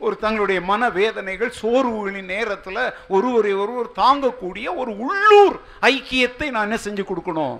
ஒரு 0.05 0.15
தங்களுடைய 0.23 0.59
மன 0.71 0.89
வேதனைகள் 0.97 1.51
சோர்வுகளின் 1.59 2.31
நேரத்தில் 2.33 2.81
ஒருவரை 3.15 3.53
ஒருவர் 3.61 3.89
தாங்கக்கூடிய 4.01 4.65
ஒரு 4.81 4.91
உள்ளூர் 5.05 5.57
ஐக்கியத்தை 5.91 6.47
நான் 6.55 6.67
என்ன 6.69 6.79
செஞ்சு 6.87 7.03
கொடுக்கணும்? 7.07 7.57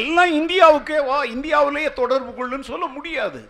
எல்லாம் 0.00 0.32
இந்தியாவுக்கே 0.40 0.98
வா 1.06 1.16
இந்தியாவிலேயே 1.36 1.88
தொடர்பு 1.92 2.32
கொள்ளுன்னு 2.32 2.70
சொல்ல 2.72 2.86
முடியாது. 2.96 3.40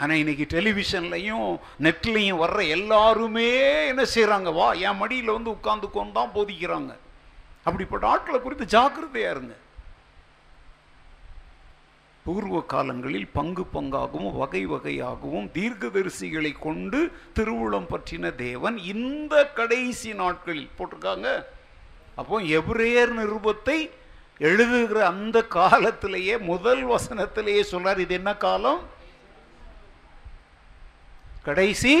ஆனால் 0.00 0.20
இன்னைக்கு 0.22 0.44
டெலிவிஷன்லையும் 0.56 1.48
நெட்லையும் 1.86 2.42
வர்ற 2.44 2.60
எல்லாருமே 2.76 3.48
என்ன 3.92 4.02
செய்கிறாங்க 4.14 4.52
வா 4.58 4.68
என் 4.86 5.00
மடியில் 5.02 5.34
வந்து 5.36 5.54
உட்கார்ந்துக்கோன்னு 5.56 6.16
தான் 6.20 6.34
போதிக்கிறாங்க. 6.36 6.92
அப்படிப்பட்ட 7.68 8.04
ஆட்களை 8.12 8.38
குறித்து 8.40 8.72
ஜாக்கிரதையாக 8.76 9.34
இருங்க. 9.34 9.54
பூர்வ 12.24 12.56
காலங்களில் 12.72 13.28
பங்கு 13.36 13.62
பங்காகவும் 13.74 14.36
வகை 14.40 14.60
வகையாகவும் 14.72 15.48
தீர்க்கதரிசிகளை 15.56 16.52
கொண்டு 16.66 16.98
திருவுளம் 17.36 17.88
பற்றின 17.92 18.34
தேவன் 18.42 18.76
இந்த 18.92 19.34
கடைசி 19.58 20.10
நாட்களில் 20.20 20.76
போட்டிருக்காங்க. 20.78 21.28
அப்போ 22.20 22.40
எபிரேயர் 22.58 23.12
நிருபத்தை 23.20 23.78
எழுதுகிற 24.48 25.00
அந்த 25.06 25.38
காலத்திலேயே 25.58 26.34
முதல் 26.52 26.82
வசனத்திலேயே 26.94 27.62
சொல்றார் 27.72 28.04
இது 28.06 28.14
என்ன 28.20 28.30
காலம்? 28.46 28.80
கடைசி. 31.48 31.94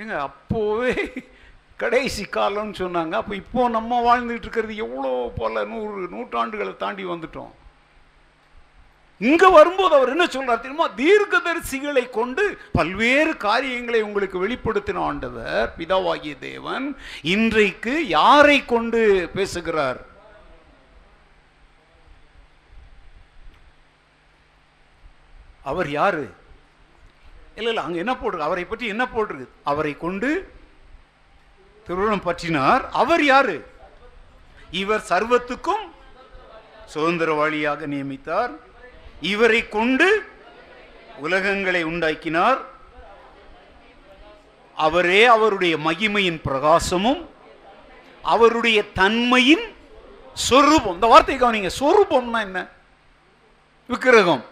ஏங்க 0.00 0.16
அப்போவே 0.28 0.92
கடைசி 1.82 2.24
காலம்னு 2.24 2.74
சொன்னாங்க. 2.84 3.14
அப்போ 3.22 3.34
இப்போ 3.44 3.62
நம்ம 3.78 3.98
வாழ்ந்துட்டு 4.08 4.46
இருக்கிறது 4.46 4.76
எவ்வளோ 4.86 5.10
பல 5.42 5.64
நூறு 5.72 6.02
நூற்றாண்டுகளை 6.14 6.74
தாண்டி 6.76 7.04
வந்துட்டோம். 7.04 7.52
இங்க 9.28 9.44
வரும்போது 9.56 9.92
அவர் 9.96 10.12
என்ன 10.14 10.24
சொல்றார் 10.34 10.62
தெரியுமா? 10.62 10.86
தீர்க்கதரிசிகளை 11.00 12.04
கொண்டு 12.18 12.44
பல்வேறு 12.72 13.32
காரியங்களை 13.44 14.00
உங்களுக்கு 14.06 14.38
வெளிப்படுத்தின 14.44 15.02
ஆண்டவர் 15.08 15.68
பிதாவாகிய 15.78 16.34
தேவன் 16.38 16.86
இன்றைக்கு 17.34 17.94
யாரை 18.18 18.58
கொண்டு 18.72 19.02
பேசுகிறார்? 19.34 20.00
அவர் 25.70 25.90
யாரு? 25.90 26.24
இல்ல 27.58 27.68
இல்ல 27.72 27.84
அங்க 27.86 27.98
என்ன 28.04 28.14
போட்டிருக்கு? 28.14 28.48
அவரை 28.48 28.64
பற்றி 28.64 28.86
என்ன 28.86 29.04
போட்டிருக்கு? 29.14 29.46
அவரை 29.62 29.94
கொண்டு 29.96 30.30
திருமணம் 31.86 32.26
பற்றினார். 32.26 32.82
அவர் 33.02 33.24
யாரு? 33.24 33.56
இவர் 34.82 35.08
சர்வத்துக்கும் 35.08 35.86
சுதந்திரவாளியாக 36.94 37.86
நியமித்தார். 37.94 38.52
இவரை 39.22 39.68
கொண்டு 39.68 40.28
உலகங்களை 41.22 41.82
உண்டாக்கினார். 41.82 42.60
அவரே 44.76 45.24
அவருடைய 45.24 45.76
மகிமையின் 45.76 46.40
பிரகாசமும் 46.44 47.26
அவருடைய 48.22 48.92
தன்மையின் 48.92 49.74
சொரூபம். 50.34 50.94
இந்த 50.94 51.06
வார்த்தை 51.06 51.36
கவனிங்க. 51.36 51.70
சொரூபம்னா 51.80 52.40
என்ன? 52.40 52.66
விக்கிரகம். 53.86 54.44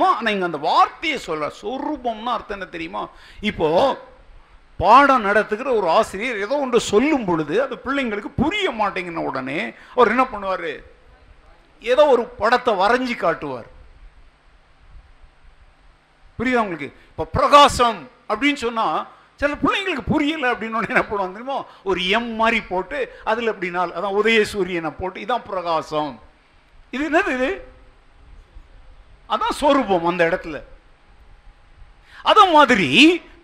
ஆனால் 0.03 0.33
இங்கே 0.33 0.45
அந்த 0.45 0.57
வார்த்தையை 0.57 1.19
சொல்ல 1.19 1.53
சொரூபம்னா 1.63 2.23
அர்த்தம் 2.23 2.59
என்ன 2.59 2.65
தெரியுமா? 2.65 3.09
இப்போ 3.41 3.99
பாடம் 4.83 5.27
நடத்துகிற 5.29 5.69
ஒரு 5.79 5.89
ஆசிரியர் 5.99 6.43
ஏதோ 6.45 6.55
ஒன்று 6.65 6.81
சொல்லும் 6.93 7.27
பொழுது 7.29 7.55
அது 7.65 7.75
பிள்ளைங்களுக்கு 7.85 8.31
புரிய 8.43 8.67
மாட்டேங்கின 8.81 9.25
உடனே 9.31 9.59
அவர் 9.95 10.13
என்ன 10.15 10.25
பண்ணுவாரு? 10.33 10.73
ஏதோ 11.93 12.03
ஒரு 12.15 12.23
படத்தை 12.41 12.73
வரைஞ்சி 12.83 13.15
காட்டுவார். 13.17 13.69
புரியுதா 16.39 16.65
உங்களுக்கு? 16.65 16.89
இப்போ 17.11 17.25
பிரகாசம் 17.37 17.99
அப்படின்னு 18.31 18.61
சொன்னா 18.67 18.87
சில 19.41 19.55
பிள்ளைங்களுக்கு 19.65 20.05
புரியல 20.13 20.47
அப்படின்னு 20.53 20.79
உடனே 20.79 20.95
என்ன 20.95 21.05
பண்ணுவாங்க 21.09 21.37
தெரியுமா? 21.37 21.59
ஒரு 21.91 22.01
எம் 22.17 22.33
மாதிரி 22.41 22.59
போட்டு 22.73 22.99
அதில் 23.31 23.53
எப்படின்னா 23.53 23.83
அதான் 23.99 24.17
உதய 24.21 24.43
சூரியனை 24.53 24.91
போட்டு 25.01 25.19
இதான் 25.25 25.49
பிரகாசம். 25.51 26.13
இது 26.95 27.03
என்னது 27.11 27.33
இது? 27.39 27.51
அதான் 29.35 29.59
சொரூபம் 29.63 30.09
அந்த 30.13 30.23
இடத்துல. 30.29 30.59
அத 32.31 32.41
மாதிரி 32.55 32.89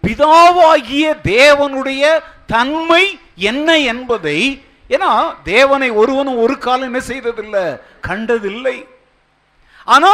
பிதாவாகிய 0.07 1.05
தேவனுடைய 1.35 2.03
தன்மை 2.55 3.05
என்ன 3.51 3.79
என்பதை 3.93 4.39
ஏன்னா 4.91 5.13
தேவனை 5.53 5.89
ஒருவனும் 6.01 6.43
ஒரு 6.45 6.59
காலம் 6.59 6.89
என்ன 6.89 7.01
செய்ததில்லை? 7.13 7.65
கண்டதில்லை. 8.01 8.77
ஆனா 9.85 10.13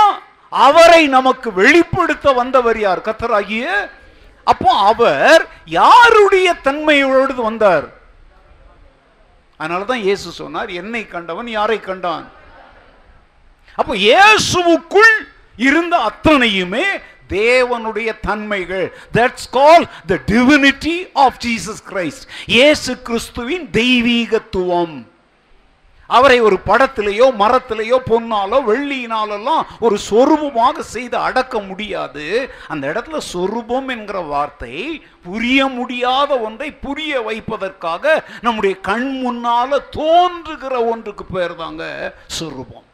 அவரை 0.52 1.02
நமக்கு 1.16 1.48
வெளிப்படுத்த 1.52 2.32
வந்தவர் 2.32 2.78
யார்? 2.80 3.06
கத்தராகிய 3.08 3.64
அப்போ 4.46 4.70
அவர் 4.90 5.42
யாருடைய 5.80 6.48
தன்மையோடு 6.66 7.34
வந்தார்? 7.48 7.86
அதனால 9.60 9.84
தான் 9.84 10.04
இயேசு 10.06 10.28
சொன்னார் 10.32 10.70
என்னை 10.80 11.02
கண்டவன் 11.06 11.48
யாரை 11.58 11.78
கண்டான்? 11.80 12.24
அப்போ 13.78 13.92
இயேசுவுக்குள் 14.08 15.14
இருந்த 15.58 15.94
அத்தனையுமே 16.08 16.86
தேவனுடைய 17.36 18.10
தன்மைகள். 18.28 18.86
That's 19.18 19.48
call 19.50 19.86
the 20.06 20.18
divinity 20.32 20.96
of 21.26 21.40
Jesus 21.46 21.82
Christ 21.90 22.26
இயேசு 22.56 22.92
கிறிஸ்துவின் 23.08 23.66
தெய்வீகத்துவம். 23.80 24.94
அவரை 26.06 26.38
ஒரு 26.46 26.56
படத்திலேயோ 26.66 27.26
மரத்திலேயோ 27.42 27.98
பொன்னாலோ 28.10 28.58
வெள்ளியினாலெல்லாம் 28.70 29.62
ஒரு 29.80 29.96
சொரூபமாக 30.08 30.84
செய்து 30.94 31.16
அடக்க 31.16 31.54
முடியாது. 31.68 32.26
அந்த 32.68 32.84
இடத்துல 32.92 33.20
சொரூபம் 33.30 33.88
என்கிற 33.94 34.18
வார்த்தை 34.32 34.74
புரிய 35.22 35.68
முடியாத 35.78 36.30
ஒன்றை 36.38 36.70
புரிய 36.86 37.20
வைப்பதற்காக 37.20 38.24
நம்முடைய 38.40 38.74
கண் 38.90 39.10
முன்னால 39.24 39.80
தோன்றுகிற 39.90 40.74
ஒன்றுக்கு 40.92 41.26
பேர் 41.34 41.60
தாங்க 41.64 41.84
சொரூபம். 42.38 42.86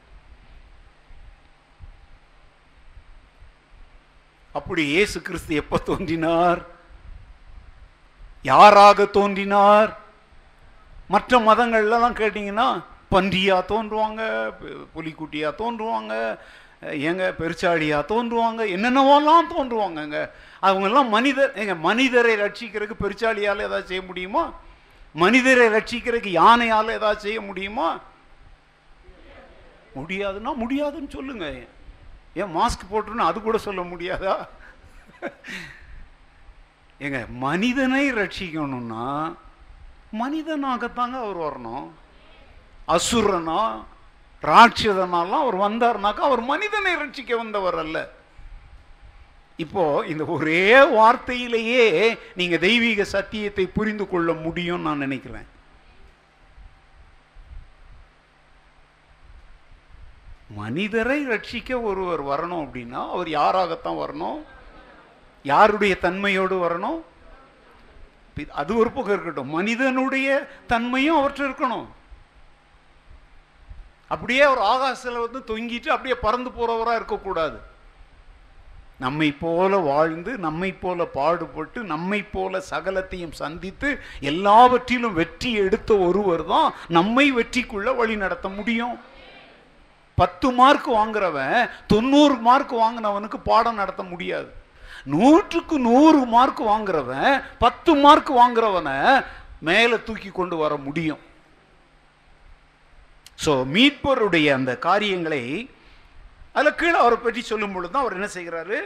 அப்படி 4.58 4.82
இயேசு 4.94 5.18
கிறிஸ்து 5.28 5.60
எப்போ 5.62 5.76
தோன்றினார்? 5.88 6.60
யாராக 8.50 9.06
தோன்றினார்? 9.16 9.90
மற்ற 11.14 11.38
மதங்கள்லாம் 11.48 12.20
கேட்டிங்கன்னா 12.20 12.68
பன்றியாக 13.12 13.68
தோன்றுவாங்க 13.72 14.22
புலிக்குட்டியாக 14.94 15.58
தோன்றுவாங்க 15.60 16.14
எங்க 17.10 17.22
பெருச்சாளியாக 17.38 18.08
தோன்றுவாங்க 18.10 18.60
என்னென்னவோலாம் 18.74 19.48
தோன்றுவாங்கங்க. 19.54 20.18
அவங்கெல்லாம் 20.68 21.08
மனிதர் 21.16 21.56
எங்க 21.62 21.74
மனிதரை 21.88 22.34
ரட்சிக்கிறதுக்கு 22.42 23.02
பெருச்சாளியால் 23.04 23.64
ஏதாவது 23.68 23.88
செய்ய 23.90 24.02
முடியுமா? 24.10 24.44
மனிதரை 25.22 25.66
ரட்சிக்கிறதுக்கு 25.76 26.32
யானையால் 26.42 26.96
ஏதாவது 26.98 27.24
செய்ய 27.26 27.40
முடியுமா? 27.48 27.88
முடியாதுன்னா 29.98 30.50
முடியாதுன்னு 30.62 31.10
சொல்லுங்கள் 31.16 31.60
ஏன் 32.40 32.54
மாஸ்க் 32.58 32.90
போட்டுருன்னு 32.90 33.28
அது 33.30 33.38
கூட 33.42 33.58
சொல்ல 33.66 33.82
முடியாதா? 33.92 34.36
ஏங்க 37.04 37.20
மனிதனை 37.46 38.04
ரட்சிக்கணும்னா 38.20 39.06
மனிதனாகத்தாங்க 40.22 41.16
அவர் 41.24 41.40
வரணும். 41.46 41.86
அசுரனா 42.96 43.62
ராட்சதனாலாம் 44.50 45.42
அவர் 45.44 45.58
வந்தார்னாக்கா 45.66 46.22
அவர் 46.28 46.42
மனிதனை 46.52 46.92
ரட்சிக்க 47.02 47.32
வந்தவர் 47.42 47.78
அல்ல. 47.84 47.98
இப்போ 49.64 49.84
இந்த 50.12 50.24
ஒரே 50.34 50.64
வார்த்தையிலேயே 50.96 51.84
நீங்க 52.40 52.56
தெய்வீக 52.66 53.04
சத்தியத்தை 53.16 53.64
புரிந்து 53.78 54.04
கொள்ள 54.08 54.32
முடியும் 54.44 54.84
நான் 54.86 55.04
நினைக்கிறேன். 55.04 55.48
மனிதரை 60.60 61.18
ரட்சிக்க 61.26 61.70
ஒருவர் 61.82 62.22
வரணும் 62.30 62.62
அப்படின்னா 62.62 63.00
அவர் 63.14 63.28
யாராகத்தான் 63.40 64.00
வரணும்? 64.04 64.38
யாருடைய 65.42 65.94
தன்மையோடு 66.02 66.56
வரணும்? 66.64 67.00
அது 68.62 68.72
ஒரு 68.76 68.90
பக்கம் 68.90 69.12
இருக்கட்டும். 69.12 69.54
மனிதனுடைய 69.58 70.28
தன்மையும் 70.66 71.18
அவற்றை 71.18 71.48
இருக்கணும். 71.48 71.86
அப்படியே 74.08 74.42
அவர் 74.42 74.64
ஆகாசத்தில் 74.74 75.24
வந்து 75.24 75.40
தொங்கிட்டு 75.46 75.88
அப்படியே 75.88 76.16
பறந்து 76.20 76.50
போறவராக 76.50 76.98
இருக்கக்கூடாது. 77.00 77.58
நம்மை 78.98 79.28
போல 79.32 79.76
வாழ்ந்து 79.88 80.32
நம்மை 80.38 80.70
போல 80.72 81.04
பாடுபட்டு 81.04 81.80
நம்மை 81.92 82.20
போல 82.22 82.62
சகலத்தையும் 82.70 83.38
சந்தித்து 83.42 83.90
எல்லாவற்றிலும் 84.20 85.18
வெற்றி 85.20 85.50
எடுத்த 85.64 85.90
ஒருவர் 86.06 86.44
தான் 86.46 86.72
நம்மை 86.88 87.26
வெற்றிக்குள்ள 87.32 87.96
வழி 87.96 88.16
நடத்த 88.16 88.48
முடியும். 88.48 89.16
பத்து 90.18 90.48
மார்க் 90.52 90.88
வாங்குறவன் 90.92 91.58
தொண்ணூறு 91.86 92.36
மார்க் 92.46 92.74
வாங்கினவனுக்கு 92.80 93.38
பாடம் 93.44 93.80
நடத்த 93.80 94.02
முடியாது. 94.04 94.48
நூற்றுக்கு 95.06 95.76
நூறு 95.86 96.20
மார்க் 96.26 96.62
வாங்குறவன் 96.64 97.30
பத்து 97.58 97.90
மார்க் 97.96 98.32
வாங்குறவனை 98.34 98.96
மேலே 99.60 99.96
தூக்கி 100.06 100.30
கொண்டு 100.32 100.56
வர 100.56 100.72
முடியும். 100.86 101.22
ஸோ 103.38 103.52
மீட்பருடைய 103.72 104.46
அந்த 104.54 104.72
காரியங்களை 104.86 105.42
அதில் 106.54 106.78
கீழே 106.78 106.98
அவரை 106.98 107.18
பற்றி 107.18 107.40
சொல்லும் 107.42 107.74
பொழுது 107.74 107.92
தான் 107.92 108.04
அவர் 108.04 108.16
என்ன 108.16 108.28
செய்கிறாரு? 108.34 108.78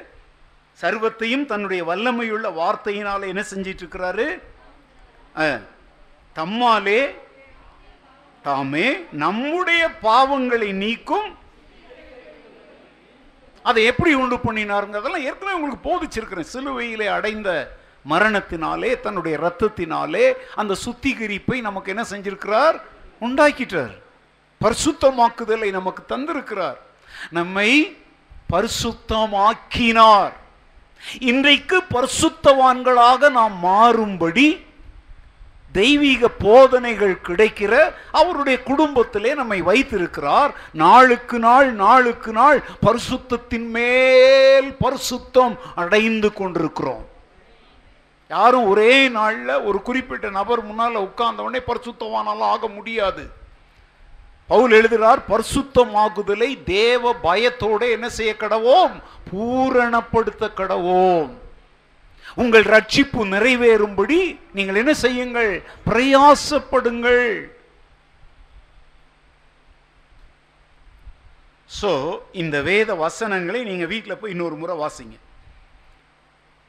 சர்வத்தையும் 0.78 1.46
தன்னுடைய 1.46 1.82
வல்லமையுள்ள 1.84 2.46
வார்த்தையினால் 2.54 3.30
என்ன 3.30 3.42
செஞ்சிட்டு 3.50 3.82
இருக்கிறாரு? 3.84 4.26
அஹ், 5.36 5.60
தம்மாலே 6.36 7.00
தாமே 8.42 9.04
நம்முடைய 9.12 9.90
பாவங்களை 10.02 10.72
நீக்கும். 10.72 11.38
அதை 13.62 13.84
எப்படி 13.84 14.14
உண்டு 14.14 14.36
பண்ணினாருங்கிறதெல்லாம் 14.36 15.22
ஏற்கனவே 15.22 15.60
உங்களுக்கு 15.60 15.96
போதிச்சிருக்கிறேன். 15.96 16.44
சிலுவையிலே 16.52 17.06
அடைந்த 17.06 17.76
மரணத்தினாலே 18.10 19.00
தன்னுடைய 19.00 19.38
ரத்தத்தினாலே 19.38 20.32
அந்த 20.54 20.74
சுத்திகரிப்பை 20.84 21.60
நமக்கு 21.60 21.88
என்ன 21.88 22.04
செஞ்சிருக்கிறார்? 22.10 22.80
உண்டாக்கிட்டார். 23.20 24.00
பரிசுத்தமாக்குதலை 24.60 25.70
நமக்கு 25.70 26.16
தந்திருக்கிறார். 26.16 26.76
நம்மை 27.30 27.96
பரிசுத்தமாக்கினார். 28.52 30.32
இன்றைக்கு 31.18 31.82
பரிசுத்தவான்களாக 31.94 33.30
நாம் 33.30 33.64
மாறும்படி 33.64 34.64
தெய்வீக 35.72 36.28
போதனைகள் 36.28 37.18
கிடைக்கிற 37.28 37.94
அவருடைய 38.10 38.62
குடும்பத்திலே 38.62 39.34
நம்மை 39.34 39.60
வைத்திருக்கிறார். 39.60 40.54
நாளுக்கு 40.72 41.38
நாள் 41.38 41.72
நாளுக்கு 41.72 42.32
நாள் 42.32 42.62
பரிசுத்தத்தின் 42.86 43.68
மேல் 43.68 44.76
பரிசுத்தம் 44.80 45.56
அடைந்து 45.74 46.32
கொண்டிருக்கிறோம். 46.32 47.04
யாரும் 48.28 48.66
ஒரே 48.66 49.08
நாளில் 49.08 49.60
ஒரு 49.60 49.82
குறிப்பிட்ட 49.82 50.30
நபர் 50.30 50.64
முன்னால் 50.64 50.98
உட்கார்ந்தவொடனே 50.98 51.60
பரிசுத்தமானாலும் 51.66 52.50
ஆக 52.54 52.68
முடியாது. 52.68 53.40
பவுல் 54.46 54.70
எழுதுகிறார் 54.70 55.20
பரிசுத்தமாகுதலை 55.28 56.64
தேவ 56.64 57.12
பயத்தோடு 57.12 57.90
என்ன 57.90 58.08
செய்ய 58.08 58.34
கடவோம் 58.38 58.94
பூரணப்படுத்த 59.30 60.50
கடவோம் 60.56 61.40
உங்கள் 62.34 62.62
ரட்சிப்பு 62.62 63.22
நிறைவேறும்படி 63.34 64.38
நீங்கள் 64.52 64.74
என்ன 64.74 64.94
செய்யுங்கள்? 64.94 65.62
பிரயாசப்படுங்கள். 65.86 67.26
சோ 71.80 72.18
இந்த 72.32 72.62
வேத 72.62 72.94
வசனங்களை 72.94 73.64
நீங்க 73.64 73.86
வீட்டில் 73.86 74.18
போய் 74.20 74.30
இன்னொரு 74.30 74.54
முறை 74.54 74.76
வாசிங்க. 74.76 75.16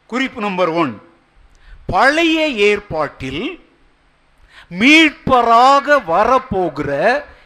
குறிப்பு 0.07 0.41
நம்பர் 0.41 0.69
ஒன். 0.69 1.01
பழைய 1.85 2.47
ஏற்பாட்டில் 2.47 3.43
மீட்பராக 4.79 5.97
வரப்போகிற 6.07 6.91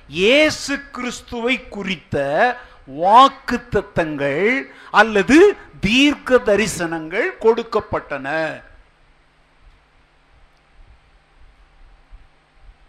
இயேசு 0.07 0.73
கிறிஸ்துவை 0.91 1.55
குறித்த 1.69 2.15
வாக்கு 2.85 3.57
தத்தங்கள் 3.71 4.71
அல்லது 4.91 5.37
தீர்க்க 5.79 6.35
தரிசனங்கள் 6.35 7.27
கொடுக்கப்பட்டன. 7.41 8.61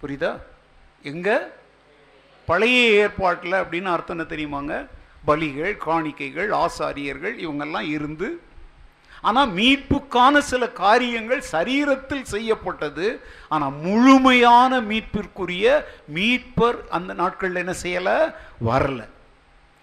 புரியுதா? 0.03 0.41
எங்க? 1.03 1.51
பழைய 2.45 2.91
ஏற்பாட்டில் 2.91 3.53
அப்படின்னு 3.53 3.85
அர்த்தம் 3.85 4.19
என்ன 4.19 4.35
தெரியுமாங்க? 4.35 4.89
பலிகள் 5.27 5.77
காணிக்கைகள் 5.87 6.51
ஆசாரியர்கள் 6.51 7.35
இவங்கெல்லாம் 7.39 7.89
இருந்து 7.89 8.43
ஆனால் 9.21 9.49
மீட்புக்கான 9.49 10.39
சில 10.39 10.69
காரியங்கள் 10.69 11.43
சரீரத்தில் 11.53 12.23
செய்யப்பட்டது. 12.23 13.21
ஆனால் 13.49 13.73
முழுமையான 13.73 14.81
மீட்பிற்குரிய 14.81 15.87
மீட்பர் 16.15 16.89
அந்த 16.89 17.13
நாட்களில் 17.13 17.57
என்ன 17.57 17.75
செய்யலை? 17.83 18.35
வரல. 18.65 19.09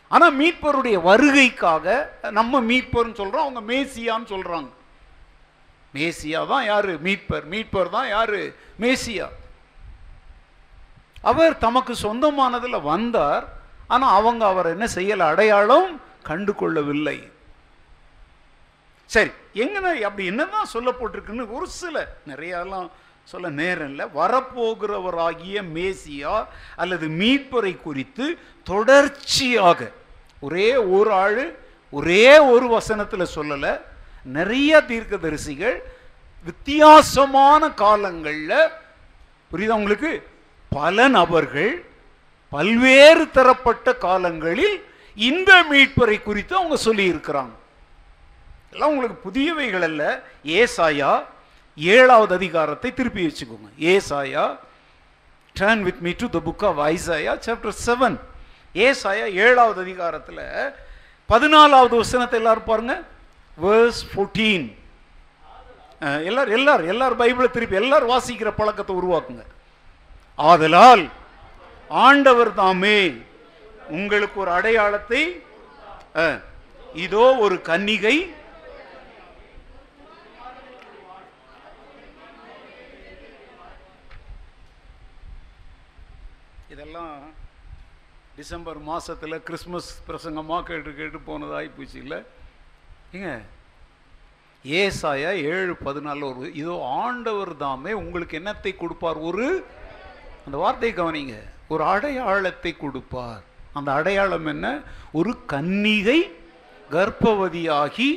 ஆனால் 0.08 0.36
மீட்பருடைய 0.36 0.98
வருகைக்காக 1.02 1.86
நம்ம 2.32 2.62
மீட்பர்னு 2.62 3.14
சொல்கிறோம் 3.14 3.46
அவங்க 3.46 3.62
மேசியான்னு 3.74 4.32
சொல்கிறாங்க 4.34 4.70
மேசியா 5.94 6.48
தான் 6.48 6.66
யாரு? 6.66 6.94
மீட்பர். 7.04 7.46
மீட்பர் 7.46 7.90
தான் 7.90 8.08
யாரு? 8.08 8.56
மேசியா. 8.80 9.28
அவர் 11.22 11.58
தமக்கு 11.58 11.96
சொந்தமானதில் 11.96 12.82
வந்தார். 12.82 13.46
ஆனால் 13.88 14.16
அவங்க 14.16 14.46
அவர் 14.46 14.66
என்ன 14.66 14.86
செய்யலை? 14.96 15.26
அடையாளம் 15.26 16.02
கண்டு 16.24 16.56
கொள்ளவில்லை 16.56 17.32
சரி 19.10 19.32
எங்கன்னா 19.54 19.92
அப்படி 20.02 20.26
என்னதான் 20.26 20.72
சொல்லப்பட்டிருக்குன்னு 20.74 21.52
ஒரு 21.52 21.68
சில 21.68 21.96
நிறையெல்லாம் 22.28 22.88
சொல்ல 23.26 23.50
நேரம் 23.50 23.90
இல்லை 23.90 24.06
வரப்போகிறவராகிய 24.16 25.62
மேசியா 25.76 26.46
அல்லது 26.76 27.08
மீட்பரை 27.08 27.82
குறித்து 27.82 28.38
தொடர்ச்சியாக 28.64 29.92
ஒரே 30.40 30.76
ஒரு 30.76 31.12
ஆள் 31.12 31.56
ஒரே 31.90 32.40
ஒரு 32.40 32.68
வசனத்தில் 32.68 33.34
சொல்லலை 33.36 33.82
நிறைய 34.24 34.84
தீர்க்கதரிசிகள் 34.88 35.78
வித்தியாசமான 36.44 37.72
காலங்களில் 37.72 38.58
புரியுதா 39.52 39.70
உங்களுக்கு? 39.70 40.28
பல 40.70 41.08
நபர்கள் 41.08 41.86
பல்வேறு 42.50 43.32
தரப்பட்ட 43.32 43.94
காலங்களில் 43.96 44.84
இந்த 45.16 45.64
மீட்பரை 45.72 46.24
குறித்து 46.24 46.56
அவங்க 46.56 46.78
சொல்லி 46.78 47.14
இருக்கிறாங்க 47.14 47.54
எல்லாம் 48.72 48.90
உங்களுக்கு 48.90 49.32
புதியவைகள் 49.32 49.82
அல்ல. 49.82 50.24
ஏசாயா 50.44 51.26
ஏழாவது 51.78 52.34
அதிகாரத்தை 52.40 52.90
திருப்பி 53.00 53.22
வச்சுக்கோங்க. 53.26 53.70
ஏசாயா 53.94 54.46
turn 55.56 55.84
with 55.88 56.02
me 56.06 56.12
to 56.22 56.28
the 56.36 56.40
book 56.48 56.64
of 56.70 56.80
Isaiah 56.94 57.34
chapter 57.46 57.76
seven 57.88 58.18
ஏசாயா 58.86 59.26
ஏழாவது 59.46 59.80
அதிகாரத்தில் 59.86 60.46
பதினாலாவது 61.30 61.96
வசனத்தை 62.04 62.38
எல்லாரும் 62.42 62.70
பாருங்க. 62.72 62.96
வேர்ஸ் 63.66 64.02
ஃபோர்டீன் 64.12 64.66
எல்லாரும் 66.30 66.56
எல்லாரும் 66.60 66.90
எல்லாரும் 66.94 67.22
பைபிளை 67.22 67.50
திருப்பி 67.52 67.82
எல்லாரும் 67.84 68.12
வாசிக்கிற 68.14 68.50
பழக்கத்தை 68.58 68.96
உருவாக்குங்க. 69.02 69.44
ஆதலால் 70.50 71.06
ஆண்டவர் 72.06 72.52
தாமே 72.62 73.00
உங்களுக்கு 73.98 74.38
ஒரு 74.44 74.52
அடையாளத்தை 74.58 75.22
இதோ 77.06 77.26
ஒரு 77.46 77.56
கன்னிகை 77.70 78.18
இதெல்லாம் 86.74 87.18
டிசம்பர் 88.38 88.80
மாதத்தில் 88.88 89.44
கிறிஸ்மஸ் 89.48 89.90
பிரசங்கமாக 90.08 90.64
கேட்டு 90.70 90.92
கேட்டு 90.96 91.20
போனதாகி 91.28 91.70
போச்சு 91.76 91.98
இல்லை? 92.04 92.18
ஏங்க 93.16 93.30
ஏசாயா 94.66 95.32
ஏழு 95.54 95.74
பதினாலு 95.86 96.24
ஒரு 96.30 96.54
இதோ 96.62 96.76
ஆண்டவர் 97.04 97.52
தாமே 97.58 97.92
உங்களுக்கு 98.02 98.40
என்னத்தை 98.40 98.72
கொடுப்பார்? 98.76 99.20
ஒரு 99.30 99.46
அந்த 100.46 100.56
வார்த்தையை 100.64 100.94
கவனிங்க. 100.98 101.36
ஒரு 101.74 101.84
அடையாளத்தை 101.94 102.72
கொடுப்பார். 102.78 103.44
அந்த 103.78 103.90
அடையாளம் 104.00 104.46
என்ன? 104.46 104.68
ஒரு 105.20 105.32
கன்னிகை 105.54 106.20
கர்ப்பவதியாகி 106.92 108.10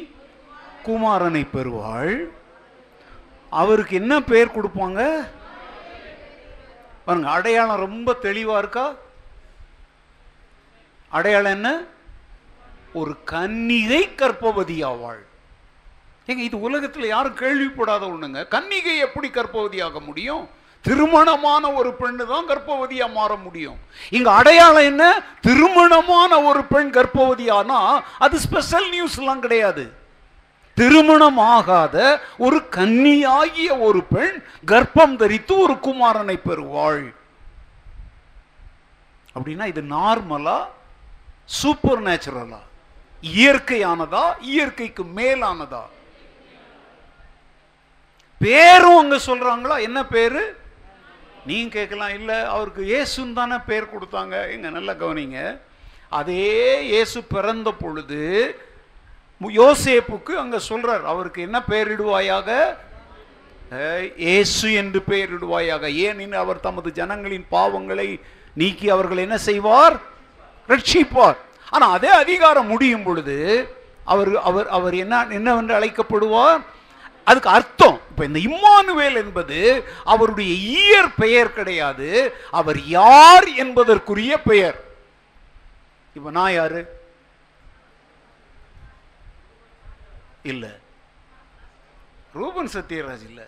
குமாரனை 0.87 1.47
பெறுவாள். 1.57 2.15
அவருக்கு 3.63 3.95
என்ன 4.03 4.15
பெயர் 4.31 4.57
கொடுப்பாங்க? 4.57 5.03
பாருங்க 7.05 7.31
அடையாளம் 7.31 7.85
ரொம்ப 7.87 8.15
தெளிவாக 8.27 8.63
இருக்கா? 8.65 8.87
அடையாளம் 11.17 11.55
என்ன? 11.59 11.71
ஒரு 12.93 13.13
கன்னிகை 13.33 14.03
கற்பவதி 14.21 14.79
ஆவாள் 14.91 15.23
ஏங்க 16.31 16.43
இது 16.49 16.57
உலகத்தில் 16.61 17.13
யாரும் 17.15 17.41
கேள்விப்படாத 17.43 18.03
ஒண்ணுங்க. 18.13 18.41
கன்னிகை 18.55 18.95
எப்படி 19.07 19.29
கற்பவதியாக 19.29 20.01
முடியும்? 20.09 20.45
திருமணமான 20.85 21.65
ஒரு 21.73 21.91
பெண்ணு 22.01 22.25
தான் 22.33 22.49
கர்ப்பவதியா 22.51 23.07
மாற 23.13 23.33
முடியும். 23.37 23.79
இங்க 24.17 24.29
அடையாளம் 24.31 24.89
என்ன? 24.91 25.05
திருமணமான 25.41 26.33
ஒரு 26.43 26.63
பெண் 26.73 26.91
கர்ப்பவதியானா 26.97 27.81
அது 28.19 28.39
ஸ்பெஷல் 28.39 28.89
நியூஸ் 28.89 29.19
எல்லாம் 29.19 29.41
கிடையாது. 29.41 29.85
திருமணம் 30.75 31.39
ஆகாத 31.39 31.97
ஒரு 32.37 32.59
கன்னியாகிய 32.77 33.79
ஒரு 33.87 34.03
பெண் 34.15 34.37
கர்ப்பம் 34.67 35.17
தரித்து 35.17 35.55
ஒரு 35.59 35.75
குமாரனை 35.87 36.37
பெறுவாள். 36.49 37.05
அப்படின்னா 39.37 39.67
இது 39.73 39.83
நார்மலா 39.97 40.59
சூப்பர் 41.49 42.03
நேச்சுரலா 42.03 42.61
இயற்கையானதா 43.23 44.25
இயற்கைக்கு 44.49 45.05
மேலானதா? 45.17 45.85
பேரும் 48.41 48.99
அங்க 48.99 49.17
சொல்றாங்களா? 49.27 49.77
என்ன 49.81 50.01
பேரு? 50.07 50.43
நீங்க 51.47 51.71
கேட்கலாம். 51.71 52.13
இல்ல 52.15 52.33
அவருக்கு 52.49 52.83
இயேசுன்னு 52.85 53.33
தானே 53.33 53.57
பேர் 53.67 53.93
கொடுத்தாங்க. 53.93 54.35
எங்க 54.51 54.69
நல்லா 54.71 54.95
கவனிங்க. 54.95 55.41
அதே 56.13 56.45
இயேசு 56.87 57.19
பிறந்த 57.27 57.71
பொழுது 57.75 58.21
யோசேப்புக்கு 59.41 60.33
அங்க 60.39 60.57
சொல்றார். 60.69 61.05
அவருக்கு 61.05 61.41
என்ன 61.43 61.59
பெயரிடுவாயாக 61.69 62.49
அஹ், 63.73 64.05
இயேசு 64.19 64.67
என்று 64.73 65.01
பெயரிடுவாயாக 65.09 65.85
ஏனெனில் 66.05 66.43
அவர் 66.43 66.61
தமது 66.61 66.89
ஜனங்களின் 66.93 67.45
பாவங்களை 67.51 68.07
நீக்கி 68.57 68.87
அவர்கள் 68.91 69.25
என்ன 69.25 69.37
செய்வார்? 69.41 69.97
ரட்சிப்பார். 70.69 71.37
ஆனா 71.71 71.91
அதே 71.91 72.09
அதிகாரம் 72.09 72.67
முடியும் 72.67 73.03
பொழுது 73.03 73.37
அவர் 74.05 74.37
அவர் 74.37 74.69
அவர் 74.69 74.95
என்ன 74.95 75.27
என்னவென்று 75.27 75.79
அழைக்கப்படுவார்? 75.79 76.65
அதுக்கு 77.25 77.49
அர்த்தம் 77.49 78.01
இப்போ 78.09 78.25
இந்த 78.25 78.39
இம்மானுவேல் 78.39 79.15
என்பது 79.15 79.85
அவருடைய 80.05 80.79
ஈயர் 80.79 81.13
பெயர் 81.17 81.53
கிடையாது 81.53 82.37
அவர் 82.51 82.81
யார் 82.81 83.47
என்பதற்குரிய 83.55 84.43
பெயர். 84.43 84.85
இப்போ 86.15 86.31
நான் 86.31 86.53
யாரு? 86.53 86.97
இல்ல. 90.43 90.77
ரூபன் 92.33 92.71
சத்யராஜ் 92.73 93.27
இல்ல. 93.29 93.47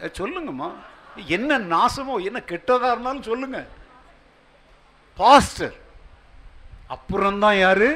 சொல்லுங்கம்மா. 0.00 0.72
என்ன 1.26 1.58
நாசமோ 1.58 2.24
என்ன 2.24 2.42
கெட்டதா 2.46 2.90
இருந்தாலும் 2.92 3.22
சொல்லுங்க. 3.22 3.66
பாஸ்டர். 5.16 5.76
அப்புறம்தான் 6.86 7.58
யார்? 7.58 7.88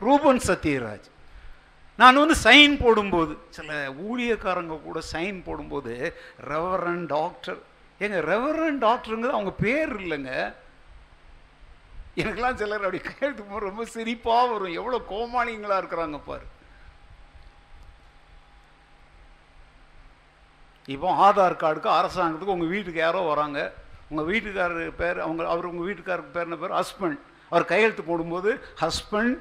ரூபன் 0.00 0.42
சத்யராஜ். 0.48 1.08
நான் 1.96 2.20
வந்து 2.22 2.36
சைன் 2.42 2.76
போடும்போது 2.82 3.38
சில 3.50 3.90
ஊழியக்காரங்க 3.90 4.76
கூட 4.82 5.00
சைன் 5.12 5.42
போடும்போது 5.44 5.94
ரெவரன் 6.48 7.06
டாக்டர். 7.06 7.58
ஏங்க 8.00 8.18
ரெவரன் 8.32 8.78
டாக்டருங்கிறது 8.86 9.36
அவங்க 9.38 9.52
பேர் 9.64 9.92
இல்லைங்க. 10.00 10.54
எனக்கெல்லாம் 12.16 12.54
சிலர் 12.54 12.86
அப்படி 12.86 13.00
கேட்டு 13.00 13.58
ரொம்ப 13.58 13.84
சிரிப்பாக 13.94 14.50
வரும். 14.52 14.78
எவ்வளோ 14.80 14.98
கோமாளிங்களா 15.10 15.76
இருக்கிறாங்க 15.82 16.20
பாரு. 16.26 16.46
இப்போ 20.86 21.08
ஆதார் 21.26 21.62
கார்டுக்கு 21.62 21.90
அரசாங்கத்துக்கு 21.98 22.54
உங்கள் 22.56 22.72
வீட்டுக்கு 22.74 23.00
யாரோ 23.00 23.20
வராங்க. 23.20 23.60
உங்கள் 24.10 24.28
வீட்டுக்காரர் 24.30 24.94
பேர் 24.96 25.20
அவங்க 25.20 25.48
அவர் 25.48 25.66
உங்கள் 25.66 25.88
வீட்டுக்காரருக்கு 25.88 26.36
பேர் 26.36 26.48
என்ன 26.48 26.56
பேர் 26.56 26.76
ஹஸ்பண்ட் 26.80 27.18
அவர் 27.50 27.64
கையெழுத்து 27.64 28.02
போடும்போது 28.02 28.60
ஹஸ்பண்ட் 28.80 29.36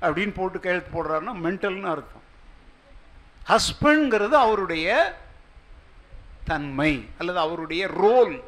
அப்படின்னு 0.00 0.34
போட்டு 0.34 0.60
கையெழுத்து 0.60 0.92
போடுறாருன்னா 0.94 1.34
மென்டல்னு 1.46 1.92
அர்த்தம். 1.94 2.24
ஹஸ்பண்ட்ங்கிறது 3.48 4.36
அவருடைய 4.46 4.86
தன்மை 6.44 7.08
அல்லது 7.18 7.38
அவருடைய 7.38 7.86
ரோல் 7.86 8.42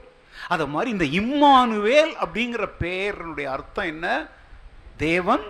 அது 0.48 0.66
மாதிரி 0.66 0.90
இந்த 0.90 1.06
இம்மானுவேல் 1.20 2.14
அப்படிங்கிற 2.24 2.64
பெயரினுடைய 2.80 3.44
அர்த்தம் 3.44 3.86
என்ன? 3.86 4.26
தேவன் 4.96 5.44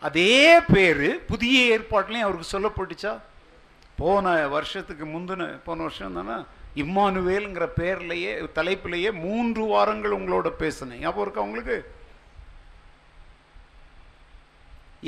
அதே 0.00 0.60
பேரு 0.72 1.24
புதிய 1.28 1.78
ஏற்பாட்டிலையும் 1.78 2.26
அவருக்கு 2.26 2.52
சொல்லப்பட்டுச்சா? 2.54 3.12
போன 4.00 4.26
வருஷத்துக்கு 4.54 5.04
முந்தின 5.06 5.46
போன 5.64 5.78
வருஷம் 5.86 6.18
தானே 6.18 6.36
இம்மானுவேல்ங்கிற 6.82 7.64
பேர்லயே 7.78 8.32
தலைப்பிலேயே 8.58 9.10
மூன்று 9.24 9.62
வாரங்கள் 9.72 10.18
உங்களோட 10.18 10.48
பேசினேன். 10.62 11.00
ஞாபகம் 11.00 11.24
இருக்கா 11.24 11.42
உங்களுக்கு? 11.48 11.78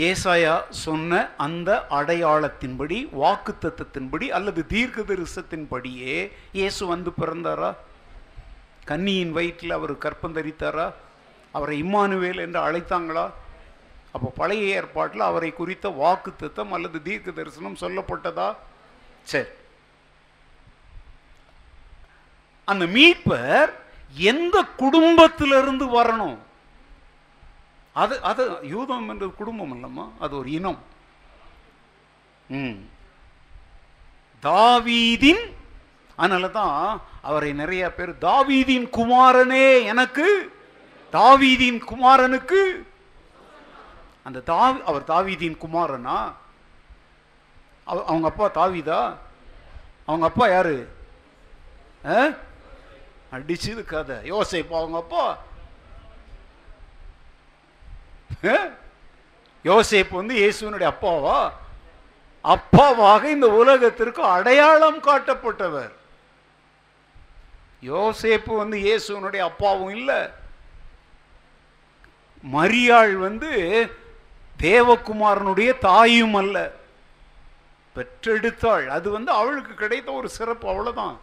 ஏசாயா 0.09 0.53
சொன்ன 0.85 1.21
அந்த 1.37 1.71
அடையாளத்தின்படி 1.99 2.99
வாக்குத்தத்தத்தின்படி 3.23 4.27
அல்லது 4.39 4.61
தீர்க்க 4.67 5.03
தரிசத்தின்படியே 5.11 6.15
இயேசு 6.53 6.83
வந்து 6.93 7.13
பிறந்தாரா? 7.21 7.71
கன்னியின் 8.91 9.33
வயிற்றில் 9.33 9.77
அவர் 9.79 9.95
கற்பந்தரித்தாரா 10.05 10.87
அவரை 11.57 11.77
இம்மானுவேல் 11.85 12.43
என்று 12.45 12.61
அழைத்தாங்களா? 12.67 13.25
அப்போ 14.17 14.29
பழைய 14.41 14.75
ஏற்பாட்டில் 14.79 15.29
அவரை 15.31 15.51
குறித்த 15.61 15.89
வாக்குத்தத்தம் 16.03 16.75
அல்லது 16.79 16.99
தீர்க்க 17.03 17.31
தரிசனம் 17.31 17.81
சொல்லப்பட்டதா? 17.85 18.49
சரி. 19.27 19.51
அந்த 22.69 22.85
மீட்பர் 22.97 23.71
எந்த 24.31 24.57
குடும்பத்திலிருந்து 24.83 25.87
வரணும்? 25.99 26.39
அது 27.97 28.15
அது 28.31 28.43
யூதம் 28.73 29.09
என்ற 29.13 29.27
குடும்பம் 29.41 29.73
இல்லம்மா 29.77 30.05
அது 30.25 30.33
ஒரு 30.41 30.49
இனம். 30.59 30.81
தாவீதின் 34.43 35.43
அதனால 36.19 36.49
தான் 36.59 36.79
அவரை 37.29 37.51
நிறைய 37.61 37.85
பேர் 37.97 38.13
தாவீதின் 38.25 38.87
குமாரனே 38.97 39.67
எனக்கு 39.93 40.27
தாவீதின் 41.13 41.81
குமாரனுக்கு. 41.91 42.61
அந்த 44.27 44.43
தாவி 44.53 44.79
அவர் 44.91 45.11
தாவீதின் 45.13 45.57
குமாரனா? 45.65 46.19
அவங்க 47.85 48.29
அப்பா 48.29 48.51
தாவிதா? 48.51 49.17
அவங்க 50.07 50.27
அப்பா 50.27 50.49
யாரு? 50.49 50.89
அடிச்சது 53.33 53.85
கதை. 53.85 54.17
யோசேப்பு 54.17 54.71
அவங்க 54.71 54.97
அப்பா? 54.97 55.39
ஆ? 58.45 58.57
வந்து 60.11 60.35
இயேசுவனுடைய 60.35 60.93
அப்பாவா? 60.93 61.51
அப்பாவாக 62.45 63.25
இந்த 63.25 63.47
உலகத்திற்கு 63.47 64.23
அடையாளம் 64.23 65.03
காட்டப்பட்டவர். 65.03 65.93
யோசேப்பு 67.83 68.57
வந்து 68.57 68.79
இயேசுவனுடைய 68.79 69.39
அப்பாவும் 69.39 69.89
இல்லை. 69.89 70.29
மரியாள் 72.53 73.13
வந்து 73.13 73.87
தேவகுமாரனுடைய 74.59 75.79
தாயும் 75.79 76.35
அல்ல. 76.35 76.81
பெற்றெடுத்தாள். 77.97 78.87
அது 78.87 79.11
வந்து 79.11 79.33
அவளுக்கு 79.33 79.75
கிடைத்த 79.75 80.13
ஒரு 80.13 80.29
சிறப்பு 80.29 80.69
அவ்வளோதான் 80.69 81.17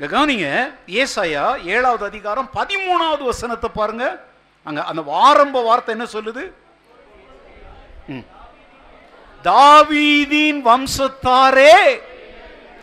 கவனிங்க 0.00 0.74
ஏசாயா 0.86 1.64
ஏழாவது 1.64 2.04
அதிகாரம் 2.04 2.48
பதிமூணாவது 2.54 3.24
வசனத்தை 3.24 3.70
பாருங்க. 3.74 4.20
அங்க 4.64 4.84
அந்த 4.84 5.02
ஆரம்ப 5.08 5.62
வார்த்தை 5.62 5.94
என்ன 5.94 6.08
சொல்லுது? 6.12 6.52
ம். 8.08 8.24
தாவீதின் 9.44 10.62
வம்சத்தாரே. 10.62 12.00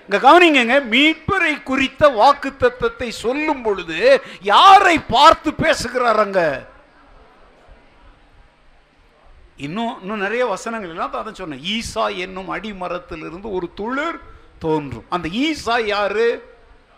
இங்க 0.09 0.17
கவனிங்க 0.17 0.83
மீட்பரை 0.89 1.63
குறித்த 1.63 2.09
வாக்கு 2.09 2.51
தத்தத்தை 2.59 3.09
சொல்லும் 3.09 3.61
பொழுது 3.61 4.21
யாரை 4.41 4.99
பார்த்து 4.99 5.51
பேசுகிறாரங்க 5.51 6.67
இன்னும் 9.65 9.93
இன்னும் 10.01 10.23
நிறைய 10.25 10.43
வசனங்கள் 10.45 10.93
எல்லாம் 10.93 11.11
தான் 11.11 11.39
சொன்னேன். 11.39 11.63
ஈசா 11.75 12.03
என்னும் 12.25 12.49
அடிமரத்திலிருந்து 12.55 13.49
ஒரு 13.57 13.67
துளிர் 13.79 14.19
தோன்றும். 14.59 15.05
அந்த 15.15 15.27
ஈசா 15.45 15.75
யாரு? 15.85 16.27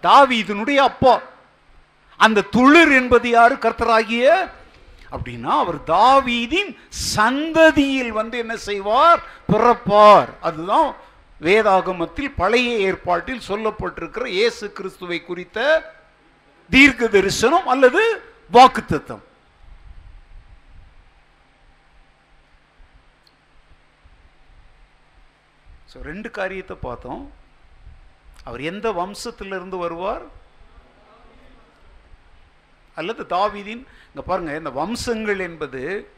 தாவீதினுடைய 0.04 0.80
அப்பா. 0.90 1.14
அந்த 2.26 2.48
துளிர் 2.56 2.94
என்பது 3.00 3.30
யாரு? 3.30 3.56
கர்த்தராகிய 3.56 4.26
அப்படின்னா 5.16 5.52
அவர் 5.64 5.80
தாவீதின் 5.96 6.72
சந்ததியில் 7.16 8.14
வந்து 8.20 8.38
என்ன 8.44 8.56
செய்வார்? 8.70 9.20
பிறப்பார். 9.52 10.30
அதுதான் 10.42 10.90
வேதாகமத்தில் 11.42 12.36
பழைய 12.42 12.70
ஏற்பாட்டில் 12.88 13.46
சொல்லப்பட்டிருக்கிற 13.48 14.26
இயேசு 14.40 14.66
கிறிஸ்துவை 14.72 15.20
குறித்த 15.24 15.60
தீர்க்க 16.70 17.08
தரிசனம் 17.08 17.68
அல்லது 17.74 18.04
வாக்குத்தத்தம். 18.54 19.24
ஸோ 25.96 26.02
ரெண்டு 26.02 26.32
காரியத்தை 26.32 26.78
பார்த்தோம். 26.82 27.32
அவர் 28.44 28.62
எந்த 28.62 28.92
வம்சத்திலிருந்து 28.92 29.78
வருவார்? 29.78 30.26
அல்லது 32.96 33.24
தாவீதின் 33.24 33.84
இங்க 34.10 34.22
பாருங்க 34.26 34.56
இந்த 34.56 34.70
வம்சங்கள் 34.70 35.40
என்பது 35.40 36.12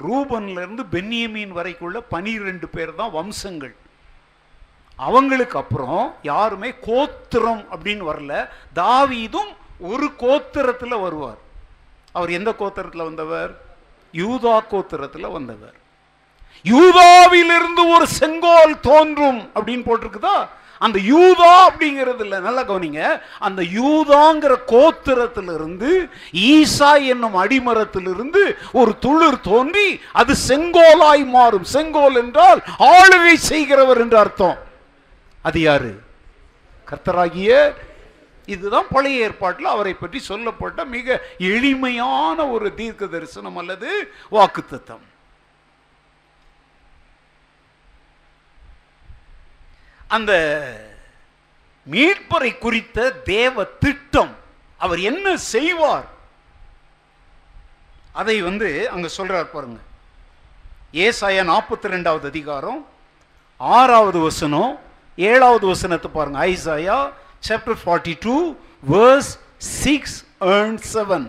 ரூபன்ல 0.00 0.62
இருந்து 0.64 0.84
பென்னியமீன் 0.84 1.52
வரைக்குள்ள 1.58 1.98
பனிரெண்டு 2.00 2.68
பேர் 2.68 2.94
தான் 2.94 3.10
வம்சங்கள். 3.10 3.74
அவங்களுக்கு 4.98 5.58
அப்புறம் 5.58 6.14
யாருமே 6.22 6.74
கோத்திரம் 6.88 7.62
அப்படின்னு 7.72 8.04
வரல. 8.12 8.48
தாவீதும் 8.74 9.52
ஒரு 9.80 10.10
கோத்திரத்துல 10.18 11.00
வருவார். 11.02 11.38
அவர் 12.12 12.30
எந்த 12.30 12.50
கோத்திரத்துல 12.58 13.04
வந்தவர்? 13.04 13.60
யூதா 14.14 14.56
கோத்திரத்துல 14.72 15.32
வந்தவர். 15.32 15.76
யூதாவிலிருந்து 16.64 17.94
ஒரு 17.94 18.06
செங்கோல் 18.06 18.80
தோன்றும் 18.80 19.50
அப்படின்னு 19.54 19.86
போட்டிருக்குதா? 19.86 20.48
அந்த 20.78 20.98
யூதா 20.98 21.50
அப்படிங்கிறது 21.68 22.20
இல்லை. 22.20 22.38
நல்லா 22.40 22.62
கவனிங்க. 22.62 23.20
அந்த 23.38 23.62
யூதாங்கிற 23.62 24.54
கோத்திரத்திலிருந்து 24.66 26.10
ஈசா 26.32 27.06
என்னும் 27.06 27.36
அடிமரத்திலிருந்து 27.36 28.56
ஒரு 28.72 28.94
துளிர் 29.00 29.40
தோன்றி 29.40 30.00
அது 30.12 30.34
செங்கோலாய் 30.48 31.24
மாறும். 31.26 31.64
செங்கோல் 31.64 32.16
என்றால் 32.16 32.62
ஆளுகை 32.78 33.34
செய்கிறவர் 33.34 34.00
என்று 34.00 34.18
அர்த்தம். 34.18 34.58
அது 35.42 35.60
யாரு? 35.60 35.92
கர்த்தராகிய 36.90 37.72
இதுதான் 38.46 38.90
பழைய 38.90 39.24
ஏற்பாட்டில் 39.24 39.66
அவரை 39.66 39.94
பற்றி 39.94 40.18
சொல்லப்பட்ட 40.18 40.84
மிக 40.84 41.22
எளிமையான 41.38 42.46
ஒரு 42.48 42.74
தீர்க்க 42.74 43.06
தரிசனம் 43.06 43.56
அல்லது 43.56 44.12
வாக்குத்தத்தம். 44.32 45.04
அந்த 50.16 50.32
மீட்பரை 51.86 52.50
குறித்த 52.58 53.10
தேவ 53.10 53.64
திட்டம் 53.84 54.32
அவர் 54.84 55.00
என்ன 55.10 55.36
செய்வார்? 55.36 56.06
அதை 58.20 58.36
வந்து 58.48 58.68
அங்க 58.94 59.08
சொல்றார் 59.16 59.52
பாருங்க. 59.54 59.80
ஏசாயா 60.92 61.42
நாற்பத்தி 61.52 61.92
ரெண்டாவது 61.94 62.26
அதிகாரம் 62.32 62.80
ஆறாவது 63.56 64.18
வசனம் 64.18 64.72
ஏழாவது 65.16 65.66
வசனத்தை 65.66 66.10
பாருங்க. 66.10 66.38
Isaiah 66.52 66.98
chapter 67.48 67.80
forty 67.84 68.14
two 68.20 68.36
verse 68.90 69.32
six 69.56 70.18
and 70.38 70.80
seven 70.92 71.26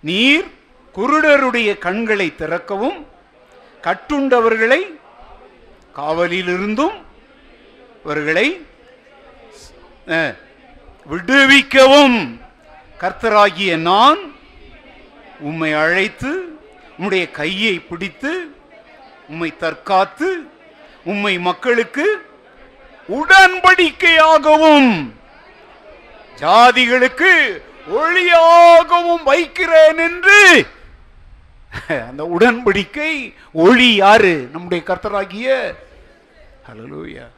நீர் 0.00 0.46
குருடருடைய 0.94 1.70
கண்களை 1.86 2.28
திறக்கவும் 2.34 2.98
கட்டுண்டவர்களை 3.86 4.80
காவலிலிருந்தும் 5.98 6.96
அவர்களை 8.04 8.46
அஹ், 10.08 10.34
விடுவிக்கவும். 11.06 12.18
கர்த்தராகிய 13.00 13.76
நான் 13.82 14.20
உம்மை 15.40 15.72
அழைத்து 15.72 16.30
உம்முடைய 16.98 17.30
கையை 17.30 17.78
பிடித்து 17.80 18.32
உம்மை 19.28 19.52
தற்காத்து 19.60 20.28
உம்மை 21.04 21.38
மக்களுக்கு 21.38 22.06
உடன்படிக்கையாகவும் 23.08 24.90
ஜாதிகளுக்கு 26.38 27.32
ஒளியாகவும் 27.98 29.22
வைக்கிறேன் 29.24 29.98
என்று. 29.98 30.40
அந்த 32.08 32.22
உடன்படிக்கை 32.36 33.12
ஒளி 33.52 33.94
யாரு? 33.94 34.48
நம்முடைய 34.52 34.84
கர்த்தராகிய 34.86 35.48
Hallelujah. 36.68 37.28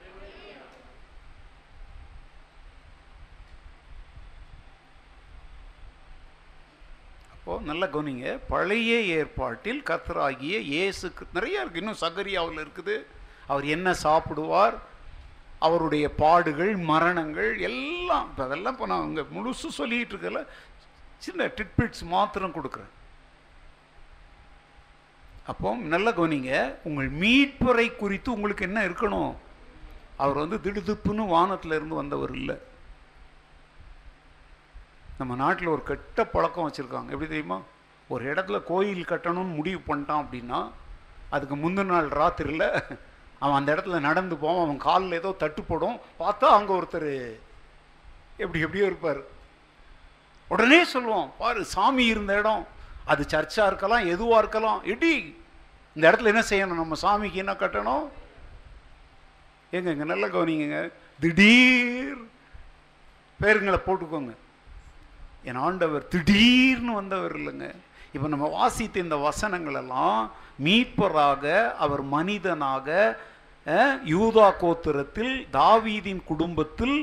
அப்போ 7.34 7.58
நல்ல 7.68 7.84
கவனிங்க. 7.92 8.32
பழைய 8.52 8.96
ஏற்பாட்டில் 9.18 9.80
கத்தராகிய 9.90 10.56
இயேசுக்கு 10.72 11.28
நிறையா 11.36 11.60
நிறைய 11.60 11.62
இருக்கு. 11.62 11.82
இன்னும் 11.82 12.02
சகரியாவில் 12.04 12.62
இருக்குது. 12.64 12.96
அவர் 13.52 13.66
என்ன 13.76 13.94
சாப்பிடுவார்? 14.06 14.76
அவருடைய 15.66 16.06
பாடுகள் 16.22 16.72
மரணங்கள் 16.92 17.52
எல்லாம் 17.68 18.28
இப்போ 18.30 18.42
அதெல்லாம் 18.48 18.74
இப்போ 18.76 18.88
நான் 18.92 19.08
இங்கே 19.10 19.24
முழுசு 19.36 19.76
சொல்லிட்டு 19.80 20.14
இருக்கல 20.14 20.42
சின்ன 21.26 21.50
டிட்பிட்ஸ் 21.58 22.04
மாத்திரம் 22.16 22.56
கொடுக்குறேன். 22.58 22.92
அப்போ 25.50 25.68
நல்ல 25.92 26.08
கவனிங்க 26.10 26.52
உங்கள் 26.88 27.10
மீட்பரை 27.22 27.86
குறித்து 27.96 28.28
உங்களுக்கு 28.36 28.66
என்ன 28.68 28.80
இருக்கணும்? 28.88 29.32
அவர் 30.22 30.42
வந்து 30.42 30.56
திடுதிப்புன்னு 30.64 31.24
வானத்தில் 31.36 31.76
இருந்து 31.78 32.00
வந்தவர் 32.00 32.32
இல்லை. 32.40 32.56
நம்ம 35.18 35.34
நாட்டில் 35.42 35.72
ஒரு 35.74 35.82
கெட்ட 35.90 36.24
பழக்கம் 36.34 36.66
வச்சுருக்காங்க. 36.66 37.10
எப்படி 37.14 37.30
தெரியுமா? 37.30 37.58
ஒரு 38.12 38.22
இடத்துல 38.32 38.58
கோயில் 38.70 39.10
கட்டணும்னு 39.10 39.58
முடிவு 39.58 39.80
பண்ணிட்டான் 39.88 40.22
அப்படின்னா 40.24 40.60
அதுக்கு 41.34 41.56
முந்தின 41.56 41.90
நாள் 41.94 42.08
ராத்திரியில் 42.20 42.68
அவன் 43.42 43.58
அந்த 43.58 43.70
இடத்துல 43.74 43.98
நடந்து 44.06 44.36
போவான். 44.36 44.64
அவன் 44.64 44.80
காலில் 44.86 45.18
ஏதோ 45.18 45.30
தட்டுப்படும் 45.42 45.98
பார்த்தா 46.22 46.48
அங்கே 46.58 46.72
ஒருத்தர் 46.78 47.12
எப்படி 48.42 48.64
எப்படியோ 48.64 48.88
இருப்பார். 48.90 49.20
உடனே 50.48 50.80
சொல்லுவான் 50.94 51.28
பாரு 51.38 51.60
சாமி 51.74 52.06
இருந்த 52.14 52.38
இடம். 52.38 52.64
அது 53.12 53.22
சர்ச்சாக 53.34 53.70
இருக்கலாம் 53.70 54.10
எதுவாக 54.14 54.42
இருக்கலாம். 54.42 54.80
எடி 54.94 55.14
இந்த 55.96 56.04
இடத்துல 56.08 56.32
என்ன 56.32 56.42
செய்யணும்? 56.50 56.80
நம்ம 56.82 56.96
சாமிக்கு 57.04 57.42
என்ன 57.44 57.54
கட்டணும்? 57.62 58.04
எங்க 59.76 59.88
இங்கே 59.94 60.06
நல்லா 60.12 60.28
கவனிங்க 60.34 60.78
திடீர் 61.22 62.20
பேருங்களை 63.40 63.80
போட்டுக்கோங்க. 63.86 64.32
என் 65.48 65.62
ஆண்டவர் 65.66 66.04
திடீர்னு 66.14 66.92
வந்தவர் 67.00 67.34
இல்லைங்க. 67.40 67.68
இப்போ 68.14 68.28
நம்ம 68.32 68.46
வாசித்த 68.58 69.06
இந்த 69.06 69.16
வசனங்களெல்லாம் 69.26 70.20
மீட்பராக 70.64 71.44
அவர் 71.84 72.02
மனிதனாக 72.16 72.88
யூதா 74.12 74.48
கோத்திரத்தில் 74.62 75.34
தாவீதின் 75.58 76.22
குடும்பத்தில் 76.30 76.98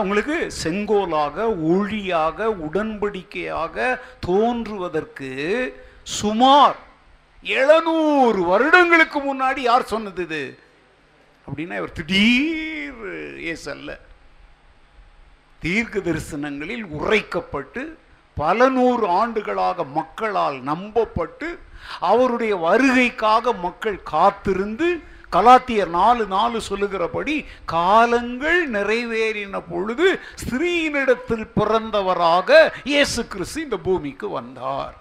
அவங்களுக்கு 0.00 0.36
செங்கோலாக 0.62 1.36
ஒழியாக 1.74 2.48
உடன்படிக்கையாக 2.66 3.76
தோன்றுவதற்கு 4.26 5.30
சுமார் 6.18 6.78
எழுநூறு 7.44 8.42
வருடங்களுக்கு 8.42 9.18
முன்னாடி 9.20 9.58
யார் 9.58 9.82
சொன்னது 9.82 10.22
இது? 10.22 10.58
அப்படின்னா 11.48 11.74
இவர் 11.74 11.92
திடீர் 11.92 13.00
ஏசு 13.38 13.70
அல்ல 13.70 13.98
தீர்க்க 15.58 15.98
தரிசனங்களில் 15.98 16.82
உரைக்கப்பட்டு 16.82 17.98
பல 18.36 18.68
நூறு 18.68 19.06
ஆண்டுகளாக 19.08 19.84
மக்களால் 19.84 20.62
நம்பப்பட்டு 20.62 21.58
அவருடைய 21.98 22.56
வருகைக்காக 22.56 23.52
மக்கள் 23.52 24.02
காத்திருந்து 24.02 25.02
கலாத்தியர் 25.32 25.86
நாலு 25.86 26.26
நாலு 26.26 26.60
சொல்லுகிறபடி 26.60 27.44
காலங்கள் 27.64 28.70
நிறைவேறின 28.70 29.60
பொழுது 29.68 30.20
ஸ்ரீனிடத்தில் 30.34 31.46
பிறந்தவராக 31.56 32.72
இயேசு 32.84 33.26
கிறிஸ்து 33.26 33.60
இந்த 33.60 33.76
பூமிக்கு 33.76 34.28
வந்தார். 34.28 34.94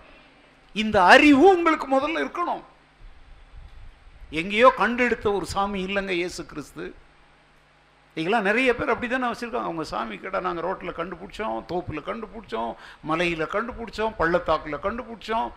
இந்த 0.83 0.97
அறிவு 1.13 1.43
உங்களுக்கு 1.55 1.87
முதல்ல 1.95 2.23
இருக்கணும். 2.23 2.63
எங்கேயோ 4.39 4.69
கண்டெடுத்த 4.81 5.27
ஒரு 5.37 5.45
சாமி 5.53 5.79
இல்லைங்க 5.85 6.13
இயேசு 6.21 6.41
கிறிஸ்து. 6.51 6.85
இதெல்லாம் 8.19 8.47
நிறைய 8.49 8.69
பேர் 8.77 8.91
அப்படி 8.93 9.07
தானே 9.11 9.27
வச்சுருக்காங்க. 9.31 9.69
அவங்க 9.69 9.83
சாமி 9.93 10.15
கிட்ட 10.17 10.39
நாங்கள் 10.45 10.65
ரோட்டில் 10.67 10.97
கண்டுபிடிச்சோம் 10.99 11.57
தோப்பில் 11.71 12.07
கண்டுபிடிச்சோம் 12.09 12.71
மலையில் 13.09 13.51
கண்டுபிடிச்சோம் 13.55 14.15
பள்ளத்தாக்கில் 14.19 14.83
கண்டுபிடிச்சோம். 14.85 15.49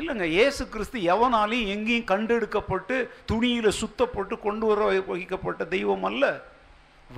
இல்லைங்க 0.00 0.26
இயேசு 0.36 0.62
கிறிஸ்து 0.72 0.98
எவனாலையும் 1.12 1.70
எங்கேயும் 1.74 2.10
கண்டெடுக்கப்பட்டு 2.12 2.96
துணியில் 3.30 3.78
சுத்தப்பட்டு 3.80 4.34
கொண்டு 4.46 4.66
வர 4.70 4.80
வகிக்கப்பட்ட 5.10 5.62
தெய்வம் 5.74 6.06
அல்ல. 6.10 6.24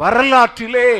வரலாற்றிலே. 0.01 0.91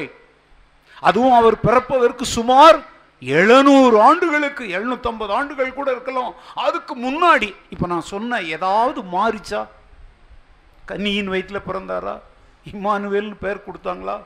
அதுவும் 1.09 1.37
அவர் 1.41 1.57
பிறப்பதற்கு 1.67 2.25
சுமார் 2.37 2.79
எழுநூறு 3.23 4.01
ஆண்டுகளுக்கு 4.01 4.65
எழுநூத்தம்பது 4.65 5.29
ஆண்டுகள் 5.29 5.75
கூட 5.75 5.91
இருக்கலாம். 5.91 6.35
அதுக்கு 6.55 6.95
முன்னாடி 6.97 7.55
இப்போ 7.71 7.87
நான் 7.87 8.01
சொன்ன 8.01 8.41
ஏதாவது 8.41 9.03
மாறிச்சா? 9.03 9.67
கன்னியின் 10.85 11.29
வயிற்றில் 11.29 11.67
பிறந்தாரா? 11.69 12.21
இம்மானுவேல்னு 12.73 13.37
பேர் 13.41 13.65
கொடுத்தாங்களா? 13.67 14.17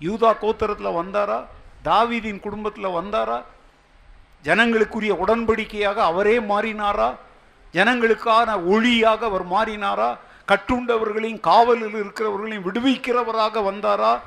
யூதா 0.00 0.30
கோத்திரத்தில் 0.42 0.98
வந்தாரா? 1.00 1.44
தாவீதின் 1.82 2.40
குடும்பத்தில் 2.40 2.96
வந்தாரா? 3.00 3.42
ஜனங்களுக்குரிய 4.44 5.12
உடன்படிக்கையாக 5.24 5.96
அவரே 5.96 6.40
மாறினாரா? 6.40 7.14
ஜனங்களுக்கான 7.74 8.50
ஒளியாக 8.74 9.20
அவர் 9.30 9.46
மாறினாரா? 9.46 10.16
கட்டுண்டவர்களையும் 10.50 11.40
காவலில் 11.40 11.98
இருக்கிறவர்களையும் 12.02 12.66
விடுவிக்கிறவராக 12.68 13.62
வந்தாரா? 13.70 14.20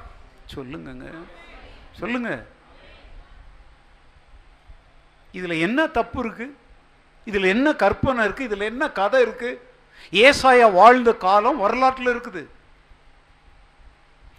சொல்லுங்கங்க. 0.55 1.07
சொல்லுங்கள் 1.91 2.56
இதுல 5.37 5.59
என்ன 5.59 5.87
தப்பு 5.87 6.19
இருக்கு? 6.19 6.55
இதுல 7.25 7.45
என்ன 7.45 7.73
கற்பனை 7.73 8.23
இருக்கு? 8.23 8.43
இதுல 8.47 8.63
என்ன 8.63 8.91
கதை 8.91 9.21
இருக்கு? 9.21 9.61
ஏசாயா 10.11 10.71
வாழ்ந்த 10.71 11.13
காலம் 11.13 11.57
வரலாற்றில் 11.57 12.07
இருக்குது. 12.07 12.45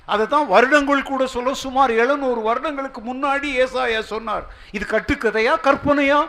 அதை 0.04 0.26
தான் 0.26 0.46
வருடங்கள் 0.46 1.02
கூட 1.02 1.26
சொல்ல 1.26 1.54
சுமார் 1.54 1.90
எழுநூறு 1.90 2.40
வருடங்களுக்கு 2.40 3.00
முன்னாடி 3.00 3.48
ஏசாயா 3.64 4.00
சொன்னார். 4.00 4.46
இது 4.70 4.86
கட்டுக்கதையா? 4.88 5.54
கற்பனையா? 5.62 6.28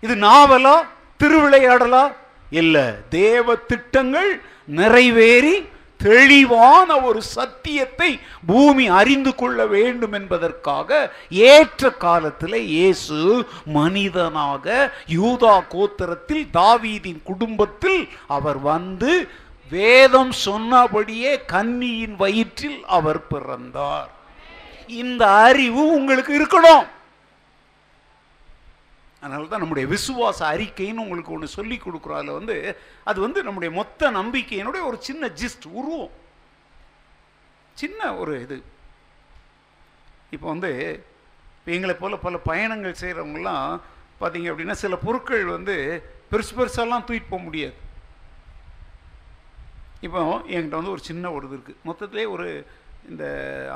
இது 0.00 0.14
நாவலா? 0.14 0.82
திருவிளையாடலா? 1.22 2.12
இல்லை. 2.50 2.84
தேவ 3.08 3.56
திட்டங்கள் 3.56 4.42
நிறைவேறி 4.66 5.68
தெளிவான 6.00 6.88
ஒரு 7.00 7.22
சத்தியத்தை 7.22 8.10
பூமி 8.46 8.88
அறிந்து 8.88 9.34
கொள்ள 9.34 9.66
வேண்டும் 9.66 10.12
என்பதற்காக 10.12 10.90
ஏற்ற 11.28 11.90
காலத்தில் 11.90 12.58
இயேசு 12.66 13.46
மனிதனாக 13.78 14.66
யூதா 15.08 15.54
கோத்திரத்தில் 15.74 16.44
தாவீதின் 16.52 17.22
குடும்பத்தில் 17.22 18.08
அவர் 18.26 18.58
வந்து 18.58 19.12
வேதம் 19.70 20.32
சொன்னபடியே 20.32 21.32
கன்னியின் 21.52 22.16
வயிற்றில் 22.16 22.84
அவர் 22.98 23.26
பிறந்தார். 23.26 24.10
இந்த 24.86 25.22
அறிவு 25.46 25.82
உங்களுக்கு 25.92 26.32
இருக்கணும். 26.38 26.86
அதனால 29.26 29.48
தான் 29.52 29.62
நம்முடைய 29.62 29.86
விசுவாச 29.94 30.38
அறிக்கைன்னு 30.54 31.04
உங்களுக்கு 31.04 31.34
ஒன்று 31.36 31.56
சொல்லி 31.58 31.76
கொடுக்குறோம். 31.84 32.20
அதில் 32.20 32.38
வந்து 32.40 32.56
அது 33.10 33.18
வந்து 33.26 33.40
நம்முடைய 33.48 33.70
மொத்த 33.80 34.10
நம்பிக்கையினுடைய 34.20 34.82
ஒரு 34.90 34.98
சின்ன 35.08 35.30
ஜிஸ்ட் 35.40 35.66
உருவம். 35.78 36.14
சின்ன 37.80 38.00
ஒரு 38.22 38.34
இது. 38.44 38.56
இப்போ 40.34 40.46
வந்து 40.54 40.70
எங்களை 41.76 41.94
போல் 42.00 42.24
பல 42.24 42.36
பயணங்கள் 42.50 43.00
செய்கிறவங்கலாம் 43.00 43.70
பார்த்தீங்க 44.20 44.50
அப்படின்னா 44.50 44.76
சில 44.82 44.94
பொருட்கள் 45.06 45.44
வந்து 45.56 45.74
பெருசு 46.30 46.52
பெருசாலாம் 46.58 47.04
தூக்கிட்டு 47.06 47.32
போக 47.32 47.42
முடியாது. 47.46 47.76
இப்போ 50.06 50.20
என்கிட்ட 50.54 50.78
வந்து 50.78 50.94
ஒரு 50.94 51.02
சின்ன 51.08 51.32
ஒரு 51.36 51.44
இது 51.48 51.56
இருக்குது 51.56 51.82
மொத்தத்திலே 51.88 52.24
ஒரு 52.34 52.46
இந்த 53.10 53.24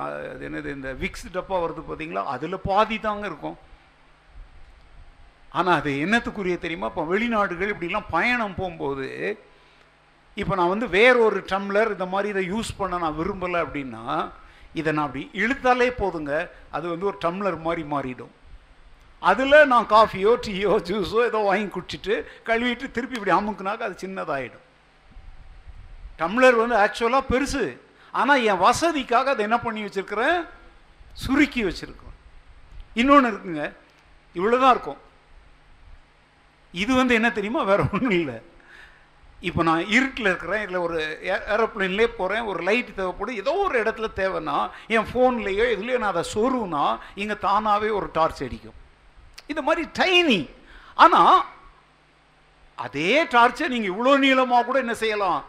அது 0.04 0.44
என்னது 0.48 0.70
இந்த 0.76 0.90
விக்ஸ் 1.02 1.26
டப்பா 1.36 1.58
வருது 1.64 1.82
பார்த்தீங்களா 1.88 2.22
அதில் 2.34 2.64
பாதி 2.70 2.98
தாங்க 3.08 3.26
இருக்கும். 3.30 3.58
ஆனால் 5.58 5.78
அது 5.80 5.90
என்னத்துக்குரிய 6.04 6.56
தெரியுமா? 6.64 6.88
இப்போ 6.92 7.04
வெளிநாடுகள் 7.12 7.72
இப்படிலாம் 7.74 8.12
பயணம் 8.16 8.58
போகும்போது 8.58 9.08
இப்போ 10.40 10.54
நான் 10.58 10.72
வந்து 10.72 10.88
வேற 10.98 11.14
ஒரு 11.28 11.38
டம்ளர் 11.52 11.94
இந்த 11.94 12.06
மாதிரி 12.12 12.28
இதை 12.34 12.42
யூஸ் 12.52 12.70
பண்ண 12.80 12.98
நான் 13.04 13.18
விரும்பலை 13.20 13.58
அப்படின்னா 13.64 14.04
இதை 14.80 14.90
நான் 14.96 15.06
அப்படி 15.06 15.22
இழுத்தாலே 15.42 15.88
போதுங்க. 16.02 16.32
அது 16.76 16.86
வந்து 16.92 17.08
ஒரு 17.10 17.18
டம்ளர் 17.24 17.58
மாதிரி 17.66 17.82
மாறிடும். 17.94 18.34
அதில் 19.30 19.68
நான் 19.72 19.90
காஃபியோ 19.94 20.32
டீயோ 20.44 20.74
ஜூஸோ 20.88 21.18
ஏதோ 21.30 21.40
வாங்கி 21.48 21.68
குடிச்சிட்டு 21.74 22.14
கழுவிட்டு 22.48 22.86
திருப்பி 22.96 23.18
இப்படி 23.18 23.34
அமுக்குனாக்க 23.38 23.88
அது 23.88 24.02
சின்னதாகிடும் 24.04 24.66
டம்ளர் 26.20 26.60
வந்து 26.62 26.76
ஆக்சுவலாக 26.84 27.30
பெருசு. 27.32 27.64
ஆனால் 28.20 28.42
என் 28.50 28.62
வசதிக்காக 28.66 29.28
அதை 29.34 29.42
என்ன 29.48 29.58
பண்ணி 29.66 29.80
வச்சிருக்கிறேன்? 29.84 30.38
சுருக்கி 31.24 31.60
வச்சிருக்கிறேன். 31.66 32.16
இன்னொன்று 33.00 33.30
இருக்குங்க. 33.32 33.64
இவ்வளோதான் 34.38 34.74
இருக்கும். 34.76 35.00
இது 36.82 36.92
வந்து 37.00 37.14
என்ன 37.18 37.28
தெரியுமா? 37.36 37.62
வேறு 37.70 37.84
ஒன்றும் 37.92 38.18
இல்லை. 38.22 38.38
இப்போ 39.48 39.62
நான் 39.68 39.82
இருட்டில் 39.96 40.30
இருக்கிறேன் 40.30 40.64
இல்லை 40.66 40.80
ஒரு 40.86 40.96
ஏரோப்ளேன்லேயே 41.54 42.08
போகிறேன் 42.16 42.48
ஒரு 42.50 42.60
லைட் 42.68 42.90
தேவைப்படும் 42.98 43.40
ஏதோ 43.42 43.52
ஒரு 43.66 43.76
இடத்துல 43.82 44.08
தேவைன்னா 44.20 44.56
என் 44.94 45.08
ஃபோன்லேயோ 45.10 45.66
எதுலேயோ 45.74 46.00
நான் 46.02 46.14
அதை 46.14 46.24
சொருவுனா 46.34 46.84
இங்கே 47.22 47.36
தானாகவே 47.46 47.90
ஒரு 47.98 48.08
டார்ச் 48.18 48.42
அடிக்கும். 48.46 48.78
இது 49.52 49.62
மாதிரி 49.68 49.84
டைனி 50.00 50.40
ஆனால் 51.04 51.38
அதே 52.78 53.14
டார்ச்சை 53.36 53.66
நீங்கள் 53.72 53.92
இவ்வளோ 53.94 54.12
நீளமாக 54.24 54.64
கூட 54.66 54.78
என்ன 54.84 54.94
செய்யலாம்? 55.04 55.40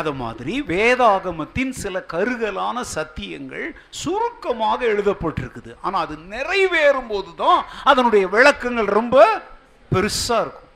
அது 0.00 0.10
மாதிரி 0.22 0.54
வேதாகமத்தின் 0.72 1.72
சில 1.82 1.96
கருகலான 2.12 2.84
சத்தியங்கள் 2.96 3.66
சுருக்கமாக 4.02 4.80
எழுதப்பட்டிருக்குது. 4.92 5.72
ஆனால் 5.86 6.04
அது 6.04 6.14
நிறைவேறும் 6.34 7.10
போது 7.12 7.32
தான் 7.42 7.60
அதனுடைய 7.90 8.24
விளக்கங்கள் 8.36 8.88
ரொம்ப 9.00 9.16
பெருசாக 9.92 10.42
இருக்கும். 10.44 10.68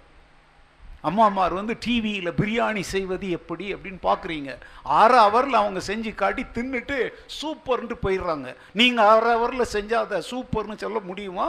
அம்மாமார் 1.08 1.52
வந்து 1.52 1.74
டிவியில் 1.84 2.36
பிரியாணி 2.38 2.80
செய்வது 2.80 3.26
எப்படி 3.30 3.74
அப்படின்னு 3.74 3.98
பார்க்குறீங்க 4.02 4.50
அரை 4.82 5.18
ஹவரில் 5.18 5.60
அவங்க 5.60 5.80
செஞ்சு 5.86 6.14
காட்டி 6.14 6.42
தின்னுட்டு 6.54 6.96
சூப்பர்ன்ட்டு 7.40 7.96
போயிடுறாங்க. 8.02 8.56
நீங்கள் 8.72 9.10
அரை 9.12 9.32
ஹவரில் 9.34 9.72
செஞ்சால் 9.72 10.04
அதை 10.06 10.18
சூப்பர்னு 10.30 10.76
சொல்ல 10.76 10.98
முடியுமா? 10.98 11.48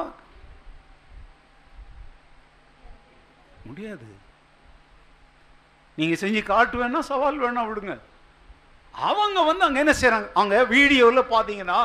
முடியாது. 3.65 4.07
நீங்கள் 5.95 6.21
செஞ்சு 6.23 6.43
காட்டு 6.43 6.75
வேணா 6.81 6.99
சவால் 6.99 7.41
வேணா 7.43 7.63
விடுங்க. 7.67 7.93
அவங்க 9.09 9.39
வந்து 9.47 9.65
அங்கே 9.65 9.81
என்ன 9.83 9.93
செய்கிறாங்க 10.01 10.27
அங்கே 10.41 10.59
வீடியோவில் 10.75 11.31
பார்த்தீங்கன்னா 11.33 11.79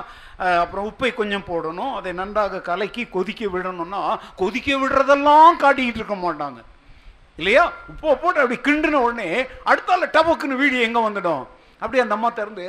அப்புறம் 0.63 0.87
உப்பை 0.91 1.11
கொஞ்சம் 1.21 1.49
போடணும் 1.49 1.93
அதை 1.99 2.11
நன்றாக 2.21 2.61
கலக்கி 2.69 3.03
கொதிக்க 3.17 3.49
விடணும்னா 3.55 4.03
கொதிக்க 4.41 4.77
விடுறதெல்லாம் 4.83 5.59
காட்டிக்கிட்டு 5.65 6.01
இருக்க 6.01 6.17
மாட்டாங்க. 6.27 6.61
இல்லையா? 7.41 7.65
உப்பை 7.93 8.15
போட்டு 8.23 8.43
அப்படி 8.43 8.59
கிண்டுன 8.69 9.03
உடனே 9.07 9.29
அடுத்தால 9.71 10.09
டபக்குன்னு 10.17 10.61
வீடியோ 10.63 10.87
எங்கே 10.89 11.03
வந்துடும்? 11.09 11.45
அப்படி 11.83 12.03
அந்த 12.05 12.17
அம்மா 12.19 12.31
திறந்து 12.39 12.67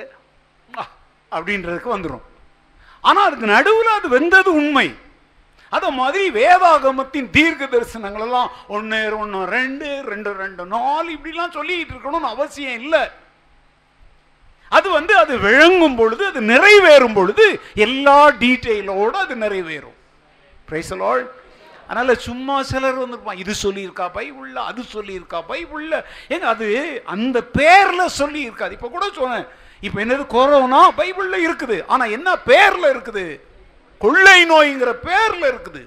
அப்படின்றதுக்கு 1.36 1.96
வந்துடும் 1.96 2.28
ஆனால் 3.08 3.26
அதுக்கு 3.28 3.48
நடுவில் 3.56 3.98
அது 3.98 4.08
வெந்தது 4.18 4.50
உண்மை. 4.60 4.88
அதை 5.76 5.88
மாதிரி 6.00 6.24
வேதாகமத்தின் 6.38 7.30
தீர்க்க 7.36 7.64
தரிசனங்கள் 7.74 8.26
எல்லாம் 8.26 8.50
ஒன்று 8.76 9.00
ஒன்று 9.22 9.40
ரெண்டு 9.58 9.88
ரெண்டு 10.12 10.32
ரெண்டு 10.42 10.64
நாலு 10.76 11.08
இப்படிலாம் 11.16 11.56
சொல்லிக்கிட்டு 11.58 11.94
இருக்கணும்னு 11.96 12.34
அவசியம் 12.36 12.80
இல்லை. 12.82 13.04
அது 14.78 14.88
வந்து 14.98 15.14
அது 15.22 15.34
விளங்கும் 15.48 15.98
பொழுது 16.02 16.24
அது 16.32 16.42
நிறைவேறும் 16.54 17.16
பொழுது 17.20 17.46
எல்லா 17.86 18.20
டீட்டெயிலோடு 18.44 19.16
அது 19.24 19.36
நிறைவேறும். 19.46 19.98
பிரைசலால் 20.70 21.24
அதனால் 21.88 22.22
சும்மா 22.28 22.56
சிலர் 22.70 23.02
வந்திருப்பான் 23.02 23.42
இது 23.44 23.54
சொல்லியிருக்கா 23.64 24.06
பைபிளில் 24.18 24.62
அது 24.70 24.82
சொல்லியிருக்கா 24.94 25.40
பைபிள்ல. 25.50 25.96
ஏங்க 26.34 26.48
அது 26.54 26.68
அந்த 27.16 27.38
பேரில் 27.58 28.14
சொல்லியிருக்காது. 28.20 28.76
இப்போ 28.78 28.90
கூட 28.96 29.06
சொன்னேன் 29.20 29.48
இப்போ 29.88 29.98
என்னது 30.04 30.26
கொரோனா 30.36 30.82
பைபிளில் 31.00 31.46
இருக்குது. 31.48 31.78
ஆனால் 31.94 32.14
என்ன 32.18 32.30
பேரில் 32.50 32.92
இருக்குது? 32.94 33.26
கொள்ளை 34.04 34.40
நோய்ங்கிற 34.54 34.92
பேரில் 35.08 35.46
இருக்குது. 35.52 35.82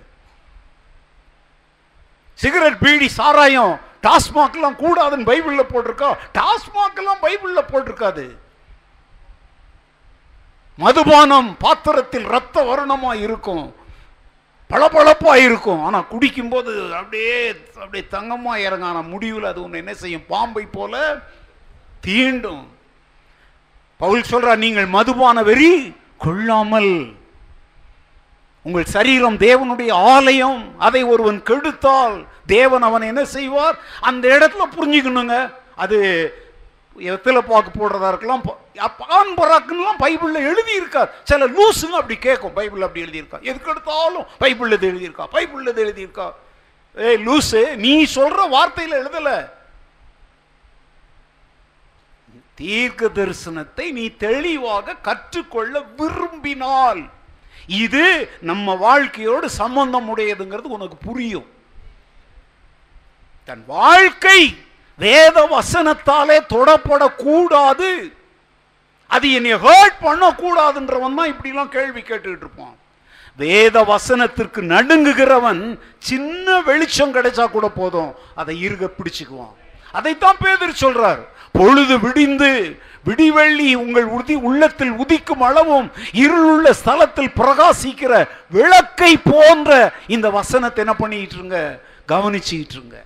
சிகரெட் 2.43 2.80
பீடி 2.84 3.09
சாராயம் 3.18 3.74
டாஸ்மாக்லாம் 4.07 4.80
கூடாதுன்னு 4.82 5.28
பைபிளில் 5.30 5.70
போட்டிருக்கா? 5.72 6.11
டாஸ்மாக்லாம் 6.39 7.22
பைபிளில் 7.24 7.68
போட்டிருக்காது. 7.70 8.26
மதுபானம் 10.79 11.51
பாத்திரத்தில் 11.64 12.27
ரத்த 12.35 12.57
வருணமாக 12.68 13.22
இருக்கும். 13.27 13.66
பளபளப்பாக 14.70 15.45
இருக்கும். 15.47 15.83
ஆனால் 15.87 16.09
குடிக்கும்போது 16.12 16.72
அப்படியே 17.01 17.37
அப்படியே 17.83 18.05
தங்கமாக 18.14 18.64
இறங்க 18.66 18.87
ஆனால் 18.91 19.11
முடிவில் 19.12 19.51
அது 19.51 19.61
ஒன்று 19.64 19.83
என்ன 19.83 19.93
செய்யும்? 20.03 20.24
பாம்பை 20.33 20.64
போல 20.77 20.95
தீண்டும். 22.07 22.64
பவுல் 24.01 24.31
சொல்றா 24.31 24.55
நீங்கள் 24.64 24.95
மதுபான 24.97 25.43
வெறி 25.51 25.70
கொள்ளாமல் 26.24 26.93
உங்கள் 28.66 28.93
சரீரம் 28.97 29.37
தேவனுடைய 29.47 29.91
ஆலயம் 30.14 30.61
அதை 30.87 31.03
ஒருவன் 31.12 31.39
கெடுத்தால் 31.51 32.16
தேவன் 32.55 32.87
அவன் 32.89 33.09
என்ன 33.11 33.22
செய்வார்? 33.37 33.77
அந்த 34.09 34.24
இடத்துல 34.37 34.64
புரிஞ்சுக்கணுங்க. 34.77 35.37
அது 35.85 35.99
எத்தில 37.12 37.41
பாக்கு 37.51 37.70
போடுறதா 37.72 38.11
இருக்கலாம் 38.12 38.45
ஆண் 39.18 39.33
பராக்குலாம் 39.37 40.01
பைபிளில் 40.05 40.47
எழுதியிருக்கார். 40.51 41.11
சில 41.24 41.47
லூஸுங்க 41.47 41.97
அப்படி 42.01 42.16
கேட்கும். 42.18 42.53
பைபிள் 42.53 42.83
அப்படி 42.83 43.05
எழுதியிருக்கா? 43.07 43.43
எதுக்கு 43.43 43.70
எடுத்தாலும் 43.70 44.27
பைபிளில் 44.41 44.72
இது 44.72 44.91
எழுதியிருக்கா? 44.93 45.27
பைபிளில் 45.33 45.68
இது 45.68 45.85
எழுதியிருக்கா? 45.87 46.33
ஏய் 46.97 47.20
லூசு 47.27 47.77
நீ 47.77 48.05
சொல்ற 48.14 48.41
வார்த்தையில் 48.57 48.99
எழுதலை. 49.01 49.49
தீர்க்க 52.55 53.07
தரிசனத்தை 53.07 53.87
நீ 53.93 54.05
தெளிவாக 54.09 54.95
கற்றுக்கொள்ள 54.95 55.81
விரும்பினால் 55.81 57.03
இது 57.66 58.05
நம்ம 58.41 58.74
வாழ்க்கையோடு 58.74 59.51
சம்பந்தம் 59.51 60.16
உடையதுங்கிறது 60.16 60.74
உனக்கு 60.77 60.97
புரியும். 60.97 61.47
தன் 63.45 63.64
வாழ்க்கை 63.66 64.41
வேத 64.99 65.37
வசனத்தாலே 65.51 66.39
தொடப்படக்கூடாது. 66.55 67.91
அது 69.14 69.32
என்னை 69.32 69.54
ஹேர்ட் 69.66 69.98
பண்ணக்கூடாதுன்றவன் 70.07 71.18
தான் 71.18 71.32
இப்படிலாம் 71.32 71.74
கேள்வி 71.76 72.00
கேட்டுக்கிட்டு 72.00 72.44
இருப்பான். 72.46 72.74
வேத 73.36 73.76
வசனத்திற்கு 73.92 74.61
நடுங்குகிறவன் 74.74 75.78
சின்ன 75.98 76.61
வெளிச்சம் 76.61 77.14
கிடைச்சா 77.14 77.50
கூட 77.50 77.68
போதும். 77.68 78.14
அதை 78.34 78.54
இருக 78.68 78.90
பிடிச்சுக்குவான். 78.98 79.54
அதைத்தான் 79.92 80.40
பேதர் 80.44 80.80
சொல்றார். 80.84 81.22
பொழுது 81.52 81.98
விடிந்து 81.98 82.78
விடிவெள்ளி 83.09 83.74
உங்கள் 83.74 84.07
உதி 84.18 84.34
உள்ளத்தில் 84.48 84.92
உதிக்கும் 85.02 85.44
அளவும் 85.48 85.90
இருளுள்ள 86.22 86.70
ஸ்தலத்தில் 86.80 87.36
பிரகாசிக்கிற 87.40 88.12
விளக்கை 88.57 89.12
போன்ற 89.30 89.70
இந்த 90.07 90.30
வசனத்தை 90.30 90.82
என்ன 90.84 90.94
பண்ணிட்டு 90.94 91.36
இருங்க 91.38 91.59
கவனிச்சுக்கிட்டு 92.12 92.76
இருங்க 92.78 92.98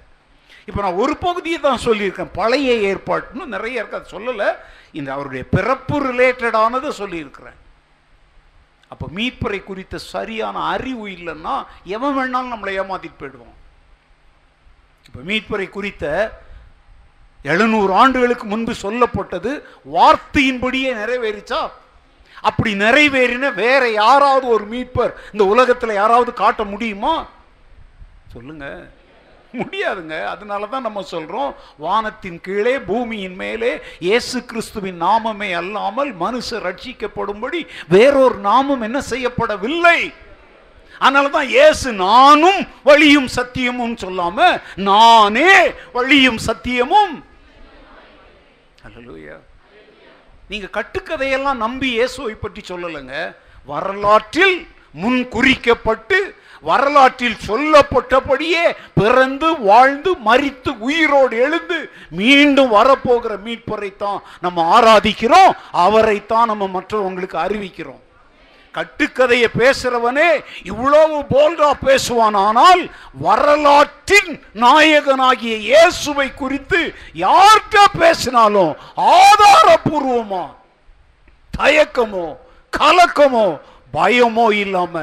இப்போ 0.67 0.81
நான் 0.83 1.01
ஒரு 1.05 1.17
பகுதியை 1.17 1.59
தான் 1.61 1.85
சொல்லியிருக்கேன். 1.85 2.33
பழைய 2.33 2.73
ஏற்பாட்டுன்னு 2.91 3.45
நிறைய 3.55 3.81
இருக்கு. 3.81 3.99
அது 3.99 4.13
சொல்லலை. 4.17 4.49
இந்த 4.93 5.13
அவருடைய 5.13 5.43
பிறப்பு 5.57 5.97
ரிலேட்டடானதை 6.07 6.91
சொல்லியிருக்கிறேன். 7.01 7.59
அப்போ 8.89 9.07
மீட்பரை 9.17 9.65
குறித்த 9.65 9.99
சரியான 9.99 10.63
அறிவு 10.75 11.09
இல்லைன்னா 11.09 11.57
எவன் 11.97 12.17
வேணாலும் 12.17 12.53
நம்மளை 12.53 12.73
ஏமாத்திட்டு 12.83 13.19
போயிடுவான். 13.19 13.59
இப்போ 15.07 15.21
மீட்பரை 15.31 15.69
குறித்த 15.71 16.05
எழுநூறு 17.43 17.93
ஆண்டுகளுக்கு 17.93 18.47
முன்பு 18.47 18.73
சொல்லப்பட்டது 18.83 19.51
வார்த்தையின்படியே 19.95 20.91
நிறைவேறிச்சா? 21.03 21.61
அப்படி 22.49 22.75
நிறைவேறின 22.75 23.55
வேற 23.55 23.83
யாராவது 23.91 24.47
ஒரு 24.47 24.65
மீட்பர் 24.65 25.13
இந்த 25.33 25.45
உலகத்தில் 25.45 25.99
யாராவது 26.01 26.33
காட்ட 26.33 26.65
முடியுமா? 26.65 27.15
சொல்லுங்கள் 28.33 28.91
முடியாதுங்க. 29.59 30.17
அதனால 30.33 30.67
தான் 30.73 30.87
நம்ம 30.87 31.01
சொல்கிறோம் 31.13 31.51
வானத்தின் 31.85 32.41
கீழே 32.47 32.75
பூமியின் 32.91 33.37
மேலே 33.43 33.71
இயேசு 34.07 34.39
கிறிஸ்துவின் 34.51 34.99
நாமமே 35.07 35.51
அல்லாமல் 35.61 36.11
மனுஷர் 36.25 36.67
ரட்சிக்கப்படும்படி 36.69 37.61
வேறொரு 37.95 38.39
நாமம் 38.49 38.85
என்ன 38.89 38.99
செய்யப்படவில்லை. 39.13 40.01
அதனால 41.05 41.29
தான் 41.37 41.51
இயேசு 41.57 41.89
நானும் 42.07 42.61
வழியும் 42.89 43.29
சத்தியமும் 43.39 43.97
சொல்லாம 44.05 44.39
நானே 44.91 45.53
வழியும் 45.97 46.41
சத்தியமும். 46.49 47.15
நீங்க 50.51 50.69
கட்டுக்கதையெல்லாம் 50.77 51.63
நம்பி 51.65 51.89
இயேசுவை 51.97 52.35
பற்றி 52.35 52.63
சொல்லலைங்க. 52.69 53.17
வரலாற்றில் 53.71 54.57
முன் 55.03 55.21
குறிக்கப்பட்டு 55.35 56.19
வரலாற்றில் 56.63 57.37
சொல்லப்பட்டபடியே 57.47 58.65
பிறந்து 58.95 59.49
வாழ்ந்து 59.63 60.11
மறித்து 60.25 60.71
உயிரோடு 60.81 61.37
எழுந்து 61.39 61.79
மீண்டும் 62.13 62.75
வரப்போகிற 62.75 63.33
மீட்பரைத்தான் 63.45 64.21
நம்ம 64.41 64.65
ஆராதிக்கிறோம் 64.77 65.53
அவரைத்தான் 65.85 66.47
நம்ம 66.47 66.69
மற்றவங்களுக்கு 66.75 67.39
அறிவிக்கிறோம். 67.41 68.01
கட்டுக்கதையை 68.75 69.49
பேசுறவனே 69.59 70.29
இவ்வளவு 70.63 71.17
போல்டா 71.31 71.71
பேசுவான் 71.87 72.37
ஆனால் 72.39 72.83
வரலாற்றின் 73.21 74.31
நாயகனாகிய 74.57 75.57
இயேசுவை 75.65 76.29
குறித்து 76.35 76.81
யார்கிட்ட 77.17 77.87
பேசினாலும் 77.99 78.73
ஆதாரபூர்வமா 79.15 80.45
தயக்கமோ 81.55 82.27
கலக்கமோ 82.73 83.47
பயமோ 83.95 84.47
இல்லாம 84.57 84.95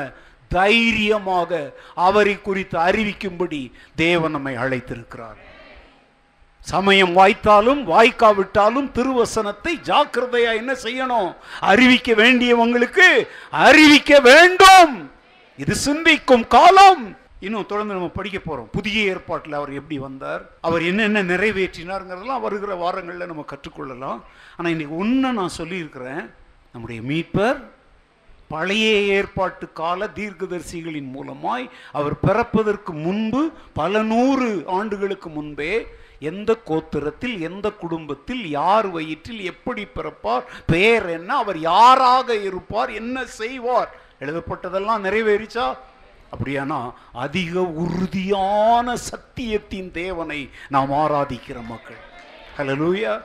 தைரியமாக 0.47 1.73
அவரை 1.95 2.41
குறித்து 2.41 2.79
அறிவிக்கும்படி 2.79 3.71
தேவன் 3.95 4.31
நம்மை 4.31 4.55
அழைத்திருக்கிறார். 4.55 5.37
சமயம் 6.59 7.17
வாய்த்தாலும் 7.17 7.81
வாய்க்காவிட்டாலும் 7.93 8.91
திருவசனத்தை 8.91 9.73
ஜாக்கிரதையா 9.83 10.55
என்ன 10.55 10.73
செய்யணும்? 10.73 11.35
அறிவிக்க 11.59 12.13
வேண்டியவங்களுக்கு 12.13 13.27
அறிவிக்க 13.51 14.19
வேண்டும். 14.19 15.11
இது 15.57 15.75
சிந்திக்கும் 15.75 16.47
காலம். 16.47 17.17
இன்னும் 17.39 17.65
தொடர்ந்து 17.65 17.93
நம்ம 17.93 18.09
படிக்க 18.09 18.39
போறோம். 18.39 18.71
புதிய 18.71 19.03
ஏற்பாட்டில் 19.03 19.53
அவர் 19.53 19.73
எப்படி 19.73 19.99
வந்தார்? 19.99 20.49
அவர் 20.61 20.83
என்னென்ன 20.83 21.23
நிறைவேற்றினாருங்கிறதெல்லாம் 21.23 22.41
வருகிற 22.41 22.75
வாரங்களில் 22.75 23.25
நம்ம 23.25 23.45
கற்றுக்கொள்ளலாம். 23.47 24.21
ஆனால் 24.57 24.71
இன்னைக்கு 24.71 24.97
ஒன்று 24.97 25.33
நான் 25.33 25.47
சொல்லியிருக்கிறேன். 25.47 26.33
நம்முடைய 26.71 27.01
மீட்பர் 27.01 27.63
பழைய 28.47 28.97
ஏற்பாட்டு 29.15 29.73
கால 29.73 30.07
தீர்க்கதரிசிகளின் 30.07 31.11
மூலமாய் 31.15 31.69
அவர் 31.91 32.19
பிறப்பதற்கு 32.19 32.93
முன்பு 32.93 33.51
பல 33.73 34.03
நூறு 34.03 34.63
ஆண்டுகளுக்கு 34.67 35.29
முன்பே 35.29 35.87
எந்த 36.19 36.57
கோத்திரத்தில் 36.67 37.39
எந்த 37.39 37.71
குடும்பத்தில் 37.71 38.49
யார் 38.49 38.87
வயிற்றில் 38.87 39.41
எப்படி 39.43 39.87
பிறப்பார் 39.95 40.41
பெயர் 40.65 41.09
என்ன 41.09 41.35
அவர் 41.35 41.59
யாராக 41.59 42.35
இருப்பார் 42.35 42.89
என்ன 42.89 43.25
செய்வார்? 43.25 43.95
எழுதப்பட்டதெல்லாம் 44.19 45.03
நிறைவேறிச்சா? 45.03 45.77
அப்படியானா 46.31 46.93
அதிக 47.13 47.61
உறுதியான 47.61 48.95
சத்தியத்தின் 48.95 49.91
தேவனை 49.91 50.49
நாம் 50.69 50.91
ஆராதிக்கிற 50.91 51.63
மக்கள். 51.63 51.97
ஹலோ 52.57 52.75
லூயா 52.81 53.21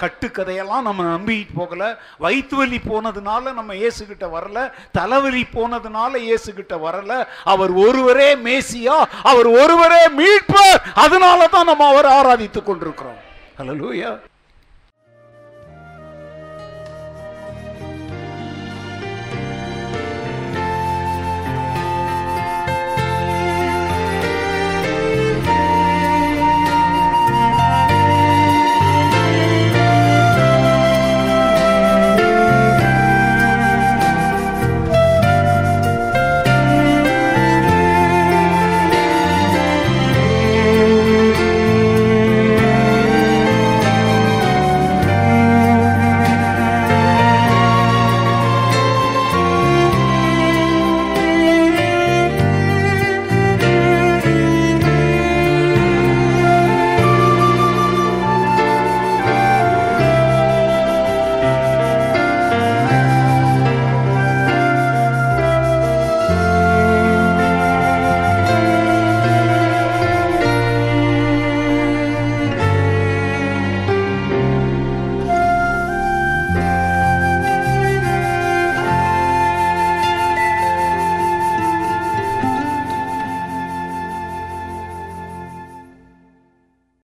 கட்டுக்கதையெல்லாம் 0.00 0.82
நம்ம 0.82 1.18
நம்பிட்டு 1.18 1.46
போகல. 1.54 1.98
வயிற்று 2.18 2.56
வலி 2.56 2.80
போனதுனால 2.90 3.52
நம்ம 3.52 3.74
இயேசுகிட்ட 3.74 4.30
வரல. 4.36 4.72
தலைவலி 4.92 5.46
போனதுனால 5.54 6.18
இயேசுகிட்ட 6.18 6.72
வரல. 6.86 7.26
அவர் 7.44 7.70
ஒருவரே 7.70 8.34
மேசியா 8.34 9.04
அவர் 9.22 9.46
ஒருவரே 9.46 10.08
மீட்பர். 10.08 10.80
அதனால 10.94 11.46
தான் 11.46 11.64
நம்ம 11.64 11.88
அவரை 11.88 12.10
ஆராதித்துக் 12.12 12.66
கொண்டிருக்கிறோம். 12.66 13.28
ஹalleluya. 13.58 14.18